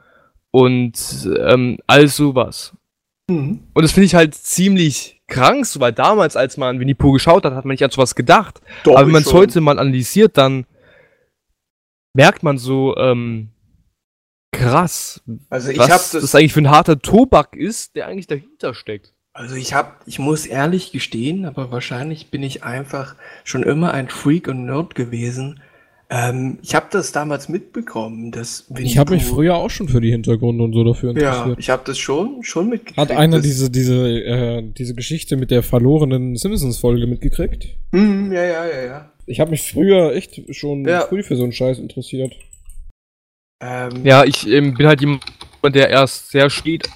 und 0.50 1.28
ähm, 1.46 1.78
all 1.86 2.08
sowas. 2.08 2.74
Mhm. 3.28 3.60
Und 3.74 3.82
das 3.82 3.92
finde 3.92 4.06
ich 4.06 4.14
halt 4.14 4.34
ziemlich 4.34 5.20
krank, 5.28 5.66
so, 5.66 5.80
weil 5.80 5.92
damals, 5.92 6.36
als 6.36 6.56
man 6.56 6.80
Winnie 6.80 6.94
Pooh 6.94 7.12
geschaut 7.12 7.44
hat, 7.44 7.52
hat 7.54 7.64
man 7.64 7.74
nicht 7.74 7.84
an 7.84 7.90
sowas 7.90 8.14
gedacht. 8.14 8.60
Doch, 8.84 8.96
Aber 8.96 9.06
wenn 9.06 9.12
man 9.12 9.22
es 9.22 9.32
heute 9.32 9.60
mal 9.60 9.78
analysiert, 9.78 10.36
dann 10.38 10.64
merkt 12.14 12.42
man 12.42 12.58
so, 12.58 12.96
ähm, 12.96 13.50
krass, 14.52 15.22
Also 15.50 15.70
ich 15.70 15.78
was 15.78 15.90
hab 15.90 15.96
das, 15.98 16.10
das. 16.12 16.34
eigentlich 16.34 16.54
für 16.54 16.60
ein 16.60 16.70
harter 16.70 16.98
Tobak 16.98 17.54
ist, 17.54 17.94
der 17.94 18.06
eigentlich 18.06 18.26
dahinter 18.26 18.74
steckt. 18.74 19.12
Also 19.34 19.54
ich 19.54 19.72
hab, 19.72 20.00
ich 20.06 20.18
muss 20.18 20.46
ehrlich 20.46 20.90
gestehen, 20.90 21.44
aber 21.44 21.70
wahrscheinlich 21.70 22.30
bin 22.30 22.42
ich 22.42 22.64
einfach 22.64 23.14
schon 23.44 23.62
immer 23.62 23.92
ein 23.92 24.08
Freak 24.08 24.48
und 24.48 24.64
Nerd 24.64 24.96
gewesen. 24.96 25.60
Ähm, 26.10 26.58
ich 26.62 26.74
habe 26.74 26.86
das 26.90 27.12
damals 27.12 27.50
mitbekommen, 27.50 28.30
dass 28.32 28.64
Winnie 28.70 28.86
Ich 28.86 28.96
habe 28.96 29.12
mich 29.12 29.24
früher 29.24 29.56
auch 29.56 29.68
schon 29.68 29.88
für 29.88 30.00
die 30.00 30.10
Hintergründe 30.10 30.64
und 30.64 30.72
so 30.72 30.82
dafür 30.82 31.12
Ja, 31.12 31.32
interessiert. 31.32 31.58
ich 31.58 31.68
habe 31.68 31.82
das 31.84 31.98
schon 31.98 32.42
schon 32.42 32.70
mitgekriegt. 32.70 32.96
Hat 32.96 33.10
einer 33.10 33.40
diese, 33.40 33.70
diese, 33.70 34.08
äh, 34.08 34.62
diese 34.62 34.94
Geschichte 34.94 35.36
mit 35.36 35.50
der 35.50 35.62
verlorenen 35.62 36.34
Simpsons-Folge 36.36 37.06
mitgekriegt? 37.06 37.76
Hm, 37.92 38.32
ja, 38.32 38.42
ja, 38.42 38.66
ja, 38.66 38.84
ja. 38.86 39.12
Ich 39.26 39.40
habe 39.40 39.50
mich 39.50 39.70
früher 39.70 40.14
echt 40.14 40.40
schon 40.56 40.86
Ja. 40.86 41.02
früh 41.02 41.22
für 41.22 41.36
so 41.36 41.42
einen 41.42 41.52
Scheiß 41.52 41.78
interessiert. 41.78 42.34
Ähm, 43.60 44.04
Ja, 44.04 44.24
ich 44.24 44.48
ähm, 44.48 44.74
bin 44.74 44.86
halt 44.86 45.00
jemand, 45.02 45.22
der 45.74 45.90
erst 45.90 46.30
sehr 46.30 46.48
spät 46.48 46.88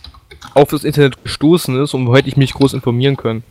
auf 0.55 0.71
das 0.71 0.85
Internet 0.85 1.23
gestoßen 1.23 1.79
ist 1.83 1.93
und 1.93 2.11
hätte 2.15 2.29
ich 2.29 2.39
mich 2.39 2.55
groß 2.55 2.73
informieren 2.73 3.19
können 3.19 3.43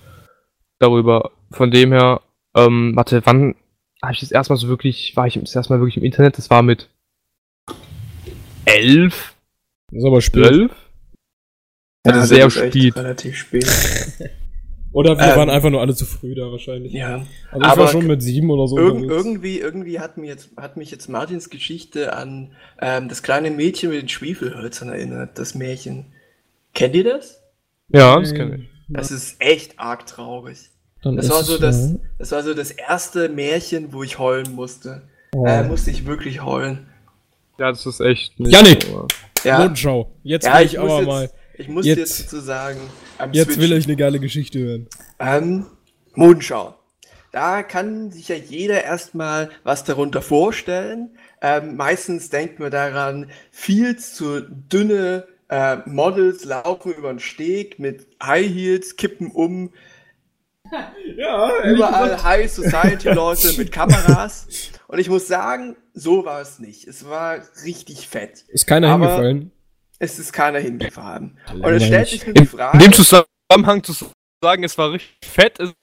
darüber. 0.79 1.31
Von 1.51 1.69
dem 1.69 1.91
her, 1.91 2.21
ähm, 2.55 2.93
warte, 2.95 3.21
wann 3.25 3.53
habe 4.01 4.13
ich 4.13 4.19
das 4.19 4.31
erstmal 4.31 4.57
so 4.57 4.67
wirklich, 4.67 5.15
war 5.15 5.27
ich 5.27 5.35
das 5.39 5.55
erstmal 5.55 5.79
wirklich 5.79 5.97
im 5.97 6.03
Internet? 6.03 6.37
Das 6.37 6.49
war 6.49 6.61
mit 6.63 6.89
elf, 8.65 9.35
Das 9.91 9.99
ist 9.99 10.05
aber 10.05 10.21
spät. 10.21 10.45
zwölf? 10.45 10.71
ja, 12.05 12.13
also 12.13 12.19
das 12.19 12.29
sehr 12.29 12.49
spät. 12.49 12.95
Relativ 12.95 13.37
spät. 13.37 13.65
Oder 14.93 15.17
wir 15.17 15.23
Ähm, 15.25 15.37
waren 15.37 15.49
einfach 15.49 15.69
nur 15.69 15.79
alle 15.79 15.95
zu 15.95 16.05
früh 16.05 16.35
da 16.35 16.51
wahrscheinlich. 16.51 16.91
Ja. 16.91 17.25
Also 17.49 17.61
ich 17.61 17.63
aber 17.65 17.81
war 17.83 17.87
schon 17.87 18.07
mit 18.07 18.21
sieben 18.21 18.49
oder 18.51 18.67
so. 18.67 18.77
Irg 18.77 18.95
unterwegs. 18.95 19.13
irgendwie, 19.13 19.59
irgendwie 19.59 19.99
hat, 20.01 20.17
mir 20.17 20.27
jetzt, 20.27 20.49
hat 20.57 20.75
mich 20.75 20.91
jetzt 20.91 21.07
Martins 21.07 21.49
Geschichte 21.49 22.13
an 22.13 22.51
ähm, 22.81 23.07
das 23.07 23.23
kleine 23.23 23.51
Mädchen 23.51 23.89
mit 23.89 24.01
den 24.01 24.09
Schwefelhölzern 24.09 24.89
erinnert, 24.89 25.39
das 25.39 25.55
Märchen. 25.55 26.07
Kennt 26.73 26.93
ihr 26.95 27.05
das? 27.05 27.41
Ja, 27.87 28.19
das 28.19 28.33
kenne 28.33 28.55
ich. 28.57 28.69
Das 28.89 29.11
ist 29.11 29.41
echt 29.41 29.79
arg 29.79 30.05
traurig. 30.07 30.69
Dann 31.03 31.15
Das 31.15 31.25
ist 31.25 31.31
war 31.31 31.43
so 31.43 31.57
das, 31.57 31.95
das 32.19 32.31
war 32.31 32.43
so 32.43 32.53
das 32.53 32.71
erste 32.71 33.29
Märchen, 33.29 33.91
wo 33.93 34.03
ich 34.03 34.19
heulen 34.19 34.53
musste. 34.53 35.01
Oh. 35.33 35.45
Äh, 35.45 35.63
musste 35.63 35.91
ich 35.91 36.05
wirklich 36.05 36.43
heulen. 36.43 36.87
Ja, 37.57 37.69
das 37.71 37.85
ist 37.85 37.99
echt 38.01 38.39
nicht. 38.39 38.51
Janik! 38.53 38.85
Ja, 39.43 39.61
Rundschau. 39.63 40.11
Jetzt 40.23 40.45
ja 40.45 40.59
will 40.59 40.65
ich, 40.65 40.73
ich 40.73 40.79
aber 40.79 40.97
jetzt, 40.99 41.07
mal. 41.07 41.29
ich 41.57 41.67
muss 41.69 41.85
Jetzt- 41.85 41.97
jetzt, 41.97 42.29
sozusagen 42.29 42.79
am 43.17 43.33
Jetzt 43.33 43.47
Switch. 43.53 43.59
will 43.59 43.73
ich 43.77 43.85
eine 43.85 43.95
geile 43.95 44.19
Geschichte 44.19 44.59
hören. 44.59 44.87
Ähm, 45.19 45.65
Modenschau. 46.13 46.75
Da 47.31 47.63
kann 47.63 48.11
sich 48.11 48.27
ja 48.27 48.35
jeder 48.35 48.83
erstmal 48.83 49.49
was 49.63 49.83
darunter 49.85 50.21
vorstellen. 50.21 51.11
Ähm, 51.41 51.77
meistens 51.77 52.29
denkt 52.29 52.59
man 52.59 52.69
daran, 52.71 53.31
viel 53.51 53.97
zu 53.97 54.41
dünne 54.41 55.25
äh, 55.49 55.77
Models 55.85 56.43
laufen 56.45 56.93
über 56.93 57.09
den 57.09 57.19
Steg 57.19 57.79
mit 57.79 58.05
High 58.21 58.47
Heels, 58.53 58.95
kippen 58.97 59.31
um, 59.31 59.71
Ja, 61.17 61.63
überall 61.65 62.23
High 62.23 62.51
Society 62.51 63.09
Leute 63.13 63.53
mit 63.57 63.71
Kameras. 63.71 64.47
Und 64.87 64.99
ich 64.99 65.09
muss 65.09 65.27
sagen, 65.27 65.75
so 65.93 66.25
war 66.25 66.41
es 66.41 66.59
nicht. 66.59 66.87
Es 66.87 67.07
war 67.07 67.39
richtig 67.65 68.07
fett. 68.07 68.43
Ist 68.49 68.67
keiner 68.67 68.89
Aber- 68.89 69.05
hingefallen. 69.07 69.51
Es 69.99 70.17
ist 70.17 70.33
keiner 70.33 70.57
hingefahren. 70.59 71.37
Und 71.53 71.63
es 71.73 71.85
stellt 71.85 72.07
sich 72.07 72.25
nur 72.25 72.35
In, 72.35 72.41
die 72.43 72.47
Frage. 72.47 72.77
in 72.77 72.83
dem 72.83 72.93
Zusammenhang 72.93 73.83
zu 73.83 73.93
sagen, 74.43 74.63
es 74.63 74.75
war 74.77 74.91
richtig 74.93 75.15
fett, 75.29 75.59
ist 75.59 75.75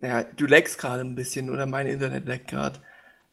ja, 0.00 0.22
du 0.24 0.46
leckst 0.46 0.78
gerade 0.78 1.00
ein 1.02 1.14
bisschen 1.16 1.50
oder 1.50 1.66
mein 1.66 1.86
Internet 1.86 2.26
leckt 2.26 2.48
gerade. 2.48 2.78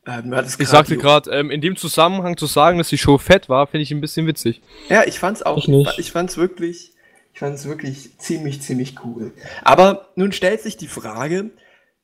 Ähm, 0.08 0.32
du 0.32 0.38
hattest 0.38 0.60
Ich 0.60 0.68
sagte 0.68 0.98
gerade, 0.98 1.30
ähm, 1.32 1.50
in 1.52 1.62
dem 1.62 1.76
Zusammenhang 1.76 2.38
zu 2.38 2.46
sagen, 2.48 2.78
dass 2.80 2.90
die 2.90 2.98
Show 2.98 3.18
fett 3.18 3.50
war, 3.50 3.68
finde 3.68 3.84
ich 3.84 3.92
ein 3.92 4.02
bisschen 4.02 4.26
witzig. 4.28 4.62
Ja, 4.90 5.04
ich 5.06 5.20
fand's 5.20 5.42
auch, 5.44 5.58
Ich 5.58 5.68
nicht. 5.68 6.00
ich 6.00 6.12
fand's 6.12 6.38
wirklich, 6.38 6.94
ich 7.36 7.40
fand's 7.40 7.66
wirklich 7.66 8.18
ziemlich, 8.18 8.62
ziemlich 8.62 8.96
cool. 9.04 9.34
Aber 9.62 10.08
nun 10.16 10.32
stellt 10.32 10.62
sich 10.62 10.78
die 10.78 10.88
Frage, 10.88 11.52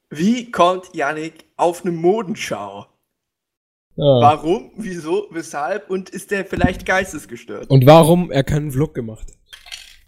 wie 0.09 0.51
kommt 0.51 0.93
Yannick 0.93 1.45
auf 1.55 1.85
eine 1.85 1.93
Modenschau? 1.93 2.85
Ja. 3.95 4.03
Warum, 4.03 4.71
wieso, 4.75 5.27
weshalb 5.31 5.89
und 5.89 6.09
ist 6.09 6.31
der 6.31 6.43
vielleicht 6.43 6.85
geistesgestört? 6.85 7.69
Und 7.69 7.85
warum 7.85 8.29
er 8.29 8.43
keinen 8.43 8.73
Vlog 8.73 8.93
gemacht 8.93 9.25
hat. 9.29 9.37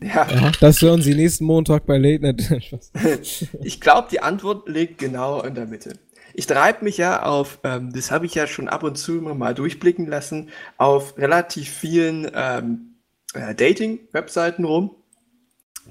Ja, 0.05 0.27
Ja, 0.29 0.51
das 0.59 0.81
hören 0.81 1.01
Sie 1.01 1.15
nächsten 1.15 1.45
Montag 1.45 1.85
bei 1.85 1.97
Late 1.97 2.21
Night. 2.21 2.89
Ich 3.63 3.79
glaube, 3.79 4.09
die 4.11 4.19
Antwort 4.19 4.67
liegt 4.67 4.97
genau 4.97 5.41
in 5.41 5.55
der 5.55 5.67
Mitte. 5.67 5.93
Ich 6.33 6.47
treibe 6.47 6.83
mich 6.83 6.97
ja 6.97 7.23
auf, 7.23 7.59
ähm, 7.63 7.93
das 7.93 8.11
habe 8.11 8.25
ich 8.25 8.35
ja 8.35 8.45
schon 8.45 8.67
ab 8.67 8.83
und 8.83 8.97
zu 8.97 9.19
immer 9.19 9.35
mal 9.35 9.53
durchblicken 9.53 10.05
lassen, 10.05 10.49
auf 10.75 11.17
relativ 11.17 11.69
vielen 11.69 12.29
ähm, 12.35 12.95
äh, 13.33 13.55
Dating-Webseiten 13.55 14.65
rum. 14.65 14.97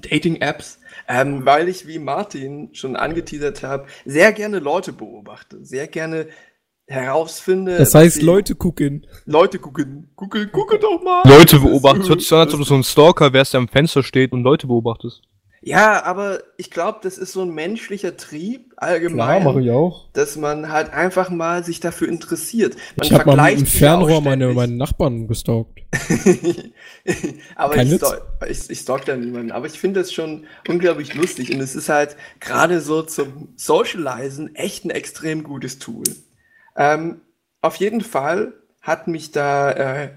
Dating-Apps, 0.01 0.79
ähm, 1.07 1.45
weil 1.45 1.69
ich, 1.69 1.87
wie 1.87 1.99
Martin 1.99 2.69
schon 2.73 2.95
angeteasert 2.95 3.63
habe, 3.63 3.85
sehr 4.05 4.31
gerne 4.33 4.59
Leute 4.59 4.93
beobachte, 4.93 5.63
sehr 5.63 5.87
gerne 5.87 6.27
herausfinde. 6.87 7.77
Das 7.77 7.95
heißt, 7.95 8.21
Leute 8.21 8.55
gucken. 8.55 9.07
Leute 9.25 9.59
gucken, 9.59 10.09
gucken, 10.15 10.51
gucken 10.51 10.79
doch 10.81 11.01
mal. 11.01 11.21
Leute 11.25 11.43
Das 11.45 11.53
ist- 11.53 11.61
beobachtet. 11.63 12.09
Hört 12.09 12.19
sich 12.19 12.29
so 12.29 12.35
an, 12.35 12.41
als 12.41 12.53
ob 12.53 12.59
du 12.59 12.65
so 12.65 12.75
ein 12.75 12.83
Stalker 12.83 13.33
wärst, 13.33 13.53
der 13.53 13.59
am 13.61 13.67
Fenster 13.67 14.03
steht 14.03 14.31
und 14.33 14.43
Leute 14.43 14.67
beobachtest. 14.67 15.21
Ja, 15.65 16.03
aber 16.03 16.39
ich 16.57 16.71
glaube, 16.71 16.99
das 17.03 17.17
ist 17.17 17.31
so 17.31 17.43
ein 17.43 17.51
menschlicher 17.51 18.17
Trieb 18.17 18.73
allgemein. 18.75 19.47
ich 19.61 19.71
auch. 19.71 20.09
dass 20.11 20.35
man 20.35 20.69
halt 20.69 20.91
einfach 20.91 21.29
mal 21.29 21.63
sich 21.63 21.79
dafür 21.79 22.09
interessiert. 22.09 22.75
Man 22.97 23.07
Ich 23.07 23.13
habe 23.13 23.33
mal 23.33 23.51
mit 23.51 23.61
dem 23.61 23.65
Fernrohr 23.65 24.19
meine, 24.19 24.43
ständig. 24.43 24.55
meine 24.57 24.73
Nachbarn 24.75 25.25
gestalkt. 25.25 25.79
aber 27.55 27.75
Kein 27.75 27.87
ich, 27.87 27.95
stalk, 27.95 28.23
ich, 28.49 28.69
ich 28.69 28.79
stalk 28.79 29.05
da 29.05 29.15
niemanden. 29.15 29.53
Aber 29.53 29.65
ich 29.65 29.79
finde 29.79 30.01
das 30.01 30.11
schon 30.11 30.45
unglaublich 30.67 31.13
lustig. 31.13 31.53
Und 31.53 31.61
es 31.61 31.75
ist 31.75 31.87
halt 31.87 32.17
gerade 32.41 32.81
so 32.81 33.01
zum 33.01 33.53
Socializen 33.55 34.55
echt 34.55 34.83
ein 34.83 34.89
extrem 34.89 35.43
gutes 35.43 35.79
Tool. 35.79 36.03
Ähm, 36.75 37.21
auf 37.61 37.77
jeden 37.77 38.01
Fall 38.01 38.51
hat 38.81 39.07
mich 39.07 39.31
da 39.31 39.71
äh, 39.71 40.09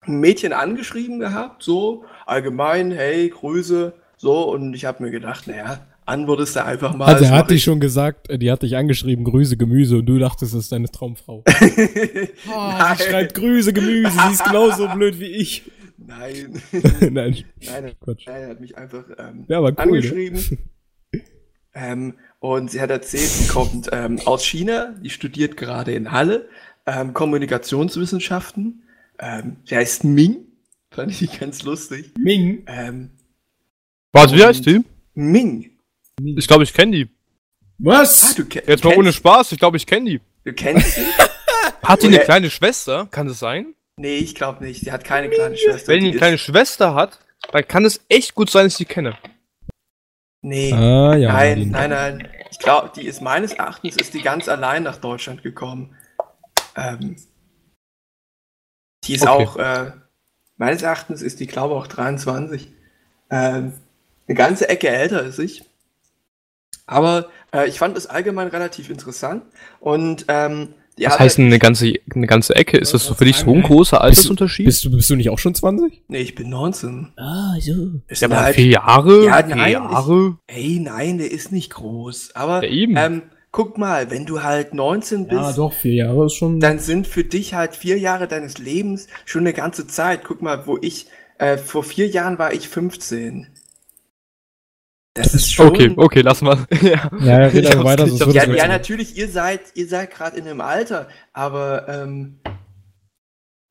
ein 0.00 0.18
Mädchen 0.18 0.52
angeschrieben 0.52 1.20
gehabt, 1.20 1.62
so 1.62 2.04
allgemein, 2.26 2.90
hey, 2.90 3.28
Grüße, 3.28 3.92
so. 4.18 4.50
Und 4.52 4.74
ich 4.74 4.84
habe 4.84 5.02
mir 5.02 5.10
gedacht, 5.10 5.46
naja, 5.46 5.80
antwortest 6.04 6.56
du 6.56 6.64
einfach 6.64 6.94
mal. 6.94 7.06
Also 7.06 7.24
er 7.24 7.30
hat 7.30 7.50
dich 7.50 7.58
ich. 7.58 7.64
schon 7.64 7.80
gesagt, 7.80 8.28
äh, 8.28 8.38
die 8.38 8.50
hat 8.50 8.62
dich 8.62 8.76
angeschrieben, 8.76 9.24
Grüße, 9.24 9.56
Gemüse, 9.56 9.98
und 9.98 10.06
du 10.06 10.18
dachtest, 10.18 10.52
das 10.52 10.60
ist 10.64 10.72
deine 10.72 10.88
Traumfrau. 10.90 11.42
Ah, 12.52 12.94
sie 12.96 13.04
schreibt 13.04 13.34
Grüße, 13.34 13.72
Gemüse, 13.72 14.10
sie 14.10 14.32
ist 14.32 14.44
genauso 14.44 14.88
blöd 14.94 15.18
wie 15.20 15.26
ich. 15.26 15.70
Nein. 15.96 16.62
Nein, 17.00 17.44
Nein, 17.60 17.92
Quatsch. 18.00 18.26
Nein, 18.26 18.42
er 18.42 18.48
hat 18.50 18.60
mich 18.60 18.76
einfach 18.78 19.04
ähm, 19.18 19.44
Ja, 19.48 19.58
aber 19.58 19.68
cool. 19.70 19.74
Ne? 19.74 19.82
angeschrieben. 19.82 20.58
ähm, 21.74 22.14
und 22.40 22.70
sie 22.70 22.80
hat 22.80 22.90
erzählt, 22.90 23.24
sie 23.28 23.48
kommt 23.48 23.88
ähm, 23.92 24.20
aus 24.24 24.44
China, 24.44 24.94
die 25.02 25.10
studiert 25.10 25.56
gerade 25.56 25.92
in 25.92 26.12
Halle 26.12 26.48
ähm, 26.86 27.12
Kommunikationswissenschaften. 27.12 28.84
Ähm, 29.18 29.56
sie 29.64 29.76
heißt 29.76 30.04
Ming, 30.04 30.46
fand 30.90 31.20
ich 31.20 31.38
ganz 31.38 31.62
lustig. 31.64 32.12
Ming. 32.18 32.62
Ähm, 32.66 33.10
Warte, 34.12 34.34
wie 34.36 34.44
heißt 34.44 34.64
die? 34.66 34.84
Ming. 35.14 35.70
Ich 36.20 36.48
glaube, 36.48 36.64
ich 36.64 36.72
kenne 36.72 36.92
die. 36.92 37.04
Ah, 37.04 38.00
Was? 38.02 38.34
du, 38.34 38.44
ke 38.46 38.62
Jetzt 38.66 38.84
mal 38.84 38.96
ohne 38.96 39.12
Spaß, 39.12 39.52
ich 39.52 39.58
glaube, 39.58 39.76
ich 39.76 39.86
kenne 39.86 40.10
die. 40.10 40.20
Du 40.44 40.52
kennst 40.52 40.94
sie? 40.94 41.02
Hat 41.82 42.02
die 42.02 42.08
eine 42.08 42.18
kleine 42.20 42.50
Schwester? 42.50 43.06
Kann 43.10 43.28
das 43.28 43.38
sein? 43.38 43.74
nee, 43.96 44.16
ich 44.18 44.34
glaube 44.36 44.64
nicht. 44.64 44.80
Sie 44.80 44.92
hat 44.92 45.02
keine 45.04 45.28
kleine 45.28 45.56
Schwester. 45.56 45.88
Wenn 45.92 46.00
die 46.00 46.06
eine 46.06 46.14
ist- 46.14 46.18
kleine 46.18 46.38
Schwester 46.38 46.94
hat, 46.94 47.18
dann 47.52 47.66
kann 47.66 47.84
es 47.84 48.00
echt 48.08 48.34
gut 48.34 48.48
sein, 48.50 48.64
dass 48.66 48.74
ich 48.74 48.86
die 48.86 48.92
kenne. 48.92 49.16
Nee. 50.42 50.72
Ah, 50.72 51.16
ja. 51.16 51.32
nein, 51.32 51.70
nein, 51.70 51.90
nein. 51.90 52.28
Ich 52.52 52.58
glaube, 52.60 52.92
die 52.94 53.06
ist 53.06 53.20
meines 53.22 53.52
Erachtens 53.54 53.96
ist 53.96 54.14
die 54.14 54.22
ganz 54.22 54.48
allein 54.48 54.84
nach 54.84 54.98
Deutschland 54.98 55.42
gekommen. 55.42 55.96
Ähm, 56.76 57.16
die 59.04 59.14
ist 59.14 59.22
Okay. 59.26 59.30
auch, 59.46 59.56
äh, 59.56 59.92
meines 60.56 60.82
Erachtens 60.82 61.22
ist 61.22 61.40
die, 61.40 61.46
glaube 61.48 61.74
ich, 61.74 61.80
auch 61.80 61.86
23. 61.88 62.72
Ähm, 63.30 63.72
eine 64.28 64.36
ganze 64.36 64.68
Ecke 64.68 64.88
älter 64.88 65.18
als 65.22 65.38
ich. 65.38 65.62
Aber 66.86 67.28
äh, 67.52 67.68
ich 67.68 67.78
fand 67.78 67.96
es 67.96 68.06
allgemein 68.06 68.48
relativ 68.48 68.88
interessant. 68.90 69.42
Und 69.80 70.24
ähm, 70.28 70.68
die 70.98 71.04
Was 71.04 71.12
hat 71.14 71.20
heißt 71.20 71.38
eine 71.38 71.58
ganze, 71.58 71.92
eine 72.14 72.26
ganze 72.26 72.56
Ecke? 72.56 72.78
Ist 72.78 72.94
das 72.94 73.04
so 73.04 73.14
für 73.14 73.24
dich 73.24 73.36
so 73.36 73.52
ein 73.52 73.62
großer 73.62 74.00
Altersunterschied? 74.00 74.66
Bist 74.66 74.84
du, 74.84 74.90
bist 74.90 75.08
du 75.10 75.16
nicht 75.16 75.30
auch 75.30 75.38
schon 75.38 75.54
20? 75.54 76.02
Nee, 76.08 76.18
ich 76.18 76.34
bin 76.34 76.48
19. 76.48 77.12
Ah, 77.16 77.54
so. 77.60 78.00
Ist 78.08 78.22
ja, 78.22 78.28
aber 78.28 78.40
halt- 78.42 78.56
vier 78.56 78.66
Jahre? 78.66 79.24
Ja, 79.26 79.42
vier 79.44 79.56
nein, 79.56 79.72
Jahre? 79.72 80.38
Ey, 80.46 80.80
nein, 80.80 81.18
der 81.18 81.30
ist 81.30 81.52
nicht 81.52 81.70
groß. 81.74 82.30
Aber 82.34 82.64
Ja, 82.64 82.70
eben. 82.70 82.96
ähm, 82.96 83.22
guck 83.52 83.78
mal, 83.78 84.10
wenn 84.10 84.26
du 84.26 84.42
halt 84.42 84.74
19 84.74 85.28
bist, 85.28 85.40
Ja, 85.40 85.52
doch, 85.52 85.72
vier 85.72 85.94
Jahre 85.94 86.26
ist 86.26 86.34
schon. 86.34 86.58
dann 86.58 86.78
sind 86.80 87.06
für 87.06 87.22
dich 87.24 87.54
halt 87.54 87.76
vier 87.76 87.98
Jahre 87.98 88.26
deines 88.26 88.58
Lebens 88.58 89.06
schon 89.24 89.42
eine 89.42 89.52
ganze 89.52 89.86
Zeit. 89.86 90.24
Guck 90.24 90.42
mal, 90.42 90.66
wo 90.66 90.78
ich, 90.80 91.06
äh, 91.38 91.58
vor 91.58 91.84
vier 91.84 92.08
Jahren 92.08 92.38
war 92.40 92.52
ich 92.52 92.68
15. 92.68 93.46
Das 95.18 95.34
ist 95.34 95.52
schon. 95.52 95.68
Okay, 95.68 95.92
okay, 95.96 96.20
lass 96.20 96.42
mal. 96.42 96.66
ja. 96.80 97.10
ja, 97.20 97.36
red 97.46 97.66
hab's 97.66 97.84
weiter, 97.84 98.06
sonst 98.06 98.34
Ja, 98.34 98.44
es 98.44 98.56
ja, 98.56 98.68
natürlich, 98.68 99.16
ihr 99.16 99.28
seid, 99.28 99.60
ihr 99.74 99.88
seid 99.88 100.10
gerade 100.10 100.36
in 100.36 100.46
einem 100.46 100.60
Alter, 100.60 101.08
aber 101.32 101.88
ähm, 101.88 102.40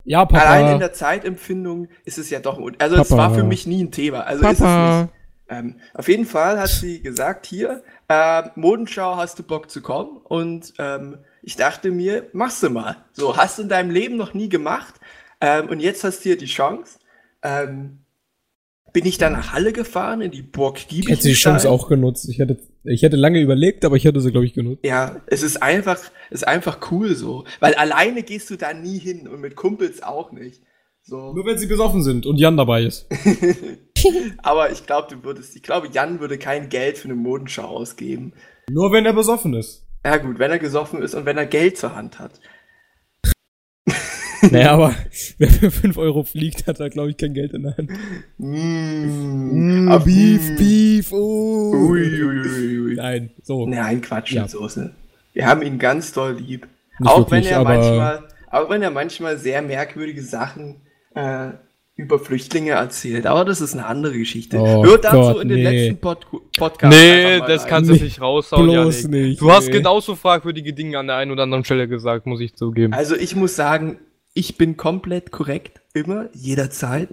Ja, 0.04 0.24
Papa. 0.24 0.44
allein 0.44 0.74
in 0.74 0.78
der 0.78 0.92
Zeitempfindung 0.92 1.88
ist 2.04 2.18
es 2.18 2.30
ja 2.30 2.40
doch, 2.40 2.60
also 2.78 2.96
es 2.96 3.08
Papa. 3.08 3.22
war 3.22 3.34
für 3.34 3.44
mich 3.44 3.66
nie 3.66 3.82
ein 3.84 3.90
Thema. 3.90 4.20
Also 4.20 4.44
ist 4.44 4.52
es 4.52 4.58
Papa. 4.58 5.02
nicht. 5.02 5.12
Ähm, 5.50 5.76
auf 5.94 6.08
jeden 6.08 6.26
Fall 6.26 6.60
hat 6.60 6.68
sie 6.68 7.00
gesagt, 7.00 7.46
hier, 7.46 7.82
äh, 8.08 8.42
Modenschau, 8.54 9.16
hast 9.16 9.38
du 9.38 9.42
Bock 9.42 9.70
zu 9.70 9.80
kommen? 9.80 10.18
Und 10.18 10.74
ähm, 10.78 11.18
ich 11.42 11.56
dachte 11.56 11.90
mir, 11.90 12.28
machst 12.34 12.62
du 12.62 12.68
mal. 12.70 12.96
So, 13.12 13.36
hast 13.36 13.58
du 13.58 13.62
in 13.62 13.68
deinem 13.70 13.90
Leben 13.90 14.16
noch 14.16 14.34
nie 14.34 14.50
gemacht 14.50 14.94
ähm, 15.40 15.68
und 15.68 15.80
jetzt 15.80 16.04
hast 16.04 16.18
du 16.18 16.22
hier 16.24 16.36
die 16.38 16.46
Chance. 16.46 16.98
Ähm, 17.42 18.00
bin 18.98 19.06
ich 19.06 19.16
dann 19.16 19.34
nach 19.34 19.52
Halle 19.52 19.72
gefahren, 19.72 20.22
in 20.22 20.32
die 20.32 20.42
Burg 20.42 20.80
Ich 20.90 21.08
hätte 21.08 21.28
die. 21.28 21.32
Chance 21.34 21.70
auch 21.70 21.88
genutzt. 21.88 22.28
Ich 22.28 22.40
hätte, 22.40 22.58
ich 22.82 23.02
hätte 23.04 23.14
lange 23.14 23.40
überlegt, 23.40 23.84
aber 23.84 23.94
ich 23.94 24.04
hätte 24.04 24.20
sie, 24.20 24.32
glaube 24.32 24.44
ich, 24.44 24.54
genutzt. 24.54 24.84
Ja, 24.84 25.20
es 25.28 25.44
ist 25.44 25.62
einfach, 25.62 26.00
es 26.30 26.40
ist 26.40 26.48
einfach 26.48 26.90
cool 26.90 27.14
so. 27.14 27.44
Weil 27.60 27.74
alleine 27.74 28.24
gehst 28.24 28.50
du 28.50 28.56
da 28.56 28.74
nie 28.74 28.98
hin 28.98 29.28
und 29.28 29.40
mit 29.40 29.54
Kumpels 29.54 30.02
auch 30.02 30.32
nicht. 30.32 30.62
So. 31.00 31.32
Nur 31.32 31.46
wenn 31.46 31.58
sie 31.58 31.68
besoffen 31.68 32.02
sind 32.02 32.26
und 32.26 32.38
Jan 32.38 32.56
dabei 32.56 32.82
ist. 32.82 33.06
Aber 34.38 34.72
ich 34.72 34.84
glaube, 34.84 35.14
du 35.14 35.22
würdest, 35.22 35.54
ich 35.54 35.62
glaube, 35.62 35.90
Jan 35.92 36.18
würde 36.18 36.36
kein 36.36 36.68
Geld 36.68 36.98
für 36.98 37.04
eine 37.04 37.14
Modenschau 37.14 37.66
ausgeben. 37.68 38.32
Nur 38.68 38.90
wenn 38.90 39.06
er 39.06 39.12
besoffen 39.12 39.54
ist. 39.54 39.86
Ja 40.04 40.16
gut, 40.16 40.40
wenn 40.40 40.50
er 40.50 40.58
gesoffen 40.58 41.02
ist 41.02 41.14
und 41.14 41.24
wenn 41.24 41.38
er 41.38 41.46
Geld 41.46 41.78
zur 41.78 41.94
Hand 41.94 42.18
hat. 42.18 42.40
naja, 44.50 44.72
aber 44.72 44.94
wer 45.38 45.48
für 45.50 45.70
5 45.70 45.96
Euro 45.98 46.22
fliegt, 46.22 46.66
hat 46.66 46.80
da, 46.80 46.88
glaube 46.88 47.10
ich, 47.10 47.16
kein 47.16 47.34
Geld 47.34 47.52
in 47.52 47.62
der 47.64 47.76
Hand. 47.76 47.90
Mm, 48.38 49.88
Ah, 49.90 49.98
Beef, 49.98 50.50
mm. 50.50 50.56
Beef, 50.56 51.12
oh. 51.12 51.72
Ui, 51.74 52.00
ui, 52.22 52.40
ui, 52.40 52.78
ui. 52.80 52.94
Nein, 52.94 53.30
so. 53.42 53.66
Nein, 53.66 54.00
Quatsch 54.00 54.32
Ja. 54.32 54.42
mit 54.42 54.50
Soße. 54.50 54.92
Wir 55.32 55.46
haben 55.46 55.62
ihn 55.62 55.78
ganz 55.78 56.12
doll 56.12 56.34
lieb. 56.38 56.66
Nicht 56.98 57.08
auch 57.10 57.30
wenn 57.30 57.38
wirklich, 57.42 57.52
er 57.52 57.58
aber- 57.60 57.74
manchmal, 57.74 58.22
auch 58.50 58.70
wenn 58.70 58.82
er 58.82 58.90
manchmal 58.90 59.38
sehr 59.38 59.62
merkwürdige 59.62 60.22
Sachen 60.22 60.76
äh, 61.14 61.48
über 61.96 62.18
Flüchtlinge 62.18 62.72
erzählt. 62.72 63.26
Aber 63.26 63.44
das 63.44 63.60
ist 63.60 63.74
eine 63.74 63.86
andere 63.86 64.16
Geschichte. 64.18 64.58
Oh 64.58 64.84
Hört 64.84 65.04
dazu 65.04 65.16
Gott, 65.16 65.42
in 65.42 65.48
den 65.48 65.58
nee. 65.62 65.86
letzten 65.86 66.00
Pod 66.00 66.26
Podcast. 66.56 66.96
Nee, 66.96 67.38
das 67.40 67.62
rein. 67.64 67.70
kannst 67.70 67.90
du 67.90 67.94
Nee, 67.94 68.00
nicht 68.02 68.20
raushauen, 68.20 68.64
bloß 68.70 69.02
Janik. 69.02 69.20
nicht, 69.20 69.40
Du 69.40 69.50
hast 69.50 69.66
nee. 69.66 69.72
genauso 69.72 70.14
fragwürdige 70.16 70.72
Dinge 70.72 70.98
an 70.98 71.06
der 71.08 71.16
einen 71.16 71.30
oder 71.32 71.42
anderen 71.44 71.64
Stelle 71.64 71.88
gesagt, 71.88 72.26
muss 72.26 72.40
ich 72.40 72.54
zugeben. 72.54 72.92
Also 72.92 73.16
ich 73.16 73.34
muss 73.36 73.56
sagen, 73.56 73.98
ich 74.34 74.56
bin 74.56 74.76
komplett 74.76 75.30
korrekt, 75.30 75.80
immer, 75.94 76.28
jederzeit. 76.34 77.08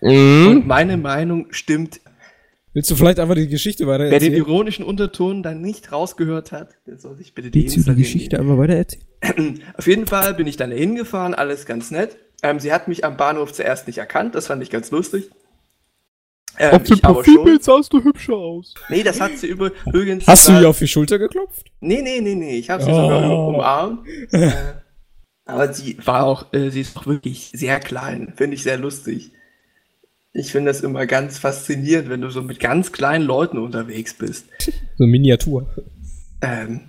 Mhm. 0.00 0.46
Und 0.48 0.66
meine 0.66 0.96
Meinung 0.96 1.46
stimmt. 1.50 2.00
Willst 2.74 2.90
du 2.90 2.96
vielleicht 2.96 3.18
einfach 3.20 3.34
die 3.34 3.48
Geschichte 3.48 3.86
weiter 3.86 4.04
Wer 4.04 4.18
den 4.18 4.32
erzählen? 4.32 4.34
ironischen 4.36 4.84
Unterton 4.84 5.42
dann 5.42 5.60
nicht 5.60 5.92
rausgehört 5.92 6.52
hat, 6.52 6.70
der 6.86 6.98
soll 6.98 7.16
sich 7.16 7.34
bitte 7.34 7.52
Willst 7.52 7.56
du 7.76 7.80
die 7.80 7.84
deinstallieren. 7.86 8.02
Geschichte 8.02 8.38
einfach 8.40 8.56
weiter 8.56 8.74
erzählen? 8.74 9.62
Auf 9.76 9.86
jeden 9.86 10.06
Fall 10.06 10.34
bin 10.34 10.46
ich 10.46 10.56
dann 10.56 10.72
hingefahren, 10.72 11.34
alles 11.34 11.66
ganz 11.66 11.90
nett. 11.90 12.16
Ähm, 12.42 12.58
sie 12.60 12.72
hat 12.72 12.88
mich 12.88 13.04
am 13.04 13.16
Bahnhof 13.18 13.52
zuerst 13.52 13.86
nicht 13.86 13.98
erkannt, 13.98 14.34
das 14.34 14.46
fand 14.46 14.62
ich 14.62 14.70
ganz 14.70 14.90
lustig. 14.90 15.30
Ähm, 16.58 16.72
Auf 16.72 16.82
dem 16.82 16.94
ich 16.96 17.04
aber 17.04 17.24
schon. 17.24 17.34
Profilbild 17.34 17.62
sahst 17.64 17.92
du 17.92 18.02
hübscher 18.04 18.34
aus. 18.34 18.74
Nee, 18.88 19.02
das 19.02 19.20
hat 19.20 19.36
sie 19.38 19.46
über, 19.46 19.70
übrigens. 19.86 20.26
Hast 20.26 20.48
du 20.48 20.52
ihr 20.52 20.68
auf 20.68 20.78
die 20.78 20.88
Schulter 20.88 21.18
geklopft? 21.18 21.70
Nee, 21.80 22.02
nee, 22.02 22.20
nee, 22.20 22.34
nee, 22.34 22.56
ich 22.58 22.68
habe 22.70 22.82
sie 22.82 22.90
Oh. 22.90 22.94
sogar 22.94 23.46
umarmt. 23.48 24.06
äh, 24.32 24.50
aber 25.44 25.72
sie 25.72 25.96
war 26.04 26.24
auch, 26.24 26.52
äh, 26.52 26.70
sie 26.70 26.80
ist 26.80 26.96
auch 26.96 27.06
wirklich 27.06 27.50
sehr 27.54 27.80
klein, 27.80 28.32
finde 28.36 28.56
ich 28.56 28.62
sehr 28.62 28.78
lustig. 28.78 29.32
Ich 30.32 30.50
finde 30.50 30.70
das 30.70 30.80
immer 30.80 31.06
ganz 31.06 31.38
faszinierend, 31.38 32.08
wenn 32.08 32.22
du 32.22 32.30
so 32.30 32.42
mit 32.42 32.58
ganz 32.58 32.92
kleinen 32.92 33.24
Leuten 33.24 33.58
unterwegs 33.58 34.14
bist. 34.14 34.46
So 34.98 35.06
Miniatur. 35.06 35.66
Ähm, 36.42 36.82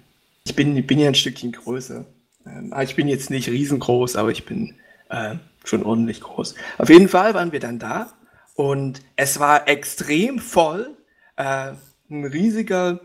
ich 0.43 0.55
bin, 0.55 0.85
bin 0.85 0.99
ja 0.99 1.07
ein 1.07 1.15
Stückchen 1.15 1.53
größer. 1.53 2.05
Ähm, 2.45 2.73
ich 2.83 2.95
bin 2.95 3.07
jetzt 3.07 3.29
nicht 3.29 3.47
riesengroß, 3.49 4.17
aber 4.17 4.29
ich 4.29 4.45
bin 4.45 4.75
äh, 5.09 5.35
schon 5.63 5.83
ordentlich 5.83 6.21
groß. 6.21 6.55
Auf 6.77 6.89
jeden 6.89 7.07
Fall 7.07 7.33
waren 7.33 7.53
wir 7.53 7.61
dann 7.61 7.79
da 7.79 8.11
und 8.55 9.01
es 9.15 9.39
war 9.39 9.67
extrem 9.67 10.39
voll. 10.39 10.97
Äh, 11.37 11.73
ein 12.09 12.25
riesiger, 12.25 12.99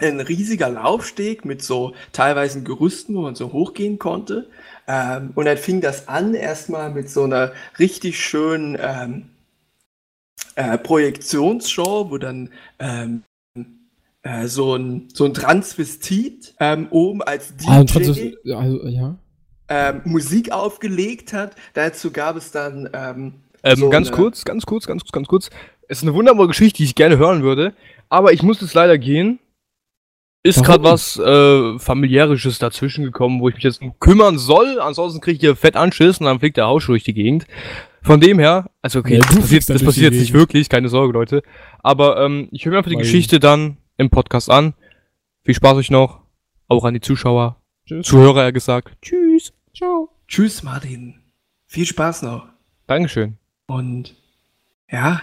ein 0.00 0.20
riesiger 0.20 0.68
Laufsteg 0.68 1.44
mit 1.44 1.62
so 1.62 1.94
teilweise 2.12 2.62
Gerüsten, 2.62 3.14
wo 3.14 3.22
man 3.22 3.34
so 3.34 3.52
hochgehen 3.52 3.98
konnte. 3.98 4.48
Ähm, 4.86 5.30
und 5.34 5.44
dann 5.46 5.56
fing 5.56 5.80
das 5.80 6.08
an 6.08 6.34
erstmal 6.34 6.90
mit 6.90 7.08
so 7.10 7.24
einer 7.24 7.52
richtig 7.78 8.18
schönen 8.22 8.76
ähm, 8.80 9.24
äh, 10.56 10.78
Projektionsshow, 10.78 12.10
wo 12.10 12.18
dann 12.18 12.50
ähm, 12.78 13.22
äh, 14.22 14.46
so 14.46 14.74
ein, 14.74 15.08
so 15.12 15.24
ein 15.24 15.34
Transvestit 15.34 16.54
ähm, 16.60 16.88
oben 16.90 17.22
als 17.22 17.54
DJ 17.56 17.68
Ah, 17.68 18.58
also, 18.58 18.86
ja. 18.88 19.16
ähm, 19.68 20.00
Musik 20.04 20.52
aufgelegt 20.52 21.32
hat. 21.32 21.56
Dazu 21.74 22.10
gab 22.10 22.36
es 22.36 22.50
dann 22.50 22.88
ähm, 22.92 23.34
Ähm, 23.62 23.76
so 23.76 23.90
ganz 23.90 24.08
eine- 24.08 24.16
kurz, 24.16 24.44
ganz 24.44 24.66
kurz, 24.66 24.86
ganz 24.86 25.02
kurz, 25.02 25.12
ganz 25.12 25.28
kurz. 25.28 25.50
Es 25.88 25.98
ist 25.98 26.02
eine 26.04 26.14
wunderbare 26.14 26.48
Geschichte, 26.48 26.78
die 26.78 26.84
ich 26.84 26.94
gerne 26.94 27.18
hören 27.18 27.42
würde, 27.42 27.74
aber 28.08 28.32
ich 28.32 28.42
muss 28.42 28.60
jetzt 28.60 28.74
leider 28.74 28.98
gehen. 28.98 29.38
Ist 30.46 30.62
gerade 30.62 30.84
was 30.84 31.16
äh, 31.18 31.78
familiärisches 31.78 32.58
dazwischen 32.58 33.02
gekommen, 33.02 33.40
wo 33.40 33.48
ich 33.48 33.54
mich 33.54 33.64
jetzt 33.64 33.80
kümmern 33.98 34.36
soll. 34.36 34.78
Ansonsten 34.78 35.22
kriege 35.22 35.36
ich 35.36 35.40
hier 35.40 35.56
fett 35.56 35.74
Anschiss 35.74 36.18
und 36.18 36.26
dann 36.26 36.38
fliegt 36.38 36.58
der 36.58 36.66
Hausschuh 36.66 36.92
durch 36.92 37.02
die 37.02 37.14
Gegend. 37.14 37.46
Von 38.02 38.20
dem 38.20 38.38
her, 38.38 38.70
also 38.82 38.98
okay, 38.98 39.14
Ja, 39.14 39.20
das 39.20 39.34
passiert, 39.36 39.68
das 39.70 39.82
passiert 39.82 40.12
jetzt 40.12 40.20
nicht 40.20 40.34
wirklich, 40.34 40.68
keine 40.68 40.90
Sorge, 40.90 41.14
Leute. 41.14 41.42
Aber 41.82 42.22
ähm, 42.22 42.48
ich 42.52 42.66
höre 42.66 42.72
mir 42.72 42.78
einfach 42.78 42.90
die 42.90 42.96
Weil- 42.96 43.04
Geschichte 43.04 43.40
dann 43.40 43.78
im 43.96 44.10
Podcast 44.10 44.50
an. 44.50 44.74
Viel 45.44 45.54
Spaß 45.54 45.78
euch 45.78 45.90
noch. 45.90 46.20
Auch 46.68 46.84
an 46.84 46.92
die 46.92 47.00
Zuschauer. 47.00 47.56
Tschüss. 47.86 48.06
Zuhörer, 48.06 48.42
ja 48.42 48.50
gesagt. 48.50 48.96
Tschüss. 49.00 49.54
Ciao. 49.74 50.10
Tschüss, 50.28 50.62
Martin. 50.62 51.14
Viel 51.66 51.86
Spaß 51.86 52.20
noch. 52.22 52.46
Dankeschön. 52.86 53.38
Und 53.66 54.14
ja, 54.90 55.22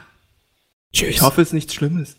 Tschüss. 0.91 1.09
ich 1.09 1.21
hoffe, 1.21 1.41
es 1.41 1.49
ist 1.49 1.53
nichts 1.53 1.75
Schlimmes. 1.75 2.17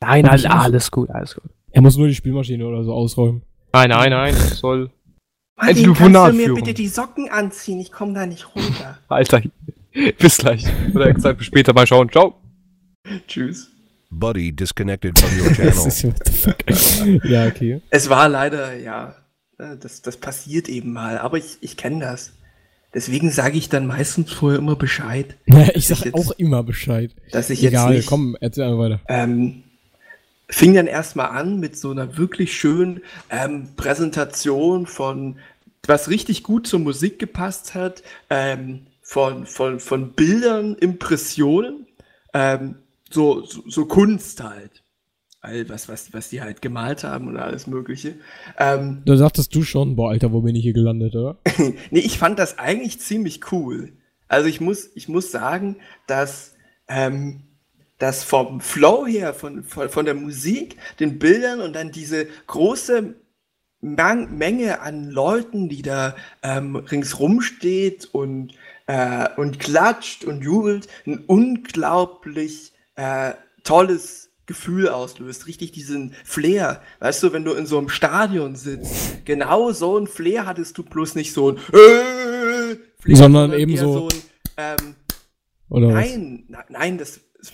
Nein, 0.00 0.28
auch. 0.28 0.44
alles 0.50 0.90
gut, 0.90 1.10
alles 1.10 1.36
gut. 1.36 1.44
Er 1.72 1.82
muss 1.82 1.96
nur 1.96 2.08
die 2.08 2.14
Spielmaschine 2.14 2.66
oder 2.66 2.82
so 2.84 2.92
ausräumen. 2.92 3.42
Nein, 3.72 3.90
nein, 3.90 4.10
nein, 4.10 4.34
das 4.34 4.58
soll. 4.58 4.90
Martin, 5.56 5.76
Telefonat 5.76 6.12
kannst 6.24 6.32
du 6.32 6.36
mir 6.36 6.44
führen. 6.46 6.54
bitte 6.56 6.74
die 6.74 6.88
Socken 6.88 7.28
anziehen? 7.30 7.80
Ich 7.80 7.92
komme 7.92 8.14
da 8.14 8.26
nicht 8.26 8.46
runter. 8.56 8.98
Alter, 9.08 9.42
bis 10.18 10.38
gleich. 10.38 10.64
Oder 10.94 11.06
exakt 11.06 11.38
bis 11.38 11.46
später 11.46 11.72
mal 11.72 11.86
schauen. 11.86 12.10
Ciao. 12.10 12.34
Tschüss. 13.28 13.70
Buddy 14.10 14.52
disconnected 14.52 15.16
from 15.18 15.30
your 15.38 15.52
channel. 15.54 15.86
ist, 16.66 17.04
ja, 17.24 17.46
okay. 17.46 17.80
Es 17.90 18.08
war 18.10 18.28
leider, 18.28 18.76
ja, 18.76 19.14
äh, 19.58 19.76
das, 19.80 20.02
das 20.02 20.16
passiert 20.16 20.68
eben 20.68 20.92
mal, 20.92 21.18
aber 21.18 21.38
ich, 21.38 21.58
ich 21.60 21.76
kenne 21.76 22.00
das. 22.00 22.32
Deswegen 22.92 23.30
sage 23.30 23.56
ich 23.56 23.68
dann 23.68 23.86
meistens 23.86 24.32
vorher 24.32 24.58
immer 24.58 24.74
Bescheid, 24.74 25.36
Naja, 25.46 25.68
ich 25.70 25.76
ich 25.76 25.86
sag 25.88 26.04
jetzt- 26.06 26.14
auch 26.14 26.32
immer 26.32 26.64
Bescheid. 26.64 27.14
dass 27.30 27.50
ich 27.50 27.62
Egal, 27.62 27.90
jetzt 27.92 27.98
nicht, 27.98 28.08
komm, 28.08 28.36
erzähl 28.40 28.64
einfach 28.64 28.78
weiter. 28.80 29.00
ähm, 29.08 29.62
fing 30.50 30.74
dann 30.74 30.86
erstmal 30.86 31.30
an 31.30 31.60
mit 31.60 31.76
so 31.76 31.90
einer 31.90 32.16
wirklich 32.18 32.56
schönen 32.56 33.00
ähm, 33.30 33.68
Präsentation 33.76 34.86
von, 34.86 35.36
was 35.86 36.10
richtig 36.10 36.42
gut 36.42 36.66
zur 36.66 36.80
Musik 36.80 37.18
gepasst 37.18 37.74
hat, 37.74 38.02
ähm, 38.28 38.86
von, 39.02 39.46
von, 39.46 39.80
von 39.80 40.12
Bildern, 40.12 40.74
Impressionen, 40.76 41.86
ähm, 42.34 42.76
so, 43.10 43.44
so, 43.44 43.62
so 43.66 43.86
Kunst 43.86 44.42
halt. 44.42 44.82
All 45.42 45.68
was, 45.70 45.88
was, 45.88 46.12
was 46.12 46.28
die 46.28 46.42
halt 46.42 46.60
gemalt 46.60 47.02
haben 47.02 47.26
und 47.26 47.38
alles 47.38 47.66
Mögliche. 47.66 48.16
Ähm, 48.58 49.02
Da 49.06 49.16
sagtest 49.16 49.54
du 49.54 49.62
schon, 49.62 49.96
boah, 49.96 50.10
Alter, 50.10 50.32
wo 50.32 50.42
bin 50.42 50.54
ich 50.54 50.62
hier 50.62 50.74
gelandet, 50.74 51.16
oder? 51.16 51.38
Nee, 51.90 52.00
ich 52.00 52.18
fand 52.18 52.38
das 52.38 52.58
eigentlich 52.58 53.00
ziemlich 53.00 53.50
cool. 53.50 53.92
Also 54.28 54.48
ich 54.48 54.60
muss, 54.60 54.90
ich 54.94 55.08
muss 55.08 55.30
sagen, 55.32 55.76
dass 56.06 56.54
ähm, 56.88 57.44
das 58.00 58.24
vom 58.24 58.60
Flow 58.60 59.06
her, 59.06 59.32
von, 59.34 59.62
von, 59.62 59.88
von 59.88 60.04
der 60.04 60.14
Musik, 60.14 60.76
den 60.98 61.18
Bildern 61.20 61.60
und 61.60 61.74
dann 61.76 61.92
diese 61.92 62.26
große 62.48 63.14
Man 63.82 64.36
Menge 64.36 64.80
an 64.80 65.08
Leuten, 65.10 65.68
die 65.68 65.82
da 65.82 66.16
ähm, 66.42 66.76
ringsrum 66.76 67.40
steht 67.40 68.08
und, 68.12 68.52
äh, 68.86 69.28
und 69.36 69.58
klatscht 69.60 70.24
und 70.24 70.42
jubelt, 70.42 70.88
ein 71.06 71.24
unglaublich 71.26 72.72
äh, 72.96 73.32
tolles 73.64 74.30
Gefühl 74.46 74.88
auslöst. 74.88 75.46
Richtig 75.46 75.72
diesen 75.72 76.14
Flair. 76.24 76.82
Weißt 76.98 77.22
du, 77.22 77.32
wenn 77.32 77.44
du 77.44 77.52
in 77.52 77.66
so 77.66 77.78
einem 77.78 77.88
Stadion 77.88 78.56
sitzt, 78.56 79.24
genau 79.24 79.72
so 79.72 79.96
ein 79.98 80.06
Flair 80.06 80.44
hattest 80.46 80.76
du 80.76 80.82
bloß 80.82 81.14
nicht 81.14 81.32
so 81.32 81.50
ein 81.52 81.56
äh, 81.56 82.76
Flair, 83.00 83.16
Sondern 83.16 83.52
eben 83.52 83.70
eher 83.72 83.78
so- 83.82 84.08
ein, 84.08 84.76
ähm, 84.80 84.94
Oder? 85.68 85.88
Nein, 85.88 86.44
na, 86.48 86.64
nein, 86.68 86.98
das, 86.98 87.20
das 87.38 87.52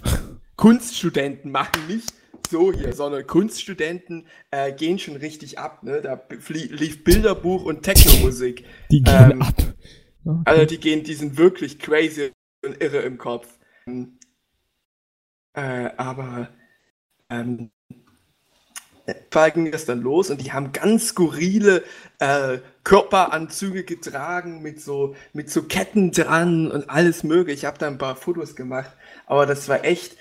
Kunststudenten 0.66 1.52
machen 1.52 1.86
nicht 1.86 2.12
so 2.50 2.72
hier, 2.72 2.92
sondern 2.92 3.24
Kunststudenten 3.24 4.26
äh, 4.50 4.72
gehen 4.72 4.98
schon 4.98 5.14
richtig 5.14 5.60
ab. 5.60 5.84
Ne? 5.84 6.00
Da 6.00 6.20
lief 6.48 7.04
Bilderbuch 7.04 7.64
und 7.64 7.84
Technomusik. 7.84 8.64
Die 8.90 9.00
gehen 9.00 9.30
ähm, 9.30 9.42
ab. 9.42 9.54
Okay. 10.24 10.42
Also 10.44 10.64
die 10.64 10.78
gehen, 10.78 11.04
die 11.04 11.14
sind 11.14 11.36
wirklich 11.36 11.78
crazy 11.78 12.32
und 12.64 12.82
irre 12.82 12.98
im 12.98 13.16
Kopf. 13.16 13.46
Ähm, 13.86 14.18
Äh, 15.54 15.90
aber 15.96 16.48
ähm, 17.30 17.70
Fall 19.30 19.52
ging 19.52 19.70
das 19.70 19.84
dann 19.84 20.02
los 20.02 20.30
und 20.30 20.40
die 20.40 20.52
haben 20.52 20.72
ganz 20.72 21.08
skurrile 21.08 21.84
äh, 22.18 22.58
Körperanzüge 22.82 23.84
getragen 23.84 24.62
mit 24.62 24.80
so, 24.80 25.14
mit 25.32 25.48
so 25.48 25.62
Ketten 25.62 26.10
dran 26.10 26.70
und 26.70 26.90
alles 26.90 27.22
mögliche. 27.22 27.58
Ich 27.58 27.64
habe 27.64 27.78
da 27.78 27.86
ein 27.86 27.98
paar 27.98 28.16
Fotos 28.16 28.56
gemacht, 28.56 28.90
aber 29.26 29.46
das 29.46 29.68
war 29.68 29.84
echt 29.84 30.16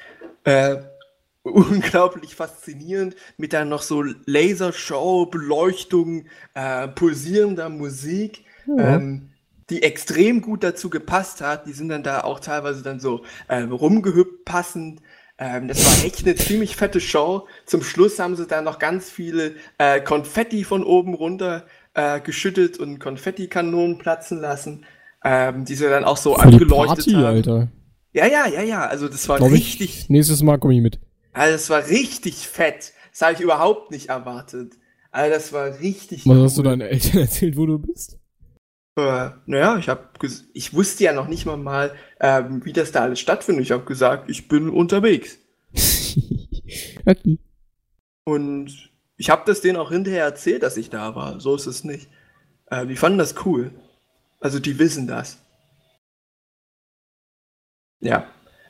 äh, 0.46 0.78
unglaublich 1.43 2.36
faszinierend 2.36 3.16
mit 3.38 3.54
dann 3.54 3.70
noch 3.70 3.84
so 3.84 4.04
Lasershow, 4.26 5.28
Beleuchtung, 5.28 6.26
äh, 6.56 6.88
pulsierender 6.88 7.70
Musik, 7.70 8.46
Ja. 8.68 8.96
ähm, 8.96 9.30
die 9.70 9.84
extrem 9.84 10.41
gut 10.41 10.64
dazu 10.64 10.89
gepasst 10.91 11.41
hat. 11.41 11.68
Die 11.68 11.74
sind 11.74 11.89
dann 11.89 12.04
da 12.04 12.22
auch 12.22 12.39
teilweise 12.39 12.84
dann 12.84 13.00
so 13.00 13.24
äh, 13.48 13.62
rumgehüpft 13.64 14.46
passend. 14.46 15.02
Ähm, 15.38 15.68
das 15.68 15.86
war 15.86 16.06
echt 16.06 16.26
eine 16.26 16.36
ziemlich 16.36 16.76
fette 16.76 17.02
Show. 17.02 17.48
Zum 17.66 17.84
Schluss 17.84 18.20
haben 18.20 18.36
sie 18.36 18.48
dann 18.48 18.64
noch 18.64 18.80
ganz 18.80 19.10
viele 19.10 19.56
äh, 19.80 20.02
Konfetti 20.02 20.64
von 20.64 20.84
oben 20.84 21.14
runter 21.16 21.66
äh, 21.96 22.22
geschüttet 22.22 22.78
und 22.80 23.00
Konfettikanonen 23.00 23.98
platzen 23.98 24.39
lassen, 24.39 24.86
ähm, 25.24 25.66
die 25.66 25.76
sie 25.76 25.89
dann 25.89 26.06
auch 26.06 26.18
so 26.18 26.38
die 26.38 26.41
angeleuchtet 26.41 27.08
Party, 27.08 27.12
haben. 27.14 27.26
Alter. 27.26 27.68
Ja, 28.16 28.26
ja, 28.28 28.47
ja, 28.47 28.61
ja. 28.61 28.88
Also 28.88 29.09
das 29.09 29.28
war 29.28 29.38
Glaub 29.38 29.51
richtig, 29.51 29.99
ich, 30.03 30.09
nächstes 30.09 30.41
Mal 30.41 30.57
komme 30.57 30.74
ich 30.74 30.82
mit. 30.82 30.99
also 31.34 31.51
das 31.51 31.70
war 31.70 31.86
richtig 31.88 32.47
fett. 32.47 32.93
Das 33.11 33.22
habe 33.22 33.34
ich 33.34 33.41
überhaupt 33.41 33.91
nicht 33.91 34.07
erwartet. 34.07 34.74
Also 35.11 35.34
das 35.34 35.51
war 35.51 35.80
richtig 35.80 36.26
Was 36.26 36.38
hast 36.38 36.57
du 36.57 36.61
cool. 36.61 36.70
deinen 36.70 36.82
Eltern 36.82 37.20
erzählt, 37.22 37.57
wo 37.57 37.66
du 37.66 37.78
bist? 37.78 38.18
Äh, 38.97 39.32
naja, 39.45 39.78
ich 39.78 39.89
hab 39.89 40.18
ich 40.53 40.74
wusste 40.74 41.03
ja 41.03 41.11
noch 41.11 41.28
nicht 41.28 41.45
mal 41.45 41.57
mal, 41.57 41.93
ähm, 42.22 42.63
wie 42.63 42.72
das 42.72 42.93
da 42.93 43.01
alles 43.01 43.20
stattfindet. 43.20 43.66
Ich 43.66 43.72
habe 43.72 43.84
gesagt, 43.84 44.30
ich 44.30 44.47
bin 44.47 44.70
unterwegs. 44.70 45.38
okay. 47.05 47.38
Und 48.24 48.91
ich 49.18 49.30
habe 49.30 49.43
das 49.45 49.59
denen 49.59 49.76
auch 49.78 49.91
hinterher 49.91 50.24
erzählt, 50.24 50.63
dass 50.63 50.78
ich 50.78 50.89
da 50.89 51.16
war. 51.16 51.41
So 51.41 51.53
ist 51.55 51.68
es 51.68 51.84
nicht. 51.84 52.07
Äh, 52.68 52.88
die 52.88 52.95
fanden 52.95 53.18
das 53.18 53.36
cool. 53.45 53.72
Also 54.39 54.59
die 54.59 54.80
wissen 54.80 55.05
das. 55.05 55.38
Ja. 58.02 58.26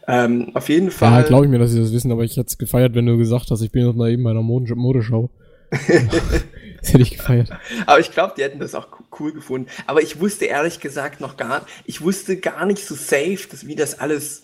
Ähm, 0.08 0.52
auf 0.54 0.70
jeden 0.70 0.86
Ja, 0.86 0.92
Fall. 0.92 1.24
glaube 1.24 1.46
ich 1.46 1.52
mir, 1.52 1.58
dass 1.58 1.72
sie 1.72 1.80
das 1.80 1.92
wissen, 1.92 2.12
aber 2.12 2.24
ich 2.24 2.38
hätte 2.38 2.48
es 2.48 2.58
gefeiert, 2.58 2.94
wenn 2.94 3.06
du 3.08 3.18
gesagt 3.18 3.50
hast, 3.50 3.62
ich 3.62 3.72
bin 3.72 3.86
noch 3.86 3.96
mal 3.96 4.12
eben 4.12 4.24
bei 4.24 4.30
einer 4.30 4.44
Mode 4.44 4.76
Modeschau. 4.76 5.30
das 5.72 6.94
hätte 6.94 7.02
ich 7.02 7.18
gefeiert. 7.18 7.50
Aber 7.88 8.00
ich 8.00 8.12
glaube, 8.12 8.34
die 8.38 8.44
hätten 8.44 8.60
das 8.60 8.76
auch 8.76 8.92
co- 8.92 9.04
cool 9.20 9.34
gefunden. 9.34 9.68
Aber 9.88 10.02
ich 10.04 10.20
wusste 10.20 10.46
ehrlich 10.46 10.80
gesagt 10.80 11.22
noch 11.22 11.38
gar 11.38 11.66
ich 11.86 12.02
wusste 12.02 12.38
gar 12.38 12.66
nicht 12.66 12.86
so 12.86 12.94
safe, 12.96 13.40
dass, 13.50 13.66
wie 13.68 13.76
das 13.76 14.00
alles 14.00 14.44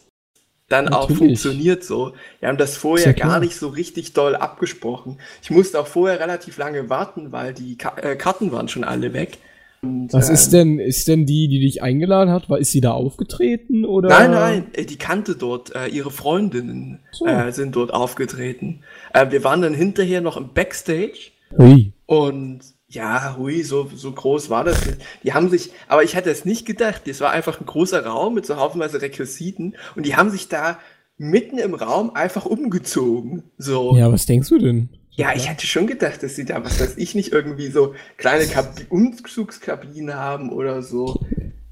dann 0.67 0.87
auch 0.87 1.09
Natürlich. 1.09 1.17
funktioniert 1.41 1.83
so. 1.83 2.13
Wir 2.39 2.49
haben 2.49 2.57
das 2.57 2.77
vorher 2.77 3.07
ja 3.07 3.11
gar 3.13 3.39
nicht 3.39 3.55
so 3.55 3.67
richtig 3.67 4.13
doll 4.13 4.35
abgesprochen. 4.35 5.19
Ich 5.43 5.51
musste 5.51 5.79
auch 5.79 5.87
vorher 5.87 6.19
relativ 6.19 6.57
lange 6.57 6.89
warten, 6.89 7.31
weil 7.31 7.53
die 7.53 7.77
Ka 7.77 7.95
äh, 7.97 8.15
Karten 8.15 8.51
waren 8.51 8.67
schon 8.69 8.83
alle 8.85 9.13
weg. 9.13 9.37
Und, 9.83 10.13
Was 10.13 10.29
äh, 10.29 10.33
ist 10.33 10.51
denn, 10.51 10.77
ist 10.79 11.07
denn 11.07 11.25
die, 11.25 11.47
die 11.47 11.59
dich 11.59 11.81
eingeladen 11.81 12.31
hat, 12.31 12.49
war, 12.49 12.59
ist 12.59 12.71
sie 12.71 12.81
da 12.81 12.91
aufgetreten 12.91 13.83
oder? 13.83 14.09
Nein, 14.09 14.31
nein, 14.31 14.65
äh, 14.73 14.85
die 14.85 14.97
kannte 14.97 15.35
dort, 15.35 15.75
äh, 15.75 15.87
ihre 15.87 16.11
Freundinnen 16.11 16.99
So. 17.11 17.25
äh, 17.25 17.51
sind 17.51 17.75
dort 17.75 17.91
aufgetreten. 17.91 18.83
Äh, 19.13 19.31
wir 19.31 19.43
waren 19.43 19.61
dann 19.61 19.73
hinterher 19.73 20.21
noch 20.21 20.37
im 20.37 20.53
Backstage 20.53 21.31
Ui. 21.57 21.93
Und 22.05 22.59
ja, 22.87 23.35
hui, 23.37 23.63
so, 23.63 23.89
so 23.93 24.11
groß 24.11 24.49
war 24.49 24.63
das 24.63 24.85
nicht. 24.85 24.99
Die 25.23 25.33
haben 25.33 25.49
sich, 25.49 25.71
aber 25.87 26.03
ich 26.03 26.15
hätte 26.15 26.29
es 26.29 26.45
nicht 26.45 26.65
gedacht. 26.65 27.03
Das 27.07 27.21
war 27.21 27.31
einfach 27.31 27.59
ein 27.59 27.65
großer 27.65 28.05
Raum 28.05 28.35
mit 28.35 28.45
so 28.45 28.57
haufenweise 28.57 29.01
Requisiten 29.01 29.75
und 29.95 30.05
die 30.05 30.15
haben 30.15 30.29
sich 30.29 30.49
da 30.49 30.77
mitten 31.17 31.57
im 31.57 31.73
Raum 31.73 32.11
einfach 32.15 32.45
umgezogen. 32.45 33.43
So. 33.57 33.95
Ja, 33.95 34.11
was 34.11 34.25
denkst 34.25 34.49
du 34.49 34.57
denn? 34.57 34.89
Ja, 35.11 35.33
ich 35.35 35.49
hätte 35.49 35.67
schon 35.67 35.87
gedacht, 35.87 36.23
dass 36.23 36.35
sie 36.35 36.45
da, 36.45 36.63
was 36.63 36.79
weiß 36.79 36.97
ich, 36.97 37.15
nicht 37.15 37.31
irgendwie 37.33 37.67
so 37.69 37.93
kleine 38.17 38.47
Kab 38.47 38.79
Umzugskabinen 38.89 40.15
haben 40.15 40.51
oder 40.51 40.81
so. 40.83 41.21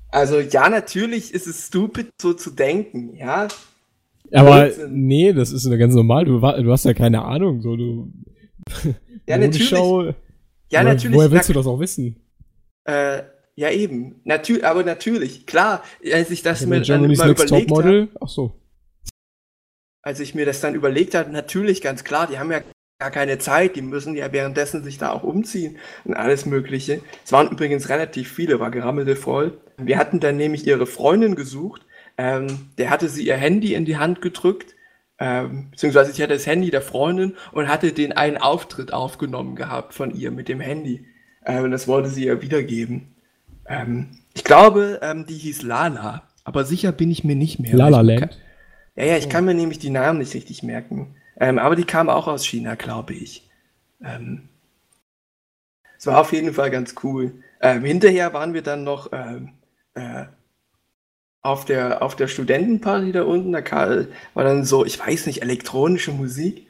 Also 0.09 0.39
ja, 0.39 0.69
natürlich 0.69 1.33
ist 1.33 1.47
es 1.47 1.67
stupid, 1.67 2.09
so 2.21 2.33
zu 2.33 2.51
denken, 2.51 3.15
ja. 3.15 3.47
Aber 4.33 4.69
Blödsinn. 4.69 5.07
nee, 5.07 5.33
das 5.33 5.51
ist 5.51 5.65
ja 5.65 5.75
ganz 5.77 5.95
normal. 5.95 6.25
Du, 6.25 6.39
du 6.39 6.71
hast 6.71 6.85
ja 6.85 6.93
keine 6.93 7.23
Ahnung. 7.23 7.61
So, 7.61 7.75
du, 7.77 8.11
Ja, 9.27 9.37
natürlich. 9.37 9.71
Modeschau, 9.71 10.03
Ja, 10.71 10.83
woher, 10.83 10.83
natürlich. 10.83 11.17
Woher 11.17 11.31
willst 11.31 11.49
du 11.49 11.53
das 11.53 11.67
auch 11.67 11.79
wissen? 11.79 12.17
Äh, 12.85 13.23
ja, 13.55 13.71
eben. 13.71 14.21
Natür 14.23 14.63
aber 14.63 14.83
natürlich, 14.83 15.45
klar, 15.45 15.83
als 16.13 16.31
ich 16.31 16.43
das 16.43 16.61
Ja, 16.61 16.67
mir 16.67 16.81
dann 16.81 17.01
mal 17.15 17.31
überlegt 17.31 17.39
habe, 17.39 17.49
Topmodel? 17.49 18.09
Ach 18.21 18.29
so. 18.29 18.55
als 20.01 20.19
ich 20.19 20.35
mir 20.35 20.45
das 20.45 20.61
dann 20.61 20.75
überlegt 20.75 21.15
habe, 21.15 21.31
natürlich 21.31 21.81
ganz 21.81 22.03
klar, 22.03 22.27
die 22.27 22.39
haben 22.39 22.51
ja 22.51 22.61
gar 22.99 23.11
keine 23.11 23.37
Zeit, 23.37 23.77
die 23.77 23.81
müssen 23.81 24.13
ja 24.15 24.33
währenddessen 24.33 24.83
sich 24.83 24.97
da 24.97 25.11
auch 25.11 25.23
umziehen 25.23 25.77
und 26.03 26.15
alles 26.15 26.45
Mögliche. 26.45 26.99
Es 27.23 27.31
waren 27.31 27.49
übrigens 27.49 27.87
relativ 27.87 28.29
viele, 28.29 28.59
war 28.59 28.71
gerammelte 28.71 29.15
voll. 29.15 29.57
Wir 29.77 29.97
hatten 29.97 30.19
dann 30.19 30.35
nämlich 30.35 30.67
ihre 30.67 30.85
Freundin 30.85 31.35
gesucht, 31.35 31.85
ähm, 32.17 32.47
der 32.77 32.89
hatte 32.89 33.07
sie 33.07 33.25
ihr 33.25 33.37
Handy 33.37 33.73
in 33.73 33.85
die 33.85 33.95
Hand 33.97 34.21
gedrückt, 34.21 34.75
ähm, 35.17 35.71
beziehungsweise 35.71 36.11
sie 36.11 36.21
hatte 36.21 36.33
das 36.33 36.45
Handy 36.45 36.71
der 36.71 36.81
Freundin 36.81 37.35
und 37.53 37.69
hatte 37.69 37.93
den 37.93 38.11
einen 38.11 38.35
Auftritt 38.37 38.91
aufgenommen 38.91 39.55
gehabt 39.55 39.93
von 39.93 40.13
ihr 40.13 40.31
mit 40.31 40.49
dem 40.49 40.59
Handy. 40.59 41.05
Ähm, 41.45 41.71
das 41.71 41.87
wollte 41.87 42.09
sie 42.09 42.25
ihr 42.25 42.41
wiedergeben. 42.41 43.15
Ähm, 43.65 44.07
ich 44.33 44.43
glaube, 44.43 44.99
ähm, 45.01 45.25
die 45.25 45.37
hieß 45.37 45.61
Lala, 45.61 46.23
aber 46.43 46.65
sicher 46.65 46.91
bin 46.91 47.09
ich 47.11 47.23
mir 47.23 47.37
nicht 47.37 47.59
mehr. 47.59 47.73
La 47.75 47.87
La 47.87 47.99
weil 47.99 48.09
ich- 48.09 48.19
Land. 48.19 48.39
ja, 48.97 49.05
ja, 49.05 49.17
ich 49.17 49.29
kann 49.29 49.45
mir 49.45 49.53
nämlich 49.53 49.79
die 49.79 49.89
Namen 49.89 50.19
nicht 50.19 50.33
richtig 50.33 50.63
merken. 50.63 51.15
Ähm, 51.39 51.57
aber 51.57 51.75
die 51.75 51.85
kam 51.85 52.09
auch 52.09 52.27
aus 52.27 52.45
China, 52.45 52.75
glaube 52.75 53.13
ich. 53.13 53.47
Ähm, 54.03 54.49
es 55.97 56.05
war 56.07 56.19
auf 56.19 56.31
jeden 56.33 56.53
Fall 56.53 56.71
ganz 56.71 56.95
cool. 57.03 57.33
Ähm, 57.61 57.83
hinterher 57.83 58.33
waren 58.33 58.53
wir 58.53 58.61
dann 58.61 58.83
noch 58.83 59.11
ähm, 59.11 59.53
äh, 59.93 60.25
auf, 61.41 61.65
der, 61.65 62.01
auf 62.01 62.15
der 62.15 62.27
Studentenparty 62.27 63.11
da 63.11 63.23
unten. 63.23 63.51
Da 63.51 63.61
war 64.33 64.43
dann 64.43 64.63
so, 64.63 64.85
ich 64.85 64.99
weiß 64.99 65.25
nicht, 65.27 65.41
elektronische 65.41 66.11
Musik. 66.11 66.67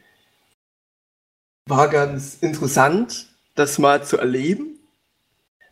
War 1.68 1.90
ganz 1.90 2.38
interessant, 2.42 3.28
das 3.56 3.78
mal 3.78 4.04
zu 4.04 4.18
erleben. 4.18 4.80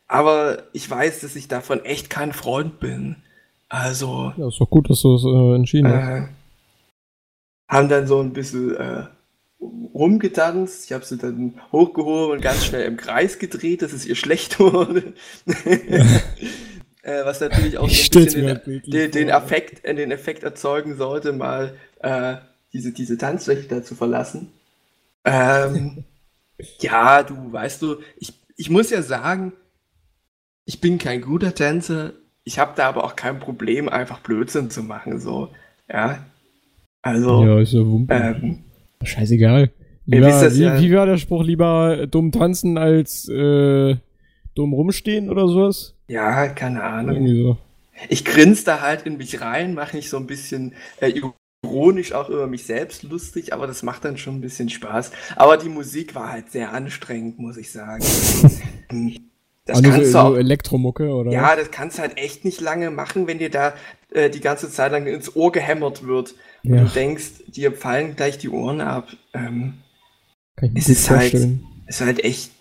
Aber 0.07 0.63
ich 0.73 0.89
weiß, 0.89 1.21
dass 1.21 1.35
ich 1.35 1.47
davon 1.47 1.83
echt 1.83 2.09
kein 2.09 2.33
Freund 2.33 2.79
bin. 2.79 3.17
Also, 3.69 4.33
Ja, 4.37 4.47
ist 4.47 4.59
doch 4.59 4.69
gut, 4.69 4.89
dass 4.89 5.01
du 5.01 5.15
es 5.15 5.23
äh, 5.25 5.55
entschieden 5.55 5.91
hast. 5.91 6.09
äh, 6.09 6.27
haben 7.67 7.89
dann 7.89 8.07
so 8.07 8.21
ein 8.21 8.33
bisschen 8.33 8.75
äh, 8.75 9.03
rumgetanzt. 9.59 10.85
Ich 10.85 10.93
habe 10.93 11.05
sie 11.05 11.17
dann 11.17 11.59
hochgehoben 11.71 12.35
und 12.35 12.41
ganz 12.41 12.65
schnell 12.65 12.85
im 12.85 12.97
Kreis 12.97 13.39
gedreht, 13.39 13.81
dass 13.81 13.93
es 13.93 14.05
ihr 14.05 14.15
schlecht 14.15 14.59
wurde. 14.59 15.13
äh, 17.01 17.25
was 17.25 17.41
natürlich 17.41 17.77
auch 17.77 17.89
so 17.89 18.25
den, 18.25 18.59
den, 18.85 19.11
den. 19.11 19.29
Effekt, 19.29 19.83
äh, 19.85 19.95
den 19.95 20.11
Effekt 20.11 20.43
erzeugen 20.43 20.95
sollte, 20.95 21.33
mal 21.33 21.75
äh, 21.99 22.35
diese, 22.73 22.91
diese 22.91 23.17
Tanzfläche 23.17 23.67
da 23.67 23.83
zu 23.83 23.95
verlassen. 23.95 24.51
Ähm, 25.25 26.05
ja, 26.79 27.23
du 27.23 27.51
weißt 27.51 27.81
du, 27.81 27.97
ich, 28.17 28.33
ich 28.55 28.69
muss 28.69 28.89
ja 28.89 29.01
sagen, 29.01 29.53
ich 30.65 30.81
bin 30.81 30.97
kein 30.97 31.21
guter 31.21 31.55
Tänzer. 31.55 32.13
Ich 32.43 32.59
habe 32.59 32.73
da 32.75 32.87
aber 32.87 33.03
auch 33.03 33.15
kein 33.15 33.39
Problem, 33.39 33.89
einfach 33.89 34.19
Blödsinn 34.19 34.69
zu 34.69 34.83
machen. 34.83 35.19
So, 35.19 35.53
ja. 35.89 36.25
Also, 37.01 37.43
ja, 37.43 37.59
ist 37.59 37.73
ja 37.73 37.85
Wumpe. 37.85 38.13
ähm, 38.13 38.59
Scheißegal. 39.03 39.71
Lieber, 40.05 40.27
das 40.27 40.57
wie, 40.57 40.63
ja. 40.63 40.79
wie 40.79 40.93
war 40.93 41.05
der 41.05 41.17
Spruch? 41.17 41.43
Lieber 41.43 42.07
dumm 42.07 42.31
tanzen 42.31 42.77
als 42.77 43.27
äh, 43.27 43.95
dumm 44.55 44.73
rumstehen 44.73 45.29
oder 45.29 45.47
sowas? 45.47 45.95
ja, 46.07 46.47
keine 46.47 46.83
Ahnung. 46.83 47.27
So. 47.27 47.57
Ich 48.09 48.23
grinse 48.23 48.63
da 48.63 48.81
halt 48.81 49.05
in 49.05 49.17
mich 49.17 49.41
rein, 49.41 49.73
mache 49.73 49.97
mich 49.97 50.09
so 50.09 50.17
ein 50.17 50.27
bisschen 50.27 50.73
äh, 51.01 51.11
ironisch 51.63 52.13
auch 52.13 52.29
über 52.29 52.47
mich 52.47 52.65
selbst 52.65 53.03
lustig, 53.03 53.53
aber 53.53 53.67
das 53.67 53.83
macht 53.83 54.05
dann 54.05 54.17
schon 54.17 54.35
ein 54.35 54.41
bisschen 54.41 54.69
Spaß. 54.69 55.11
Aber 55.35 55.57
die 55.57 55.69
Musik 55.69 56.15
war 56.15 56.31
halt 56.31 56.51
sehr 56.51 56.71
anstrengend, 56.73 57.39
muss 57.39 57.57
ich 57.57 57.71
sagen. 57.71 58.03
Das 59.67 59.77
Also 59.77 59.89
kannst 59.89 59.97
so, 59.97 60.03
du 60.05 60.11
so 60.11 60.19
auch, 60.19 60.35
Elektromucke, 60.37 61.09
oder? 61.09 61.31
ja, 61.31 61.55
das 61.55 61.71
kannst 61.71 61.97
du 61.97 62.01
halt 62.01 62.17
echt 62.17 62.45
nicht 62.45 62.61
lange 62.61 62.89
machen, 62.89 63.27
wenn 63.27 63.37
dir 63.39 63.49
da 63.51 63.73
äh, 64.11 64.29
die 64.29 64.39
ganze 64.39 64.71
Zeit 64.71 64.91
lang 64.93 65.05
ins 65.07 65.35
Ohr 65.35 65.51
gehämmert 65.51 66.05
wird 66.07 66.35
und 66.63 66.73
Ja. 66.75 66.83
du 66.83 66.89
denkst, 66.89 67.25
dir 67.47 67.73
fallen 67.73 68.15
gleich 68.15 68.37
die 68.37 68.49
Ohren 68.49 68.79
ab. 68.81 69.09
Ähm, 69.33 69.75
Kann 70.55 70.69
ich 70.69 70.73
mir 70.73 70.79
es 70.79 70.89
ist 70.89 71.09
halt- 71.09 71.31
vorstellen. 71.31 71.65
es 71.87 71.99
ist 71.99 72.05
halt 72.05 72.23
echt. 72.23 72.51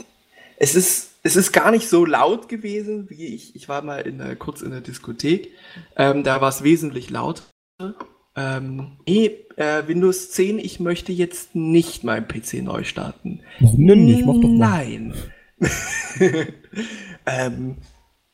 Es 0.58 0.74
ist, 0.74 1.10
es 1.22 1.36
ist 1.36 1.52
gar 1.52 1.70
nicht 1.70 1.88
so 1.88 2.04
laut 2.04 2.48
gewesen, 2.48 3.08
wie 3.10 3.26
ich. 3.34 3.54
Ich 3.54 3.68
war 3.68 3.82
mal 3.82 3.98
in, 4.00 4.18
der- 4.18 4.36
kurz 4.36 4.60
in 4.62 4.70
der 4.72 4.80
Diskothek. 4.80 5.50
Ähm, 5.96 6.24
da 6.24 6.40
war 6.40 6.48
es 6.48 6.62
wesentlich 6.64 7.10
lauter. 7.10 7.42
Ähm, 8.38 8.98
nee, 9.06 9.30
äh, 9.56 9.86
Windows 9.86 10.30
10, 10.32 10.58
ich 10.58 10.80
möchte 10.80 11.12
jetzt 11.12 11.54
nicht 11.54 12.04
meinen 12.04 12.26
PC 12.28 12.62
neu 12.62 12.84
starten. 12.84 13.40
Warum 13.60 13.86
denn 13.86 14.04
nicht? 14.04 14.26
Mach 14.26 14.34
doch 14.34 14.42
mal. 14.48 14.58
Nein. 14.84 15.14
ähm, 17.26 17.76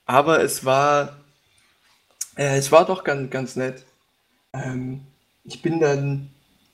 aber 0.06 0.42
es 0.42 0.64
war, 0.64 1.16
äh, 2.36 2.58
es 2.58 2.72
war 2.72 2.84
doch 2.84 3.04
ganz, 3.04 3.30
ganz 3.30 3.56
nett. 3.56 3.84
Ähm, 4.52 5.02
ich 5.44 5.62
bin 5.62 5.80
dann, 5.80 6.30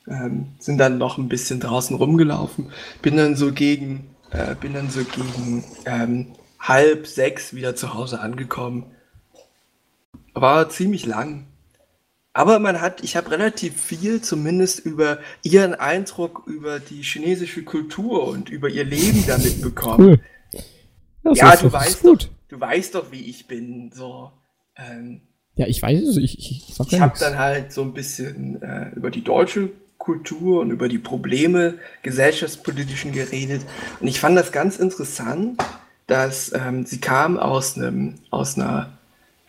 ähm, 0.07 0.55
sind 0.59 0.79
dann 0.79 0.99
noch 0.99 1.19
ein 1.19 1.29
bisschen 1.29 1.61
draußen 1.61 1.97
rumgelaufen, 1.97 2.73
bin 3.03 3.17
dann 3.17 3.37
so 3.37 3.53
gegen, 3.53 4.15
äh, 4.31 4.55
bin 4.55 4.75
dann 4.75 4.91
so 4.91 5.05
gegen 5.05 5.65
ähm, 5.85 6.35
halb 6.59 7.07
sechs 7.07 7.55
wieder 7.55 7.77
zu 7.77 7.95
Hause 7.95 8.21
angekommen. 8.21 8.87
War 10.35 10.69
ziemlich 10.71 11.07
lang. 11.07 11.47
Aber 12.33 12.61
man 12.61 12.81
hat, 12.81 13.03
ich 13.03 13.17
habe 13.17 13.33
relativ 13.33 13.81
viel 13.81 14.21
zumindest 14.21 14.79
über 14.81 15.19
ihren 15.43 15.75
Eindruck 15.75 16.45
über 16.47 16.79
die 16.79 17.03
chinesische 17.03 17.65
Kultur 17.65 18.29
und 18.29 18.49
über 18.49 18.69
ihr 18.69 18.85
Leben 18.85 19.25
da 19.27 19.39
mitbekommen. 19.39 20.07
Cool. 20.07 20.21
Ja, 21.25 21.33
Ja, 21.35 21.57
du 21.57 21.73
weißt 21.73 22.03
gut. 22.03 22.25
doch, 22.25 22.29
du 22.49 22.61
weißt 22.61 22.95
doch, 22.95 23.11
wie 23.12 23.23
ich 23.23 23.47
bin. 23.47 23.91
So, 23.95 24.31
ähm, 24.77 25.21
Ja, 25.57 25.66
ich 25.66 25.83
weiß 25.83 26.03
es. 26.03 26.16
Ich, 26.16 26.39
ich, 26.39 26.69
ich 26.69 26.75
sag 26.75 26.87
ich 26.93 27.01
habe 27.01 27.19
dann 27.19 27.39
halt 27.39 27.73
so 27.73 27.83
ein 27.83 27.93
bisschen 27.93 28.62
äh, 28.62 28.91
über 28.95 29.11
die 29.11 29.23
deutsche 29.23 29.71
Kultur 29.99 30.61
und 30.61 30.71
über 30.71 30.89
die 30.89 30.99
Probleme 30.99 31.75
gesellschaftspolitischen 32.03 33.12
geredet. 33.12 33.62
Und 34.01 34.09
ich 34.09 34.21
fand 34.21 34.37
das 34.37 34.53
ganz 34.53 34.79
interessant, 34.79 35.61
dass 36.07 36.53
ähm, 36.55 36.87
sie 36.87 37.01
kam 37.01 37.37
aus 37.39 37.77
einem 37.77 38.14
aus 38.31 38.57
einer 38.57 38.99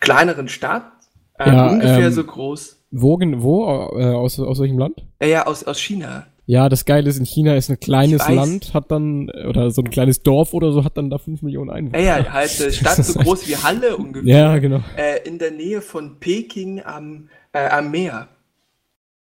kleineren 0.00 0.48
Stadt, 0.48 0.90
äh, 1.38 1.48
Ja, 1.48 1.70
ungefähr 1.70 2.06
ähm, 2.08 2.12
so 2.12 2.24
groß. 2.24 2.76
Wo, 2.90 3.18
wo 3.20 3.64
äh, 3.98 4.04
aus, 4.06 4.38
aus 4.40 4.58
welchem 4.58 4.78
Land? 4.78 5.04
Ja, 5.22 5.28
ja, 5.28 5.46
aus, 5.46 5.62
aus 5.64 5.80
China. 5.80 6.26
Ja, 6.50 6.68
das 6.68 6.84
Geile 6.84 7.08
ist, 7.08 7.16
in 7.16 7.26
China 7.26 7.54
ist 7.54 7.70
ein 7.70 7.78
kleines. 7.78 8.26
Land, 8.28 8.74
hat 8.74 8.90
dann, 8.90 9.30
oder 9.30 9.70
so 9.70 9.82
ein 9.82 9.90
kleines 9.90 10.24
Dorf 10.24 10.52
oder 10.52 10.72
so, 10.72 10.82
hat 10.82 10.96
dann 10.96 11.08
da 11.08 11.18
5 11.18 11.42
Millionen 11.42 11.70
Einwohner. 11.70 12.00
Ja, 12.00 12.18
ja, 12.18 12.32
halt 12.32 12.60
eine 12.60 12.72
Stadt 12.72 13.04
so 13.04 13.18
groß 13.20 13.46
wie 13.46 13.56
Halle 13.56 13.96
ungefähr. 13.96 14.36
Ja, 14.36 14.58
genau. 14.58 14.82
Äh, 14.96 15.20
in 15.28 15.38
der 15.38 15.52
Nähe 15.52 15.80
von 15.80 16.18
Peking 16.18 16.82
am, 16.84 17.28
äh, 17.52 17.68
am 17.68 17.92
Meer. 17.92 18.26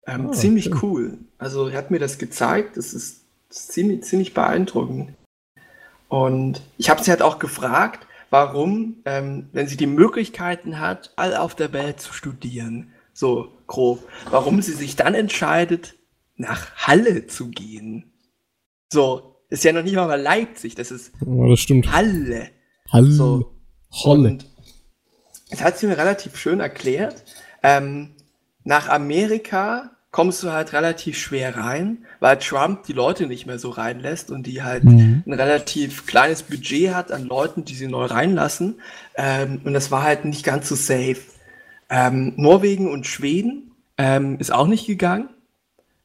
Ähm, 0.09 0.27
Ah, 0.27 0.33
ziemlich 0.33 0.73
okay. 0.73 0.79
cool. 0.83 1.19
Also 1.39 1.69
er 1.69 1.79
hat 1.79 1.93
mir 1.93 2.01
das 2.01 2.19
gezeigt. 2.19 2.77
Das 2.77 2.93
ist, 2.93 3.21
das 3.49 3.59
ist 3.59 3.73
ziemlich, 3.73 4.03
ziemlich 4.03 4.35
beeindruckend. 4.35 5.11
Und 6.09 6.62
ich 6.79 6.91
habe 6.91 7.01
sie 7.05 7.12
halt 7.12 7.23
auch 7.23 7.39
gefragt, 7.39 8.09
warum, 8.31 8.97
ähm, 9.05 9.51
wenn 9.53 9.69
sie 9.69 9.77
die 9.77 9.87
Möglichkeiten 9.87 10.81
hat, 10.81 11.12
all 11.15 11.37
auf 11.37 11.55
der 11.55 11.73
Welt 11.73 12.01
zu 12.01 12.12
studieren, 12.12 12.89
so 13.12 13.53
grob, 13.69 14.01
warum 14.31 14.62
sie 14.62 14.73
sich 14.73 14.97
dann 14.97 15.15
entscheidet, 15.15 15.95
nach 16.37 16.74
Halle 16.76 17.26
zu 17.26 17.49
gehen. 17.49 18.12
So, 18.93 19.37
ist 19.51 19.64
ja 19.64 19.72
noch 19.72 19.82
nicht 19.82 19.95
mal 19.95 20.20
Leipzig, 20.20 20.74
das 20.74 20.91
ist 20.91 21.12
Ja, 21.24 21.49
das 21.49 21.61
stimmt. 21.61 21.93
Halle. 21.93 22.49
Halle. 22.93 23.11
So. 23.12 23.53
Holle. 23.93 24.30
Und 24.30 24.47
das 25.51 25.62
hat 25.62 25.78
sie 25.78 25.87
mir 25.87 25.97
relativ 25.99 26.37
schön 26.37 26.61
erklärt. 26.61 27.24
Ähm, 27.62 28.11
nach 28.64 28.89
Amerika 28.89 29.91
kommst 30.11 30.43
du 30.43 30.53
halt 30.53 30.72
relativ 30.72 31.18
schwer 31.18 31.57
rein, 31.57 32.05
weil 32.20 32.39
Trump 32.39 32.85
die 32.85 32.93
Leute 32.93 33.26
nicht 33.26 33.47
mehr 33.47 33.59
so 33.59 33.70
reinlässt 33.70 34.30
und 34.30 34.47
die 34.47 34.62
halt 34.62 34.85
Mhm. 34.85 35.22
ein 35.26 35.32
relativ 35.32 36.07
kleines 36.07 36.43
Budget 36.45 36.95
hat 36.95 37.11
an 37.11 37.24
Leuten, 37.24 37.64
die 37.64 37.74
sie 37.74 37.89
neu 37.89 38.05
reinlassen. 38.05 38.80
Ähm, 39.16 39.61
und 39.64 39.72
das 39.74 39.91
war 39.91 40.03
halt 40.05 40.24
nicht 40.24 40.45
ganz 40.45 40.68
so 40.68 40.76
safe. 40.76 41.16
Ähm, 41.91 42.32
Norwegen 42.37 42.91
und 42.91 43.07
Schweden 43.07 43.72
ähm, 43.99 44.39
ist 44.39 44.53
auch 44.53 44.66
nicht 44.68 44.87
gegangen. 44.87 45.28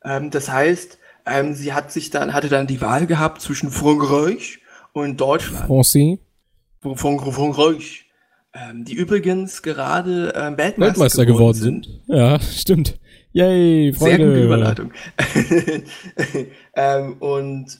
Ähm, 0.04 0.32
das 0.32 0.50
heißt, 0.50 0.98
ähm, 1.26 1.54
sie 1.54 1.74
hat 1.74 1.92
sich 1.92 2.10
dann, 2.10 2.34
hatte 2.34 2.50
dann 2.50 2.68
die 2.68 2.82
Wahl 2.82 3.06
gehabt 3.08 3.42
zwischen 3.42 3.72
Frankreich 3.72 4.60
und 4.94 5.20
Deutschland 5.20 5.68
Francais. 5.68 6.18
von 6.82 7.52
Reusch, 7.52 8.08
ähm, 8.54 8.86
die 8.86 8.94
übrigens 8.94 9.62
gerade 9.62 10.34
ähm, 10.36 10.58
Weltmeister, 10.58 10.80
Weltmeister 10.80 11.26
geworden 11.26 11.58
sind. 11.58 12.02
Ja, 12.08 12.40
stimmt. 12.42 13.00
Yay, 13.32 13.94
Freude. 13.94 14.18
Sehr 14.18 14.26
gute 14.26 14.44
Überleitung. 14.44 14.92
ähm, 16.76 17.14
und 17.20 17.80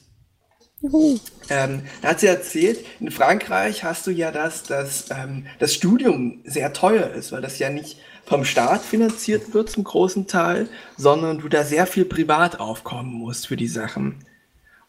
ähm, 1.50 1.82
da 2.00 2.08
hat 2.08 2.20
sie 2.20 2.28
erzählt, 2.28 2.84
in 3.00 3.10
Frankreich 3.10 3.84
hast 3.84 4.06
du 4.06 4.12
ja 4.12 4.30
das, 4.30 4.62
dass 4.62 5.10
ähm, 5.10 5.46
das 5.58 5.74
Studium 5.74 6.40
sehr 6.44 6.72
teuer 6.72 7.10
ist, 7.10 7.32
weil 7.32 7.42
das 7.42 7.58
ja 7.58 7.68
nicht 7.68 7.98
vom 8.30 8.44
Staat 8.44 8.82
finanziert 8.82 9.54
wird 9.54 9.70
zum 9.70 9.82
großen 9.82 10.28
Teil, 10.28 10.68
sondern 10.96 11.38
du 11.38 11.48
da 11.48 11.64
sehr 11.64 11.84
viel 11.84 12.04
privat 12.04 12.60
aufkommen 12.60 13.12
musst 13.12 13.48
für 13.48 13.56
die 13.56 13.66
Sachen. 13.66 14.24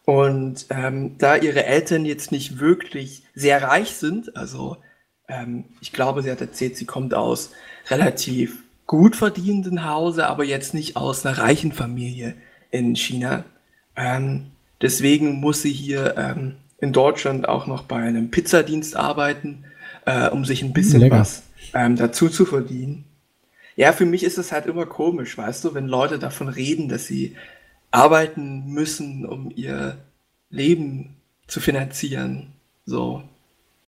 Und 0.04 0.66
ähm, 0.70 1.18
da 1.18 1.34
ihre 1.34 1.64
Eltern 1.64 2.04
jetzt 2.04 2.30
nicht 2.30 2.60
wirklich 2.60 3.24
sehr 3.34 3.60
reich 3.64 3.94
sind, 3.94 4.36
also 4.36 4.76
ähm, 5.26 5.64
ich 5.80 5.92
glaube, 5.92 6.22
sie 6.22 6.30
hat 6.30 6.40
erzählt, 6.40 6.76
sie 6.76 6.84
kommt 6.84 7.14
aus 7.14 7.50
relativ 7.90 8.62
gut 8.86 9.16
verdienenden 9.16 9.84
Hause, 9.90 10.28
aber 10.28 10.44
jetzt 10.44 10.72
nicht 10.72 10.94
aus 10.94 11.26
einer 11.26 11.36
reichen 11.36 11.72
Familie 11.72 12.36
in 12.70 12.94
China. 12.94 13.44
Ähm, 13.96 14.52
deswegen 14.80 15.40
muss 15.40 15.62
sie 15.62 15.72
hier 15.72 16.14
ähm, 16.16 16.54
in 16.78 16.92
Deutschland 16.92 17.48
auch 17.48 17.66
noch 17.66 17.82
bei 17.82 17.96
einem 17.96 18.30
Pizzadienst 18.30 18.94
arbeiten, 18.94 19.64
äh, 20.04 20.28
um 20.28 20.44
sich 20.44 20.62
ein 20.62 20.72
bisschen 20.72 21.00
Lecker. 21.00 21.18
was 21.18 21.42
ähm, 21.74 21.96
dazu 21.96 22.28
zu 22.28 22.44
verdienen. 22.46 23.04
Ja, 23.76 23.92
für 23.92 24.04
mich 24.04 24.22
ist 24.22 24.38
es 24.38 24.52
halt 24.52 24.66
immer 24.66 24.86
komisch, 24.86 25.36
weißt 25.36 25.64
du, 25.64 25.74
wenn 25.74 25.86
Leute 25.86 26.18
davon 26.18 26.48
reden, 26.48 26.88
dass 26.88 27.06
sie 27.06 27.36
arbeiten 27.90 28.66
müssen, 28.66 29.24
um 29.24 29.50
ihr 29.54 29.98
Leben 30.50 31.16
zu 31.46 31.60
finanzieren. 31.60 32.52
So. 32.84 33.22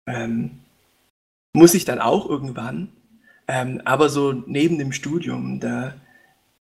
Ähm, 0.07 0.61
muss 1.53 1.75
ich 1.75 1.85
dann 1.85 2.01
auch 2.01 2.29
irgendwann. 2.29 2.89
Ähm, 3.49 3.83
aber 3.85 4.09
so 4.09 4.33
neben 4.33 4.79
dem 4.79 4.93
Studium, 4.93 5.61
da 5.61 5.95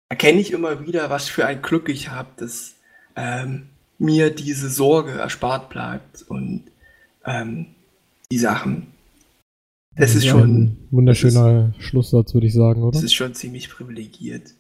erkenne 0.09 0.41
ich 0.41 0.53
immer 0.53 0.87
wieder, 0.87 1.11
was 1.11 1.29
für 1.29 1.47
ein 1.47 1.63
Glück 1.63 1.89
ich 1.89 2.09
habe, 2.09 2.31
dass 2.37 2.75
ähm, 3.17 3.69
mir 3.99 4.31
diese 4.35 4.69
Sorge 4.69 5.13
erspart 5.13 5.69
bleibt 5.69 6.23
und 6.29 6.65
ähm, 7.25 7.67
die 8.31 8.39
Sachen. 8.39 8.92
Das 9.97 10.15
ist 10.15 10.25
Ja, 10.25 10.33
schon, 10.33 10.55
ein 10.65 10.77
wunderschöner 10.91 11.75
Schlusssatz, 11.79 12.33
würde 12.35 12.47
ich 12.47 12.55
sagen, 12.55 12.83
oder? 12.83 12.93
das 12.93 13.03
ist 13.03 13.15
schon 13.15 13.35
ziemlich 13.35 13.69
privilegiert. 13.71 14.55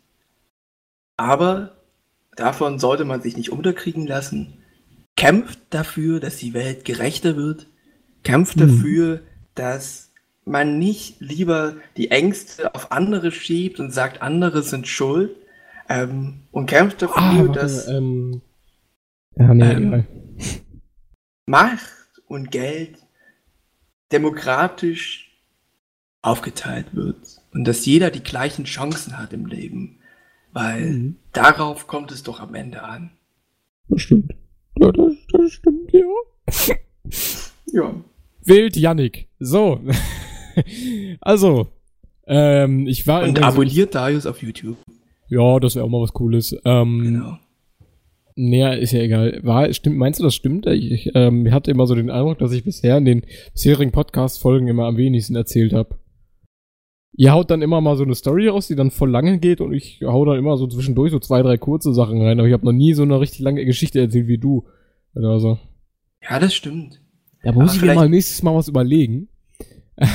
Aber 1.16 1.76
davon 2.36 2.78
sollte 2.78 3.04
man 3.04 3.22
sich 3.22 3.36
nicht 3.36 3.50
unterkriegen 3.50 4.06
lassen. 4.06 4.54
Kämpft 5.16 5.58
dafür, 5.70 6.20
dass 6.20 6.36
die 6.36 6.54
Welt 6.54 6.84
gerechter 6.84 7.36
wird. 7.36 7.66
Kämpft 8.24 8.56
Mhm. 8.56 8.60
dafür, 8.60 9.20
dass 9.54 10.10
man 10.44 10.78
nicht 10.78 11.20
lieber 11.20 11.76
die 11.96 12.10
Ängste 12.10 12.74
auf 12.74 12.90
andere 12.92 13.30
schiebt 13.30 13.78
und 13.80 13.92
sagt, 13.92 14.22
andere 14.22 14.62
sind 14.62 14.86
schuld. 14.88 15.30
Ähm, 15.88 16.40
und 16.50 16.66
kämpft 16.66 17.02
dafür, 17.02 17.16
Ah, 17.22 17.38
warte, 17.46 17.58
dass 17.60 17.88
ähm. 17.88 18.40
Ja, 19.36 19.52
nee, 19.54 19.72
Ähm. 19.72 20.04
Macht 21.46 21.90
und 22.26 22.50
Geld 22.50 22.98
demokratisch 24.12 25.30
aufgeteilt 26.22 26.86
wird 26.94 27.16
und 27.52 27.64
dass 27.64 27.84
jeder 27.86 28.10
die 28.10 28.22
gleichen 28.22 28.64
Chancen 28.64 29.18
hat 29.18 29.32
im 29.32 29.46
Leben, 29.46 29.98
weil 30.52 30.90
Mhm. 30.90 31.16
darauf 31.32 31.86
kommt 31.86 32.12
es 32.12 32.22
doch 32.22 32.40
am 32.40 32.54
Ende 32.54 32.82
an. 32.82 33.10
Das 33.88 34.02
stimmt. 34.02 34.32
Ja, 34.78 34.92
das, 34.92 35.14
das 35.32 35.52
stimmt, 35.52 35.92
ja. 35.92 36.74
Ja. 37.72 37.94
Wild 38.44 38.76
Yannick. 38.76 39.28
So. 39.38 39.80
also. 41.20 41.68
Ähm, 42.26 42.86
ich 42.86 43.06
war 43.06 43.24
Und 43.24 43.42
abonniert 43.42 43.94
Darius 43.94 44.26
auf 44.26 44.42
YouTube. 44.42 44.76
Ja, 45.28 45.58
das 45.58 45.74
wäre 45.74 45.84
auch 45.84 45.88
mal 45.88 46.00
was 46.02 46.12
Cooles. 46.12 46.54
Ähm, 46.64 47.02
Genau. 47.02 47.38
Naja, 48.34 48.72
ist 48.72 48.92
ja 48.92 49.00
egal. 49.00 49.40
War, 49.42 49.72
stimmt, 49.74 49.96
meinst 49.98 50.18
du, 50.20 50.24
das 50.24 50.34
stimmt? 50.34 50.66
Ich 50.66 51.10
ähm, 51.14 51.50
hatte 51.52 51.70
immer 51.70 51.86
so 51.86 51.94
den 51.94 52.10
Eindruck, 52.10 52.38
dass 52.38 52.52
ich 52.52 52.64
bisher 52.64 52.96
in 52.96 53.04
den 53.04 53.22
bisherigen 53.52 53.92
Podcast-Folgen 53.92 54.68
immer 54.68 54.86
am 54.86 54.96
wenigsten 54.96 55.36
erzählt 55.36 55.72
habe. 55.74 55.98
Ihr 57.14 57.32
haut 57.32 57.50
dann 57.50 57.60
immer 57.60 57.82
mal 57.82 57.96
so 57.96 58.04
eine 58.04 58.14
Story 58.14 58.48
raus, 58.48 58.68
die 58.68 58.74
dann 58.74 58.90
voll 58.90 59.10
lange 59.10 59.38
geht 59.38 59.60
und 59.60 59.74
ich 59.74 60.00
hau 60.02 60.24
dann 60.24 60.38
immer 60.38 60.56
so 60.56 60.66
zwischendurch 60.66 61.10
so 61.12 61.18
zwei, 61.18 61.42
drei 61.42 61.58
kurze 61.58 61.92
Sachen 61.92 62.22
rein, 62.22 62.38
aber 62.38 62.48
ich 62.48 62.54
habe 62.54 62.64
noch 62.64 62.72
nie 62.72 62.94
so 62.94 63.02
eine 63.02 63.20
richtig 63.20 63.40
lange 63.40 63.66
Geschichte 63.66 64.00
erzählt 64.00 64.28
wie 64.28 64.38
du. 64.38 64.66
Also, 65.14 65.58
Ja, 66.22 66.38
das 66.38 66.54
stimmt. 66.54 67.02
da 67.42 67.52
muss 67.52 67.62
Aber 67.62 67.66
ich 67.66 67.72
mir 67.74 67.80
vielleicht- 67.80 67.96
mal 67.96 68.08
nächstes 68.08 68.42
Mal 68.42 68.54
was 68.54 68.68
überlegen. 68.68 69.28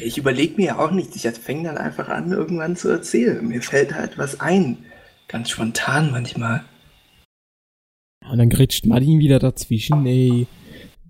Ich 0.00 0.16
überlege 0.16 0.54
mir 0.58 0.66
ja 0.66 0.78
auch 0.78 0.92
nichts. 0.92 1.16
Ich 1.16 1.28
fange 1.40 1.64
dann 1.64 1.76
einfach 1.76 2.08
an, 2.08 2.30
irgendwann 2.30 2.76
zu 2.76 2.88
erzählen. 2.88 3.44
Mir 3.44 3.60
fällt 3.60 3.92
halt 3.96 4.16
was 4.16 4.38
ein. 4.38 4.76
Ganz 5.26 5.50
spontan 5.50 6.12
manchmal. 6.12 6.62
Und 8.30 8.38
dann 8.38 8.48
grätscht 8.50 8.86
Martin 8.86 9.18
wieder 9.18 9.38
dazwischen, 9.38 10.06
ey. 10.06 10.46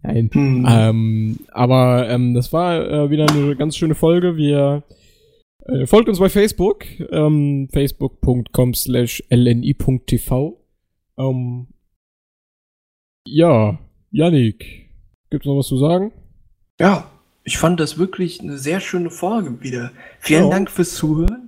Nein. 0.02 0.30
Hm. 0.32 0.66
Ähm, 0.68 1.36
aber 1.52 2.08
ähm, 2.08 2.34
das 2.34 2.52
war 2.52 2.88
äh, 2.88 3.10
wieder 3.10 3.28
eine 3.28 3.56
ganz 3.56 3.76
schöne 3.76 3.94
Folge. 3.94 4.36
Wir 4.36 4.84
äh, 5.66 5.86
folgt 5.86 6.08
uns 6.08 6.20
bei 6.20 6.28
Facebook, 6.28 6.84
ähm, 7.10 7.68
facebook.com 7.72 8.74
slash 8.74 9.22
lni.tv. 9.28 10.64
Ähm, 11.18 11.66
ja, 13.26 13.78
Yannick, 14.10 14.90
gibt's 15.30 15.46
noch 15.46 15.58
was 15.58 15.66
zu 15.66 15.76
sagen? 15.78 16.12
Ja, 16.80 17.10
ich 17.44 17.58
fand 17.58 17.80
das 17.80 17.98
wirklich 17.98 18.40
eine 18.40 18.56
sehr 18.56 18.80
schöne 18.80 19.10
Folge 19.10 19.62
wieder. 19.62 19.90
Vielen 20.20 20.44
Ja. 20.44 20.50
Dank 20.50 20.70
fürs 20.70 20.94
Zuhören. 20.94 21.47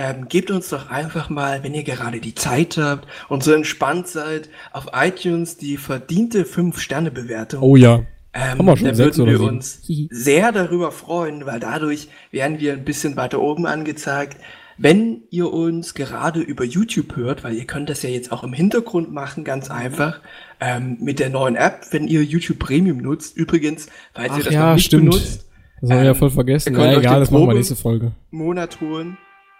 Ähm, 0.00 0.28
gebt 0.28 0.52
uns 0.52 0.68
doch 0.68 0.90
einfach 0.90 1.28
mal, 1.28 1.64
wenn 1.64 1.74
ihr 1.74 1.82
gerade 1.82 2.20
die 2.20 2.34
Zeit 2.36 2.76
habt 2.78 3.08
und 3.28 3.42
so 3.42 3.52
entspannt 3.52 4.06
seid, 4.06 4.48
auf 4.72 4.86
iTunes 4.94 5.56
die 5.56 5.76
verdiente 5.76 6.44
5-Sterne-Bewertung. 6.44 7.60
Oh 7.62 7.74
ja. 7.74 8.04
ähm, 8.32 8.58
haben 8.58 8.66
wir 8.66 8.76
schon 8.76 8.86
da 8.88 8.96
würden 8.98 9.26
wir 9.26 9.40
uns 9.42 9.82
sehr 10.10 10.52
darüber 10.52 10.92
freuen, 10.92 11.46
weil 11.46 11.58
dadurch 11.58 12.08
werden 12.30 12.60
wir 12.60 12.74
ein 12.74 12.84
bisschen 12.84 13.16
weiter 13.16 13.40
oben 13.40 13.66
angezeigt. 13.66 14.36
Wenn 14.80 15.22
ihr 15.30 15.52
uns 15.52 15.94
gerade 15.94 16.38
über 16.40 16.62
YouTube 16.62 17.16
hört, 17.16 17.42
weil 17.42 17.54
ihr 17.54 17.64
könnt 17.66 17.88
das 17.90 18.02
ja 18.02 18.10
jetzt 18.10 18.30
auch 18.30 18.44
im 18.44 18.52
Hintergrund 18.52 19.12
machen, 19.12 19.42
ganz 19.42 19.68
einfach, 19.68 20.20
ähm, 20.60 20.98
mit 21.00 21.18
der 21.18 21.30
neuen 21.30 21.56
App, 21.56 21.86
wenn 21.90 22.06
ihr 22.06 22.22
YouTube 22.22 22.60
Premium 22.60 22.98
nutzt. 22.98 23.36
Übrigens, 23.36 23.88
falls 24.14 24.36
ihr 24.36 24.42
Ach 24.42 24.44
das 24.44 24.54
ja, 24.54 24.66
noch 24.66 24.74
nicht 24.74 24.84
stimmt. 24.86 25.10
benutzt, 25.10 25.46
Das 25.80 25.90
haben 25.90 25.98
wir 25.98 26.04
ja 26.06 26.12
Ähm, 26.12 26.14
voll 26.14 26.30
vergessen. 26.30 26.76
ihr 26.76 26.78
Ja, 26.78 26.92
egal, 26.92 27.18
das 27.18 27.32
machen 27.32 27.48
wir 27.48 27.54
nächste 27.54 27.74
Folge. 27.74 28.12
Monat 28.30 28.80
holen. 28.80 29.18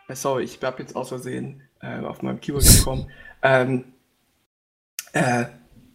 Äh, 0.08 0.14
sorry, 0.16 0.44
ich 0.44 0.58
habe 0.62 0.82
jetzt 0.82 0.96
aus 0.96 1.10
Versehen 1.10 1.62
äh, 1.80 2.00
auf 2.00 2.22
meinem 2.22 2.40
Keyboard 2.40 2.64
gekommen. 2.64 3.06
ähm, 3.42 3.84
äh, 5.12 5.44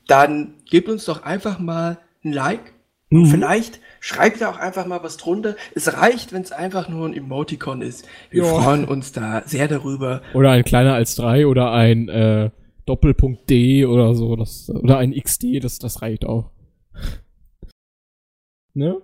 dann 0.07 0.55
gebt 0.70 0.88
uns 0.89 1.05
doch 1.05 1.24
einfach 1.24 1.59
mal 1.59 1.97
ein 2.24 2.32
Like. 2.34 2.74
Und 3.09 3.24
Mhm. 3.24 3.26
vielleicht 3.28 3.80
schreibt 3.99 4.41
ihr 4.41 4.49
auch 4.49 4.57
einfach 4.57 4.86
mal 4.88 5.03
was 5.03 5.18
drunter. 5.18 5.55
Es 5.76 5.93
reicht, 5.93 6.34
wenn 6.34 6.41
es 6.41 6.51
einfach 6.51 6.89
nur 6.89 7.07
ein 7.07 7.14
Emoticon 7.14 7.82
ist. 7.82 8.07
Wir 8.32 8.43
Ja. 8.43 8.59
freuen 8.61 8.86
uns 8.86 9.11
da 9.11 9.43
sehr 9.45 9.68
darüber. 9.68 10.22
Oder 10.34 10.51
ein 10.51 10.64
kleiner 10.64 10.95
als 10.95 11.16
drei 11.16 11.45
oder 11.45 11.72
ein 11.72 12.09
äh, 12.09 12.49
Doppelpunkt 12.86 13.49
D 13.49 13.86
oder 13.86 14.14
so, 14.16 14.36
das, 14.36 14.70
oder 14.70 14.97
ein 14.97 15.14
XD, 15.14 15.59
das, 15.64 15.78
das 15.80 16.01
reicht 16.01 16.26
auch. 16.26 16.49
ne? 18.74 19.01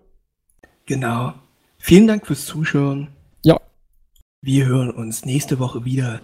Genau. 0.86 1.34
Vielen 1.78 2.08
Dank 2.08 2.26
fürs 2.26 2.46
Zuschauen. 2.46 3.10
Wir 4.42 4.68
hören 4.68 4.90
uns 4.90 5.26
nächste 5.26 5.60
Woche 5.60 5.84
wieder 5.84 6.22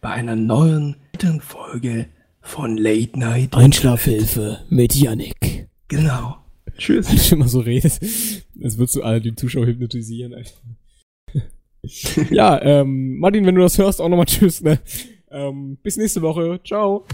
bei 0.00 0.10
einer 0.10 0.34
neuen 0.34 0.96
Folge 1.40 2.08
von 2.40 2.76
Late 2.76 3.16
Night. 3.16 3.54
Einschlafhilfe 3.54 4.58
mit 4.70 4.96
Yannick. 4.96 5.68
Genau. 5.86 6.38
Tschüss. 6.76 7.08
Wenn 7.08 7.16
du 7.16 7.34
immer 7.36 7.48
so 7.48 7.60
redest, 7.60 8.02
als 8.60 8.76
würdest 8.76 8.96
du 8.96 9.04
alle 9.04 9.20
die 9.20 9.36
Zuschauer 9.36 9.66
hypnotisieren. 9.66 10.34
Ja, 12.30 12.62
ähm, 12.62 13.18
Martin, 13.18 13.44
wenn 13.44 13.56
du 13.56 13.60
das 13.60 13.76
hörst, 13.76 14.00
auch 14.00 14.08
nochmal 14.08 14.24
Tschüss, 14.24 14.62
ne? 14.62 14.78
Ähm, 15.30 15.76
bis 15.82 15.98
nächste 15.98 16.22
Woche. 16.22 16.58
Ciao. 16.64 17.04